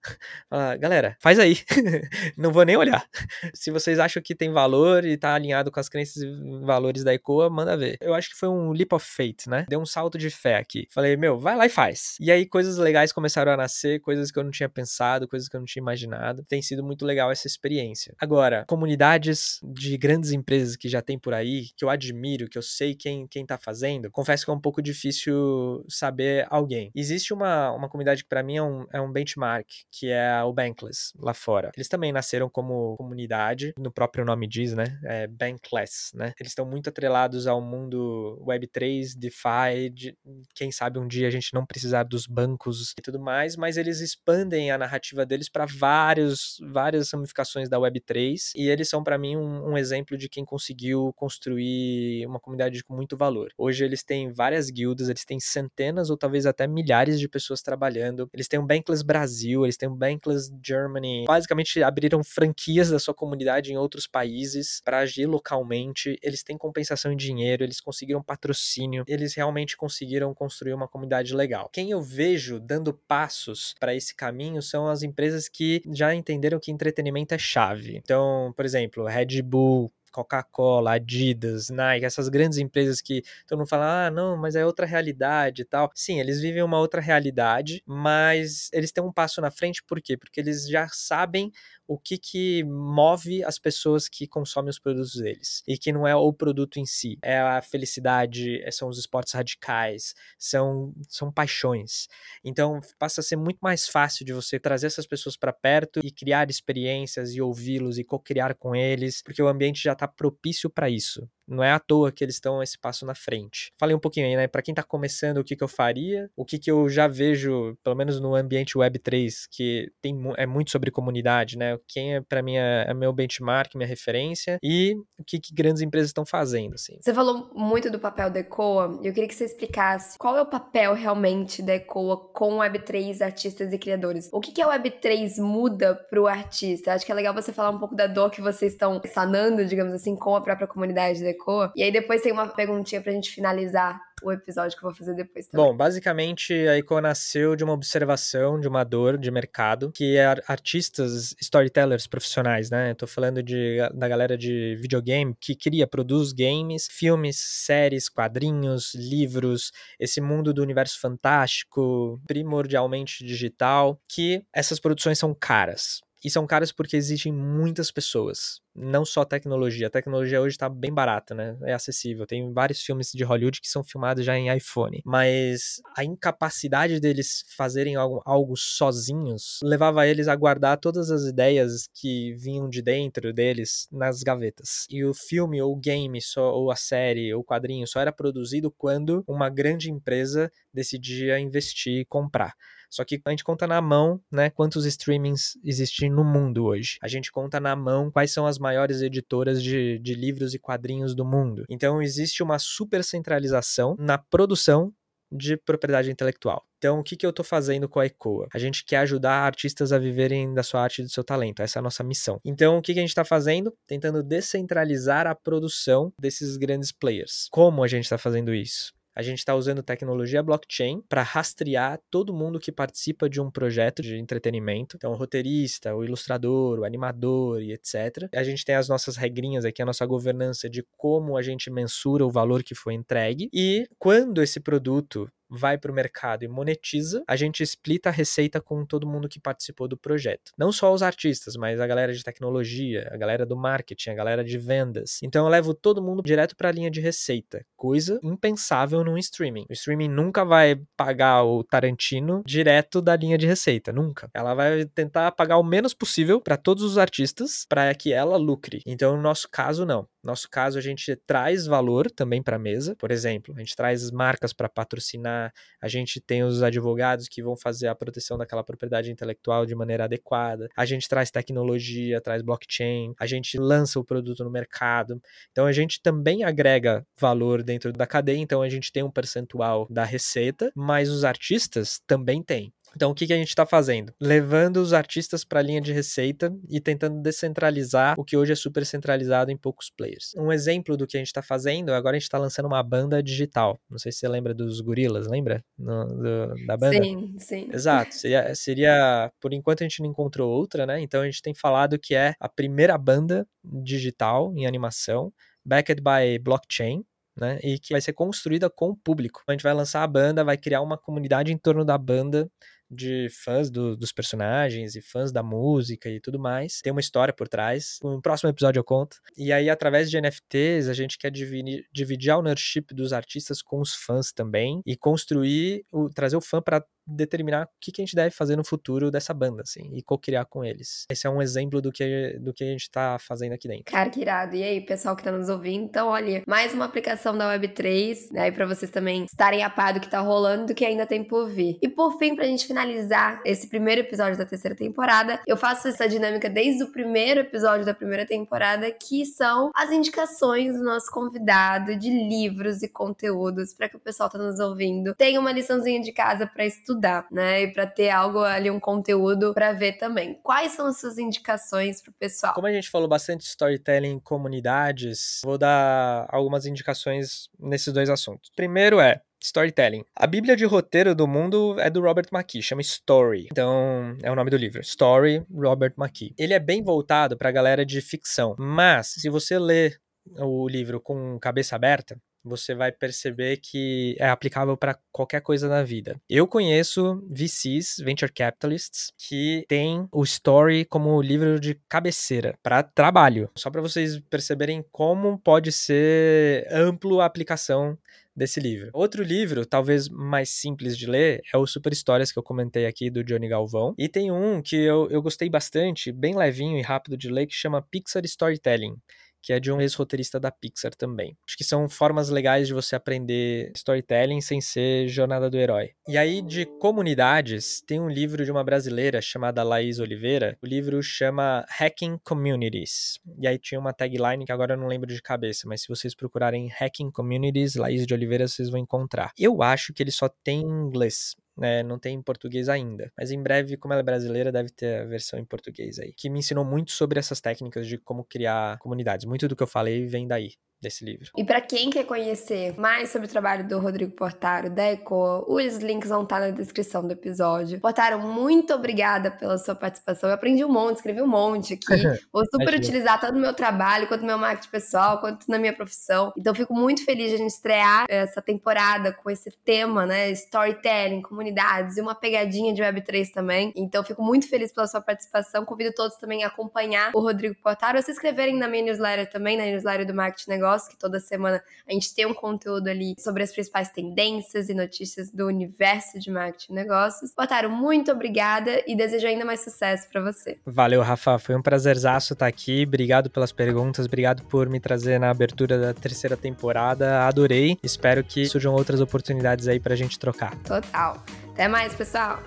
falar, 0.50 0.78
galera, 0.78 1.18
faz 1.20 1.40
aí, 1.40 1.58
não 2.38 2.52
vou 2.52 2.64
nem 2.64 2.78
olhar. 2.78 3.06
Se 3.54 3.72
vocês 3.72 4.00
acham 4.00 4.22
que 4.22 4.36
tem 4.36 4.52
valor 4.52 5.06
e 5.06 5.18
tá 5.18 5.34
alinhado 5.34 5.72
com 5.72 5.80
as 5.80 5.90
crenças 5.90 6.24
e 6.24 6.66
valores 6.66 7.04
da 7.04 7.14
ECOA, 7.14 7.50
manda 7.50 7.78
ver. 7.78 7.98
Eu 8.02 8.14
acho 8.14 8.30
que 8.30 8.36
foi 8.36 8.50
um 8.50 8.72
leap 8.72 8.94
of 8.94 9.06
faith, 9.06 9.48
né? 9.48 9.66
Deu 9.70 9.80
um 9.80 9.86
salto 9.86 10.18
de 10.18 10.30
fé 10.30 10.58
aqui. 10.58 10.88
Falei, 10.92 11.16
meu, 11.18 11.40
vai 11.40 11.56
lá 11.56 11.66
e 11.66 11.70
faz. 11.70 12.16
E 12.20 12.32
aí, 12.32 12.46
coisas 12.46 12.78
legais 12.78 13.12
começaram 13.12 13.52
a 13.52 13.58
nascer, 13.58 14.00
coisas 14.00 14.32
que 14.32 14.40
eu 14.40 14.44
não 14.44 14.52
tinha 14.52 14.70
pensado, 14.70 15.28
coisas 15.28 15.48
que 15.50 15.56
eu 15.56 15.60
não 15.60 15.66
tinha 15.66 15.82
imaginado. 15.82 16.44
Tem 16.44 16.62
sido 16.62 16.84
muito 16.84 17.06
legal 17.06 17.32
essa 17.32 17.48
experiência. 17.48 18.16
Agora, 18.20 18.66
comunidades 18.68 19.60
de 19.64 19.98
grandes 19.98 20.32
empresas 20.32 20.76
que 20.76 20.88
já 20.88 21.02
tem 21.02 21.18
por 21.18 21.34
aí, 21.34 21.68
que 21.76 21.84
eu 21.84 21.90
admiro, 21.90 22.50
que 22.50 22.58
eu 22.58 22.62
sei 22.62 22.96
quem, 22.96 23.28
quem 23.28 23.46
tá 23.46 23.58
fazendo, 23.58 24.10
confesso 24.12 24.46
que 24.46 24.52
é 24.52 24.54
um 24.54 24.60
pouco 24.60 24.82
difícil 24.82 25.86
saber 25.90 26.46
alguém. 26.50 26.92
Existe 26.96 27.34
uma, 27.34 27.72
uma 27.72 27.90
comunidade 27.90 28.24
que 28.24 28.30
para 28.30 28.44
mim 28.44 28.58
é 28.58 28.64
um, 28.64 28.86
é 28.92 29.02
um 29.02 29.12
benchmark, 29.24 29.68
que 29.92 30.10
é 30.10 30.44
o 30.44 30.54
Bankless, 30.54 31.12
lá 31.18 31.34
fora. 31.34 31.72
Eles 31.76 31.88
também 31.88 32.12
nasceram 32.12 32.50
como 32.50 32.96
comunidade, 32.98 33.74
no 33.78 33.92
próprio 33.92 34.26
nome 34.26 34.48
diz, 34.48 34.74
né? 34.74 35.00
É 35.04 35.28
Bankless, 35.28 36.16
né? 36.16 36.34
Eles 36.40 36.52
estão 36.52 36.66
muito 36.66 36.90
atrelados 36.90 37.48
ao 37.48 37.62
mundo 37.62 38.42
Web3, 38.46 39.18
DeFi, 39.18 39.90
de, 39.92 40.18
quem 40.56 40.72
sabe 40.72 41.00
um 41.00 41.08
dia 41.08 41.28
a 41.28 41.32
gente 41.32 41.54
não 41.54 41.66
precisar 41.66 42.04
dos 42.04 42.28
bancos 42.28 42.94
e 42.98 43.02
tudo 43.02 43.20
mais, 43.20 43.56
mas 43.56 43.78
eles 43.78 44.00
expandem 44.00 44.72
a 44.72 44.78
narrativa 44.78 45.26
deles 45.26 45.50
para 45.50 45.66
vários 45.66 46.58
várias 46.62 47.12
ramificações 47.12 47.70
da 47.70 47.78
Web3 47.78 48.52
e 48.56 48.70
eles 48.70 48.90
são 48.90 49.04
para 49.04 49.18
mim 49.18 49.36
um, 49.36 49.72
um 49.72 49.78
exemplo 49.78 50.18
de 50.18 50.28
quem 50.28 50.46
conseguiu 50.46 51.14
construir 51.16 52.26
uma 52.26 52.40
comunidade 52.40 52.84
com 52.84 52.96
muito 52.96 53.16
valor. 53.16 53.52
Hoje 53.58 53.84
eles 53.84 54.04
têm 54.04 54.32
várias 54.32 54.70
guildas, 54.70 55.10
eles 55.10 55.26
têm 55.26 55.40
centenas 55.40 56.10
ou 56.10 56.18
talvez 56.18 56.46
até 56.46 56.68
milhares 56.68 57.20
de 57.20 57.28
pessoas 57.28 57.62
trabalhando. 57.62 58.30
Eles 58.34 58.48
têm 58.48 58.60
um 58.60 58.66
Bankless 58.66 59.04
Brasil, 59.13 59.63
eles 59.63 59.78
têm 59.78 59.88
um 59.88 59.95
Bankless 59.95 60.52
Germany. 60.63 61.26
Basicamente 61.28 61.84
abriram 61.84 62.23
franquias 62.23 62.89
da 62.89 62.97
sua 62.97 63.13
comunidade 63.13 63.71
em 63.71 63.78
outros 63.78 64.08
países 64.08 64.82
para 64.84 64.99
agir 64.99 65.28
localmente. 65.28 66.17
Eles 66.23 66.41
têm 66.41 66.58
compensação 66.58 67.12
em 67.12 67.15
dinheiro, 67.15 67.63
eles 67.63 67.80
conseguiram 67.80 68.23
patrocínio, 68.23 69.04
eles 69.08 69.36
realmente 69.36 69.78
conseguiram 69.78 70.34
construir 70.34 70.73
uma 70.73 70.88
comunidade 70.88 71.36
legal. 71.36 71.69
Quem 71.71 71.91
eu 71.91 72.02
vejo 72.02 72.60
dando 72.60 72.93
passos 73.08 73.76
para 73.80 73.93
esse 73.93 74.15
caminho 74.15 74.62
são 74.62 74.88
as 74.88 75.04
empresas 75.04 75.47
que 75.47 75.82
já 75.91 76.15
entenderam 76.15 76.60
que 76.60 76.71
entretenimento 76.71 77.36
é 77.36 77.38
chave. 77.38 77.97
Então, 77.97 78.52
por 78.56 78.65
exemplo, 78.65 79.06
Red 79.06 79.41
Bull, 79.43 79.91
Coca-Cola, 80.13 80.93
Adidas, 80.93 81.69
Nike, 81.69 82.06
essas 82.06 82.30
grandes 82.30 82.60
empresas 82.60 83.02
que 83.02 83.23
todo 83.47 83.58
mundo 83.58 83.67
fala, 83.67 84.08
ah, 84.08 84.12
não, 84.12 84.38
mas 84.38 84.56
é 84.56 84.63
outra 84.65 84.86
realidade 84.86 85.63
e 85.63 85.65
tal. 85.65 85.91
Sim, 85.95 86.19
eles 86.19 86.39
vivem 86.39 86.62
uma 86.62 86.78
outra 86.80 87.02
realidade, 87.02 87.82
mas 87.86 88.69
eles 88.71 88.91
têm 88.91 89.04
um 89.04 89.12
passo 89.12 89.41
na 89.41 89.49
frente, 89.49 89.84
por 89.84 89.99
quê? 89.99 90.15
Porque 90.15 90.39
eles 90.39 90.67
já 90.69 90.88
sabem 90.88 91.52
o 91.88 91.97
que, 91.97 92.17
que 92.17 92.63
move 92.63 93.43
as 93.43 93.60
pessoas 93.60 94.08
que 94.08 94.28
consomem 94.28 94.69
os 94.69 94.80
produtos 94.80 95.15
deles. 95.15 95.63
E 95.67 95.78
que 95.78 95.91
não 95.91 96.08
é 96.08 96.15
o 96.15 96.32
produto 96.32 96.80
em 96.80 96.86
si, 96.86 97.17
é 97.21 97.39
a 97.39 97.62
felicidade, 97.62 98.62
é, 98.63 98.71
são 98.71 98.88
os 98.88 98.97
esportes 98.97 99.34
radicais, 99.34 100.13
são, 100.38 100.93
são 101.10 101.32
paixões. 101.32 102.08
Então 102.43 102.80
passa 102.97 103.21
a 103.21 103.23
ser 103.23 103.36
muito 103.36 103.60
mais 103.62 103.88
fácil 103.88 104.26
de 104.26 104.34
você 104.34 104.60
trazer 104.60 104.88
essas 104.88 105.06
pessoas 105.06 105.36
para 105.36 105.52
perto 105.52 105.99
e 106.04 106.12
criar 106.12 106.49
experiências 106.49 107.34
e 107.34 107.41
ouvi-los 107.41 107.97
e 107.97 108.04
co-criar 108.04 108.56
com 108.56 108.76
eles, 108.76 109.21
porque 109.21 109.41
o 109.41 109.47
ambiente 109.47 109.84
já 109.84 109.93
está 109.93 110.03
propício 110.08 110.70
para 110.70 110.89
isso. 110.89 111.30
Não 111.48 111.64
é 111.64 111.72
à 111.72 111.80
toa 111.80 112.12
que 112.12 112.24
eles 112.24 112.36
estão 112.36 112.62
esse 112.62 112.78
passo 112.78 113.06
na 113.06 113.16
frente. 113.16 113.72
Falei 113.80 113.96
um 113.96 114.00
pouquinho 114.00 114.28
aí, 114.28 114.36
né? 114.36 114.48
Para 114.48 114.62
quem 114.62 114.74
tá 114.74 114.84
começando, 114.84 115.38
o 115.38 115.44
que, 115.44 115.56
que 115.56 115.64
eu 115.64 115.68
faria, 115.68 116.30
o 116.36 116.46
que, 116.46 116.58
que 116.58 116.72
eu 116.72 116.90
já 116.90 117.08
vejo, 117.08 117.78
pelo 117.84 117.96
menos 117.96 118.20
no 118.20 118.36
ambiente 118.36 118.78
Web3, 118.78 119.48
que 119.52 119.92
tem, 120.02 120.16
é 120.38 120.46
muito 120.46 120.72
sobre 120.72 120.92
comunidade, 120.92 121.58
né? 121.58 121.78
Quem 121.88 122.16
é, 122.16 122.22
para 122.22 122.42
mim, 122.42 122.56
é, 122.58 122.86
é, 122.88 122.94
meu 122.94 123.12
benchmark, 123.12 123.76
minha 123.76 123.88
referência, 123.88 124.58
e 124.64 124.96
o 125.20 125.24
que, 125.26 125.40
que 125.40 125.54
grandes 125.54 125.82
empresas 125.82 126.10
estão 126.10 126.26
fazendo, 126.26 126.74
assim. 126.76 126.98
Você 127.02 127.14
falou 127.14 127.52
muito 127.54 127.90
do 127.90 128.00
papel 128.00 128.30
da 128.30 128.40
ECOA, 128.40 129.00
e 129.02 129.08
eu 129.08 129.14
queria 129.14 129.28
que 129.28 129.36
você 129.36 129.46
explicasse 129.46 130.18
qual 130.18 130.38
é 130.38 130.42
o 130.42 130.46
papel 130.46 130.94
realmente 130.94 131.62
da 131.62 131.76
ECOA 131.76 132.18
com 132.34 132.60
Web3 132.60 133.22
artistas 133.22 133.74
e 133.74 133.78
criadores. 133.78 134.30
O 134.32 134.40
que, 134.40 134.52
que 134.52 134.62
a 134.62 134.68
Web3 134.68 135.42
muda 135.42 135.96
pro 136.10 136.28
artista? 136.28 136.94
Acho 136.94 137.06
que 137.06 137.12
é 137.12 137.16
legal 137.16 137.34
você 137.34 137.52
falar 137.52 137.70
um 137.70 137.80
pouco 137.80 137.96
da 137.96 138.08
dor 138.08 138.30
que 138.30 138.42
vocês 138.42 138.74
estão 138.74 139.02
sanando, 139.06 139.66
digamos 139.66 139.94
assim, 139.94 140.16
com 140.16 140.36
a 140.36 140.42
própria 140.42 140.68
comunidade 140.68 141.24
da 141.24 141.33
E 141.76 141.84
aí 141.84 141.91
depois 141.91 142.22
tem 142.22 142.32
uma 142.32 142.48
perguntinha 142.48 143.02
pra 143.02 143.12
gente 143.12 143.32
finalizar 143.32 144.00
o 144.24 144.32
episódio 144.32 144.78
que 144.78 144.84
eu 144.84 144.89
vou 144.89 144.98
fazer 144.98 145.13
depois 145.15 145.48
também. 145.48 145.65
Bom, 145.65 145.76
basicamente 145.76 146.54
a 146.67 146.78
ECOA 146.78 147.02
nasceu 147.02 147.56
de 147.56 147.63
uma 147.63 147.74
observação, 147.74 148.60
de 148.60 148.67
uma 148.67 148.84
dor 148.84 149.17
de 149.17 149.30
mercado, 149.30 149.91
que 149.91 150.15
é 150.15 150.26
artistas, 150.48 151.36
storytellers 151.41 152.08
profissionais, 152.08 152.69
né? 152.69 152.91
Eu 152.91 152.96
tô 152.96 153.08
falando 153.08 153.43
de, 153.43 153.78
da 153.93 154.08
galera 154.08 154.38
de 154.38 154.76
videogame 154.80 155.36
que 155.39 155.56
cria, 155.56 155.86
produz 155.86 156.32
games, 156.32 156.88
filmes, 156.89 157.38
séries, 157.38 158.08
quadrinhos, 158.08 158.93
livros, 158.96 159.72
esse 160.00 160.22
mundo 160.22 160.54
do 160.54 160.62
universo 160.62 161.00
fantástico, 161.00 162.22
primordialmente 162.26 163.26
digital, 163.26 164.00
que 164.08 164.46
essas 164.54 164.80
produções 164.80 165.19
são 165.19 165.34
caras. 165.34 166.02
E 166.24 166.30
são 166.30 166.48
caras 166.48 166.72
porque 166.72 166.96
existem 166.96 167.34
muitas 167.34 167.92
pessoas, 167.92 168.62
não 168.74 169.04
só 169.04 169.26
tecnologia. 169.26 169.88
A 169.88 169.90
tecnologia 169.90 170.42
hoje 170.42 170.56
está 170.56 170.70
bem 170.70 170.94
barata, 170.94 171.36
né? 171.36 171.58
É 171.64 171.74
acessível. 171.74 172.26
Tem 172.26 172.54
vários 172.54 172.82
filmes 172.82 173.12
de 173.12 173.24
Hollywood 173.24 173.60
que 173.60 173.68
são 173.68 173.84
filmados 173.84 174.24
já 174.24 174.38
em 174.38 174.56
iPhone. 174.56 175.02
Mas 175.06 175.82
a 175.98 176.04
incapacidade 176.04 177.00
deles 177.00 177.44
fazerem 177.58 177.96
algo, 177.96 178.22
algo 178.26 178.56
sozinhos 178.56 179.60
levava 179.64 180.08
eles 180.08 180.28
a 180.28 180.36
guardar 180.36 180.78
todas 180.78 181.12
as 181.12 181.24
ideias 181.24 181.88
que 181.94 182.34
vinham 182.36 182.70
de 182.70 182.82
dentro 182.82 183.34
deles 183.34 183.88
nas 183.92 184.24
gavetas. 184.24 184.86
E 184.90 185.04
o 185.04 185.14
filme, 185.14 185.62
ou 185.62 185.74
o 185.74 185.80
game, 185.80 186.22
só, 186.22 186.54
ou 186.54 186.72
a 186.72 186.76
série, 186.76 187.34
ou 187.34 187.42
o 187.42 187.46
quadrinho 187.46 187.88
só 187.88 188.00
era 188.00 188.12
produzido 188.12 188.72
quando 188.72 189.24
uma 189.28 189.50
grande 189.50 189.92
empresa 189.92 190.52
decidia 190.74 191.40
investir 191.40 192.00
e 192.00 192.06
comprar. 192.06 192.54
Só 192.94 193.04
que 193.04 193.20
a 193.26 193.30
gente 193.32 193.44
conta 193.44 193.66
na 193.66 193.82
mão, 193.82 194.22
né, 194.32 194.52
quantos 194.52 194.86
streamings 194.86 195.58
existem 195.64 196.12
no 196.12 196.24
mundo 196.24 196.66
hoje. 196.66 197.00
A 197.02 197.08
gente 197.08 197.32
conta 197.32 197.60
na 197.60 197.76
mão 197.76 198.12
quais 198.12 198.32
são 198.32 198.46
as 198.46 198.60
maiores 198.60 199.02
editoras 199.02 199.64
de, 199.64 199.98
de 199.98 200.14
livros 200.14 200.54
e 200.54 200.60
quadrinhos 200.60 201.16
do 201.16 201.26
mundo. 201.26 201.66
Então 201.68 202.04
existe 202.04 202.44
uma 202.44 202.60
super 202.60 203.04
centralização 203.04 203.96
na 203.98 204.20
produção 204.20 204.94
de 205.32 205.58
propriedade 205.58 206.12
intelectual. 206.12 206.64
Então, 206.78 207.00
o 207.00 207.04
que, 207.04 207.16
que 207.16 207.26
eu 207.26 207.32
estou 207.32 207.44
fazendo 207.44 207.90
com 207.90 208.00
a 208.00 208.06
ECOA? 208.06 208.48
A 208.54 208.60
gente 208.60 208.86
quer 208.86 208.98
ajudar 208.98 209.46
artistas 209.46 209.92
a 209.92 209.98
viverem 209.98 210.54
da 210.54 210.62
sua 210.62 210.82
arte 210.82 211.00
e 211.00 211.04
do 211.04 211.10
seu 211.10 211.24
talento. 211.24 211.64
Essa 211.64 211.80
é 211.80 211.82
a 211.82 211.84
nossa 211.84 212.04
missão. 212.04 212.40
Então, 212.46 212.78
o 212.78 212.82
que, 212.84 212.94
que 212.94 213.00
a 213.00 213.02
gente 213.02 213.10
está 213.10 213.26
fazendo? 213.26 213.74
Tentando 213.88 214.22
descentralizar 214.22 215.26
a 215.26 215.34
produção 215.34 216.14
desses 216.20 216.58
grandes 216.58 216.92
players. 216.92 217.48
Como 217.50 217.84
a 217.84 217.88
gente 217.88 218.04
está 218.04 218.20
fazendo 218.20 218.54
isso? 218.54 218.94
A 219.15 219.21
gente 219.21 219.39
está 219.39 219.56
usando 219.56 219.84
tecnologia 219.84 220.41
blockchain 220.41 221.02
para 221.08 221.21
rastrear 221.21 221.99
todo 222.10 222.34
mundo 222.34 222.60
que 222.60 222.71
participa 222.71 223.30
de 223.30 223.39
um 223.39 223.52
projeto 223.52 224.02
de 224.02 224.17
entretenimento. 224.17 224.95
Então, 224.97 225.12
o 225.12 225.15
roteirista, 225.15 225.95
o 225.95 226.04
ilustrador, 226.04 226.80
o 226.80 226.86
animador 226.86 227.62
e 227.62 227.73
etc. 227.73 228.30
A 228.34 228.43
gente 228.43 228.65
tem 228.65 228.76
as 228.76 228.89
nossas 228.89 229.15
regrinhas 229.15 229.65
aqui, 229.65 229.82
a 229.82 229.86
nossa 229.86 230.06
governança 230.06 230.69
de 230.69 230.84
como 230.97 231.38
a 231.38 231.41
gente 231.41 231.69
mensura 231.69 232.26
o 232.26 232.32
valor 232.32 232.63
que 232.63 232.76
foi 232.76 232.93
entregue 232.93 233.49
e 233.54 233.88
quando 233.99 234.41
esse 234.41 234.60
produto 234.60 235.30
vai 235.54 235.78
para 235.78 235.92
o 235.92 235.96
mercado 235.96 236.44
e 236.44 236.48
monetiza, 236.48 237.24
a 237.28 237.36
gente 237.36 237.63
splita 237.63 238.10
a 238.10 238.12
receita 238.12 238.60
com 238.60 238.86
todo 238.86 239.08
mundo 239.08 239.30
que 239.30 239.39
participou 239.39 239.88
do 239.88 239.98
projeto. 239.98 240.52
Não 240.58 240.72
só 240.72 240.94
os 240.94 241.04
artistas, 241.04 241.56
mas 241.56 241.80
a 241.80 241.88
galera 241.88 242.13
de 242.13 242.24
tecnologia, 242.24 243.10
a 243.12 243.18
galera 243.18 243.46
do 243.46 243.56
marketing, 243.56 244.10
a 244.10 244.16
galera 244.16 244.44
de 244.44 244.58
vendas. 244.58 245.20
Então 245.24 245.46
eu 245.46 245.50
levo 245.50 245.74
todo 245.74 246.02
mundo 246.02 246.24
direto 246.24 246.56
para 246.56 246.70
a 246.70 246.72
linha 246.72 246.89
de 246.89 247.00
receita, 247.00 247.66
coisa 247.76 248.20
impensável 248.24 249.04
no 249.04 249.18
streaming. 249.18 249.66
O 249.70 249.74
streaming 249.74 250.10
nunca 250.10 250.44
vai 250.44 250.82
pagar 250.98 251.44
o 251.44 251.63
Tarantino 251.63 252.44
direto 252.46 253.02
da 253.02 253.16
linha 253.16 253.38
de 253.38 253.46
receita, 253.46 253.92
nunca. 253.92 254.30
Ela 254.34 254.54
vai 254.54 254.86
tentar 254.86 255.32
pagar 255.32 255.58
o 255.58 255.63
menos 255.63 255.94
possível 255.94 256.42
para 256.42 256.58
todos 256.58 256.84
os 256.84 256.98
artistas 256.98 257.66
para 257.70 257.94
que 257.94 258.12
ela 258.12 258.38
lucre. 258.38 258.82
Então 258.86 259.16
no 259.16 259.22
nosso 259.22 259.48
caso 259.50 259.86
não. 259.86 260.08
No 260.24 260.30
nosso 260.30 260.50
caso 260.50 260.78
a 260.78 260.82
gente 260.82 261.16
traz 261.28 261.66
valor 261.66 262.10
também 262.10 262.42
para 262.42 262.56
a 262.56 262.60
mesa. 262.60 262.96
Por 262.96 263.12
exemplo, 263.12 263.54
a 263.56 263.60
gente 263.60 263.76
traz 263.76 264.10
marcas 264.12 264.54
para 264.54 264.70
patrocinar 264.70 265.52
a 265.82 265.88
gente 265.88 266.20
tem 266.22 266.44
os 266.44 266.62
advogados 266.62 267.28
que 267.28 267.42
vão 267.44 267.56
fazer 267.56 267.88
a 267.88 267.96
proteção 267.96 268.38
daquela 268.38 268.64
propriedade 268.64 269.12
intelectual 269.12 269.66
de 269.66 269.76
maneira 269.76 270.06
adequada, 270.06 270.70
a 270.76 270.86
gente 270.86 271.08
traz 271.08 271.32
tecnologia, 271.32 272.22
traz 272.22 272.42
blockchain, 272.42 273.14
a 273.20 273.26
gente 273.26 273.58
lança 273.58 274.00
o 274.00 274.04
produto 274.04 274.44
no 274.44 274.50
mercado. 274.50 275.22
Então 275.52 275.66
a 275.66 275.72
gente 275.72 276.02
também 276.02 276.44
agrega 276.44 277.06
valor 277.20 277.64
dentro 277.64 277.92
da 277.92 278.08
cadeia, 278.08 278.38
então 278.38 278.62
a 278.62 278.70
gente 278.70 278.92
tem 278.92 279.04
um 279.04 279.12
percentual 279.12 279.88
da 279.90 280.04
receita, 280.04 280.72
mas 280.76 281.10
os 281.10 281.24
artistas 281.24 282.00
também 282.08 282.42
têm. 282.44 282.74
Então, 282.96 283.12
o 283.12 283.16
que, 283.16 283.26
que 283.28 283.34
a 283.34 283.38
gente 283.38 283.50
está 283.50 283.66
fazendo? 283.66 284.14
Levando 284.20 284.78
os 284.78 284.94
artistas 284.94 285.44
para 285.44 285.60
a 285.60 285.64
linha 285.64 285.82
de 285.82 285.91
receita 285.91 286.56
e 286.70 286.80
tentando 286.80 287.22
descentralizar 287.22 288.20
o 288.20 288.24
que 288.24 288.38
hoje 288.38 288.52
é 288.52 288.56
super 288.56 288.86
centralizado 288.86 289.52
em 289.52 289.58
poucos 289.58 289.89
players. 289.89 290.34
Um 290.38 290.52
exemplo 290.52 290.96
do 290.96 291.08
que 291.08 291.18
a 291.18 291.20
gente 291.20 291.28
está 291.28 291.41
fazendo, 291.41 291.91
agora 291.91 292.16
a 292.16 292.20
gente 292.20 292.28
está 292.28 292.38
lançando 292.38 292.66
uma 292.66 292.84
banda 292.84 293.22
digital. 293.22 293.80
Não 293.89 293.98
sei 293.98 294.12
se 294.12 294.20
você 294.20 294.28
lembra 294.28 294.54
dos 294.54 294.80
gorilas, 294.82 295.28
lembra? 295.28 295.64
No, 295.78 296.06
do, 296.06 296.66
da 296.68 296.78
banda? 296.78 297.04
Sim, 297.04 297.36
sim. 297.39 297.70
Exato. 297.72 298.14
Seria, 298.16 298.56
seria, 298.56 299.32
por 299.41 299.54
enquanto 299.54 299.82
a 299.82 299.84
gente 299.84 300.02
não 300.02 300.10
encontrou 300.10 300.52
outra, 300.52 300.86
né? 300.86 301.02
Então 301.02 301.22
a 301.22 301.26
gente 301.26 301.41
tem 301.41 301.54
falado 301.54 301.98
que 301.98 302.14
é 302.14 302.36
a 302.39 302.48
primeira 302.48 302.98
banda 302.98 303.48
digital 303.64 304.54
em 304.56 304.66
animação, 304.68 305.34
backed 305.66 306.02
by 306.02 306.38
blockchain, 306.39 307.04
né? 307.36 307.60
E 307.64 307.80
que 307.80 307.94
vai 307.94 308.02
ser 308.02 308.14
construída 308.14 308.70
com 308.70 308.89
o 308.89 308.96
público. 308.96 309.41
A 309.48 309.52
gente 309.52 309.64
vai 309.64 309.74
lançar 309.74 310.04
a 310.04 310.08
banda, 310.08 310.44
vai 310.44 310.58
criar 310.58 310.82
uma 310.82 310.98
comunidade 310.98 311.52
em 311.52 311.58
torno 311.58 311.84
da 311.84 311.98
banda 311.98 312.50
de 312.90 313.28
fãs 313.44 313.70
do, 313.70 313.96
dos 313.96 314.12
personagens 314.12 314.96
e 314.96 315.02
fãs 315.02 315.32
da 315.32 315.42
música 315.42 316.10
e 316.10 316.20
tudo 316.20 316.40
mais. 316.40 316.80
Tem 316.82 316.92
uma 316.92 317.00
história 317.00 317.34
por 317.34 317.48
trás. 317.48 318.00
No 318.04 318.22
próximo 318.22 318.50
episódio 318.50 318.80
eu 318.80 318.84
conto. 318.84 319.18
E 319.38 319.52
aí, 319.52 319.70
através 319.70 320.10
de 320.10 320.20
NFTs, 320.20 320.88
a 320.88 320.94
gente 320.94 321.18
quer 321.18 321.32
dividir, 321.32 321.86
dividir 321.92 322.32
a 322.32 322.38
ownership 322.38 322.86
dos 322.94 323.14
artistas 323.14 323.62
com 323.62 323.80
os 323.80 323.94
fãs 323.94 324.32
também 324.32 324.82
e 324.86 324.96
construir, 324.96 325.86
o, 325.92 326.10
trazer 326.10 326.36
o 326.36 326.42
fã 326.42 326.62
para 326.62 326.86
determinar 327.06 327.66
o 327.66 327.68
que, 327.80 327.91
que 327.91 328.01
a 328.01 328.06
gente 328.06 328.16
deve 328.16 328.32
fazer 328.32 328.56
no 328.56 328.66
futuro 328.66 329.12
dessa 329.12 329.34
banda, 329.34 329.62
assim, 329.62 329.89
e 329.93 330.01
co-criar 330.01 330.45
com 330.45 330.64
eles. 330.64 331.06
Esse 331.12 331.28
é 331.28 331.30
um 331.30 331.41
exemplo 331.41 331.82
do 331.82 331.91
que, 331.91 332.38
do 332.39 332.54
que 332.54 332.64
a 332.64 332.68
gente 332.68 332.89
tá 332.89 333.18
fazendo 333.20 333.54
aqui 333.54 333.68
dentro. 333.68 333.86
Cara, 333.86 334.10
que 334.10 334.22
irado. 334.22 334.56
E 334.56 334.64
aí, 334.64 334.82
pessoal 334.82 335.16
que 335.16 335.24
tá 335.24 335.32
nos 335.32 335.49
ouvindo, 335.49 335.86
então, 335.86 336.08
olha, 336.08 336.43
mais 336.47 336.74
uma 336.74 336.86
aplicação 336.86 337.38
da 337.38 337.54
Web3, 337.58 338.32
né, 338.32 338.51
para 338.51 338.66
vocês 338.66 338.91
também 338.91 339.26
estarem 339.26 339.64
a 339.64 339.70
par 339.70 339.93
do 339.93 339.99
que 339.99 340.10
tá 340.10 340.20
rolando, 340.20 340.68
do 340.68 340.76
que 340.76 340.86
ainda 340.86 341.06
tem 341.06 341.24
por 341.24 341.49
vir. 341.49 341.78
E 341.82 341.89
por 341.89 342.18
fim, 342.18 342.36
pra 342.36 342.45
gente 342.45 342.66
finalizar 342.66 343.41
esse 343.45 343.68
primeiro 343.68 344.01
episódio 344.01 344.38
da 344.38 344.45
terceira 344.45 344.76
temporada, 344.76 345.41
eu 345.47 345.58
faço 345.58 345.88
essa 345.88 346.08
dinâmica 346.08 346.49
desde 346.49 346.84
o 346.84 346.91
primeiro 346.91 347.41
episódio 347.41 347.86
da 347.86 347.93
primeira 347.93 348.26
temporada, 348.26 348.91
que 348.91 349.26
são 349.26 349.72
as 349.76 349.91
indicações 349.91 350.78
do 350.78 350.84
nosso 350.84 351.12
convidado 351.12 351.97
de 351.97 352.10
livros 352.10 352.82
e 352.82 352.88
conteúdos, 352.88 353.74
para 353.74 353.89
que 353.89 353.97
o 353.97 353.99
pessoal 353.99 354.30
tá 354.30 354.38
nos 354.38 354.60
ouvindo 354.60 355.14
tenha 355.16 355.39
uma 355.39 355.51
liçãozinha 355.51 356.01
de 356.01 356.12
casa 356.12 356.45
para 356.45 356.66
estudar 356.66 356.93
estudar, 356.94 357.28
né? 357.32 357.64
E 357.64 357.74
para 357.74 357.86
ter 357.88 358.10
algo 358.10 358.39
ali, 358.39 358.70
um 358.70 358.80
conteúdo 358.80 359.54
para 359.54 359.74
ver 359.74 359.94
também. 359.94 360.39
Quais 360.44 360.74
são 360.74 360.88
as 360.88 361.00
suas 361.00 361.18
indicações 361.18 362.02
pro 362.02 362.14
pessoal? 362.14 362.54
Como 362.54 362.68
a 362.68 362.72
gente 362.72 362.89
falou 362.89 363.08
bastante 363.08 363.41
storytelling 363.41 364.12
em 364.12 364.20
comunidades, 364.20 365.41
vou 365.44 365.58
dar 365.58 366.28
algumas 366.30 366.66
indicações 366.66 367.50
nesses 367.60 367.91
dois 367.94 368.10
assuntos. 368.10 368.52
Primeiro 368.56 369.00
é 369.00 369.22
Storytelling. 369.41 370.06
A 370.16 370.26
Bíblia 370.26 370.56
de 370.56 370.64
roteiro 370.64 371.14
do 371.14 371.28
mundo 371.28 371.78
é 371.78 371.89
do 371.89 372.00
Robert 372.00 372.28
McKee, 372.32 372.62
chama 372.62 372.82
Story. 372.82 373.50
Então, 373.52 374.16
é 374.24 374.32
o 374.32 374.36
nome 374.36 374.50
do 374.50 374.56
livro. 374.56 374.80
Story, 374.82 375.46
Robert 375.54 375.94
McKee. 375.98 376.34
Ele 376.38 376.54
é 376.54 376.60
bem 376.60 376.82
voltado 376.82 377.38
para 377.38 377.50
a 377.50 377.52
galera 377.52 377.86
de 377.86 378.00
ficção, 378.00 378.56
mas 378.58 379.08
se 379.08 379.30
você 379.30 379.60
ler 379.60 380.00
o 380.39 380.66
livro 380.70 381.02
com 381.02 381.38
cabeça 381.39 381.76
aberta, 381.76 382.18
você 382.44 382.76
vai 382.76 382.91
perceber 382.91 383.58
que 383.58 384.16
é 384.20 384.30
aplicável 384.30 384.76
para 384.76 384.98
qualquer 385.12 385.41
coisa 385.41 385.68
na 385.68 385.84
vida. 385.84 386.20
Eu 386.30 386.48
conheço 386.48 387.24
VCs, 387.30 387.98
Venture 388.00 388.32
Capitalists, 388.32 389.12
que 389.18 389.66
têm 389.68 390.08
o 390.12 390.24
Story 390.24 390.86
como 390.86 391.22
livro 391.22 391.60
de 391.60 391.80
cabeceira 391.88 392.58
para 392.62 392.84
trabalho. 392.84 393.50
Só 393.58 393.70
para 393.70 393.82
vocês 393.82 394.20
perceberem 394.30 394.84
como 394.91 395.39
pode 395.39 395.72
ser 395.72 396.68
amplo 396.72 397.22
a 397.22 397.26
aplicação 397.26 397.98
desse 398.36 398.60
livro. 398.60 398.89
Outro 398.94 399.24
livro, 399.24 399.66
talvez 399.66 400.10
mais 400.10 400.50
simples 400.50 400.98
de 400.98 401.06
ler, 401.06 401.41
é 401.54 401.58
o 401.58 401.68
Super 401.68 401.94
Histórias 401.94 402.32
que 402.32 402.39
eu 402.39 402.44
comentei 402.44 402.86
aqui 402.86 403.10
do 403.10 403.24
Johnny 403.24 403.48
Galvão. 403.48 403.94
E 403.98 404.10
tem 404.10 404.32
um 404.32 404.62
que 404.62 404.76
eu, 404.76 405.08
eu 405.10 405.22
gostei 405.22 405.50
bastante, 405.50 406.12
bem 406.12 406.36
levinho 406.36 406.78
e 406.78 406.82
rápido 406.82 407.16
de 407.16 407.30
ler, 407.30 407.46
que 407.46 407.54
chama 407.54 407.82
Pixar 407.82 408.26
Storytelling 408.26 408.98
que 409.44 409.52
é 409.52 409.60
de 409.60 409.72
um 409.72 409.82
ex-roteirista 409.82 410.39
da 410.39 410.50
Pixar 410.50 410.96
também. 410.96 411.38
Acho 411.46 411.58
que 411.58 411.66
são 411.66 411.89
formas 411.89 412.30
legais 412.30 412.68
de 412.68 412.74
você 412.74 412.96
aprender 412.96 413.72
storytelling 413.76 414.39
sem 414.39 414.62
ser 414.62 415.10
jornada 415.10 415.50
do 415.50 415.58
herói. 415.58 415.91
E 416.08 416.18
aí, 416.18 416.41
de 416.41 416.66
comunidades, 416.80 417.82
tem 417.86 418.00
um 418.00 418.10
livro 418.10 418.46
de 418.46 418.52
uma 418.52 418.64
brasileira 418.64 419.22
chamada 419.22 419.62
Laís 419.62 420.00
Oliveira. 420.00 420.58
O 420.64 420.66
livro 420.66 421.04
chama 421.04 421.66
Hacking 421.68 422.18
Communities. 422.24 423.20
E 423.38 423.46
aí 423.46 423.60
tinha 423.60 423.80
uma 423.80 423.91
tagline 423.91 424.46
que 424.46 424.52
agora 424.52 424.76
eu 424.76 424.78
não 424.78 424.88
lembro 424.88 425.14
de 425.14 425.22
cabeça, 425.22 425.68
mas 425.68 425.82
se 425.82 425.89
vocês 425.89 426.16
procurarem 426.16 426.70
Hacking 426.80 427.12
Communities, 427.12 427.76
Laís 427.76 428.08
de 428.08 428.14
Oliveira, 428.14 428.48
vocês 428.48 428.70
vão 428.70 428.80
encontrar. 428.80 429.32
Eu 429.38 429.62
acho 429.62 429.94
que 429.94 430.02
ele 430.02 430.12
só 430.12 430.30
tem 430.30 430.62
em 430.62 430.88
inglês 430.88 431.36
né, 431.58 431.84
não 431.84 431.99
tem 431.99 432.16
em 432.16 432.22
português 432.22 432.70
ainda. 432.70 433.12
Mas 433.18 433.32
em 433.32 433.41
breve, 433.41 433.78
como 433.78 433.93
ela 433.93 434.01
é 434.01 434.04
brasileira, 434.04 434.51
deve 434.51 434.70
ter 434.70 435.01
a 435.01 435.06
versão 435.06 435.39
em 435.39 435.45
português 435.45 435.99
aí. 435.99 436.14
Que 436.14 436.30
me 436.30 436.39
ensinou 436.39 436.66
muito 436.66 436.91
sobre 436.91 437.20
essas 437.20 437.41
técnicas 437.41 437.88
de 437.88 437.97
como 437.97 438.24
criar 438.24 438.78
comunidades. 438.80 439.26
Muito 439.26 439.47
do 439.47 439.56
que 439.56 439.64
eu 439.64 439.68
falei 439.68 440.06
vem 440.08 440.28
daí 440.28 440.54
desse 440.84 441.04
livro. 441.04 441.32
E 441.36 441.44
para 441.44 441.62
quem 441.62 441.90
quer 441.90 442.06
conhecer 442.06 442.78
mais 442.78 443.10
sobre 443.10 443.28
o 443.28 443.30
trabalho 443.30 443.68
do 443.68 443.80
Rodrigo 443.80 444.12
Portaro, 444.12 444.70
da 444.70 444.84
Eco, 444.84 445.46
os 445.48 445.78
links 445.78 446.10
vão 446.10 446.24
estar 446.24 446.40
na 446.40 446.50
descrição 446.50 447.06
do 447.08 447.12
episódio. 447.12 447.80
Portaro, 447.80 448.20
muito 448.20 448.74
obrigada 448.74 449.32
pela 449.32 449.58
sua 449.58 449.74
participação. 449.74 450.30
Eu 450.30 450.36
aprendi 450.36 450.64
um 450.64 450.72
monte, 450.72 450.98
escrevi 450.98 451.22
um 451.22 451.28
monte 451.28 451.74
aqui. 451.74 451.86
Vou 452.32 452.44
super 452.46 452.76
utilizar 452.76 453.20
tanto 453.20 453.34
no 453.34 453.40
meu 453.40 453.54
trabalho, 453.54 454.08
quanto 454.08 454.22
no 454.22 454.28
meu 454.28 454.38
marketing 454.38 454.70
pessoal, 454.70 455.20
quanto 455.20 455.50
na 455.50 455.58
minha 455.58 455.74
profissão. 455.74 456.34
Então, 456.38 456.54
fico 456.54 456.74
muito 456.74 457.04
feliz 457.06 457.30
de 457.30 457.36
a 457.36 457.38
gente 457.38 457.52
estrear 457.52 458.06
essa 458.10 458.42
temporada 458.42 459.14
com 459.14 459.30
esse 459.30 459.50
tema, 459.64 460.06
né? 460.06 460.30
Storytelling, 460.32 461.22
comunidades 461.22 461.98
e 461.98 462.02
uma 462.02 462.14
pegadinha 462.14 462.74
de 462.74 462.82
Web3 462.82 463.32
também. 463.32 463.72
Então, 463.76 464.04
fico 464.04 464.22
muito 464.22 464.50
feliz 464.50 464.72
pela 464.72 464.88
sua 464.88 465.02
participação. 465.02 465.64
Convido 465.64 465.94
todos 465.94 466.18
também 466.18 466.44
a 466.44 466.48
acompanhar 466.48 467.12
o 467.14 467.22
Rodrigo 467.22 467.56
Portaro, 467.56 467.98
a 467.98 468.02
se 468.02 468.12
inscreverem 468.12 468.58
na 468.58 468.68
minha 468.68 468.84
newsletter 468.84 469.30
também, 469.30 469.58
na 469.58 469.64
newsletter 469.64 470.06
do 470.06 470.14
Marketing 470.14 470.50
Negócio 470.50 470.72
Que 470.82 470.97
toda 470.97 471.19
semana 471.19 471.63
a 471.88 471.93
gente 471.93 472.13
tem 472.13 472.26
um 472.26 472.34
conteúdo 472.34 472.88
ali 472.88 473.15
sobre 473.17 473.43
as 473.43 473.51
principais 473.51 473.89
tendências 473.89 474.69
e 474.69 474.74
notícias 474.74 475.32
do 475.32 475.47
universo 475.47 476.19
de 476.19 476.32
marketing 476.32 476.71
e 476.71 476.76
negócios. 476.76 477.32
Otaro, 477.38 477.69
muito 477.69 478.11
obrigada 478.11 478.84
e 478.88 478.95
desejo 478.95 479.28
ainda 479.28 479.45
mais 479.45 479.63
sucesso 479.63 480.07
para 480.11 480.21
você. 480.21 480.59
Valeu, 480.65 481.01
Rafa. 481.01 481.38
Foi 481.38 481.55
um 481.55 481.61
prazerzaço 481.61 482.34
estar 482.34 482.47
aqui. 482.47 482.84
Obrigado 482.88 483.30
pelas 483.30 483.51
perguntas, 483.51 484.05
obrigado 484.05 484.43
por 484.43 484.69
me 484.69 484.80
trazer 484.80 485.19
na 485.19 485.30
abertura 485.30 485.80
da 485.80 485.93
terceira 485.93 486.36
temporada. 486.36 487.28
Adorei. 487.28 487.78
Espero 487.84 488.24
que 488.24 488.45
surjam 488.45 488.74
outras 488.74 489.01
oportunidades 489.01 489.67
aí 489.67 489.80
pra 489.80 489.95
gente 489.95 490.17
trocar. 490.17 490.55
Total. 490.63 491.24
Até 491.51 491.67
mais, 491.67 491.93
pessoal. 491.93 492.39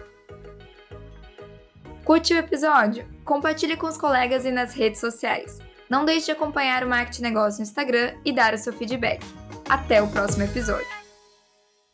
Curte 2.04 2.34
o 2.34 2.38
episódio? 2.38 3.04
Compartilhe 3.24 3.76
com 3.76 3.86
os 3.86 3.96
colegas 3.96 4.44
e 4.44 4.52
nas 4.52 4.72
redes 4.74 5.00
sociais. 5.00 5.58
Não 5.89 6.05
deixe 6.05 6.26
de 6.26 6.32
acompanhar 6.32 6.82
o 6.84 6.89
Marketing 6.89 7.22
Negócio 7.22 7.59
no 7.61 7.64
Instagram 7.64 8.14
e 8.24 8.32
dar 8.32 8.55
o 8.55 8.59
seu 8.59 8.72
feedback. 8.72 9.22
Até 9.68 10.03
o 10.03 10.09
próximo 10.09 10.45
episódio. 10.45 10.87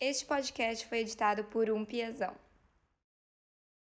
Este 0.00 0.24
podcast 0.24 0.86
foi 0.86 0.98
editado 1.00 1.44
por 1.44 1.70
Um 1.70 1.84
Piazão. 1.84 2.32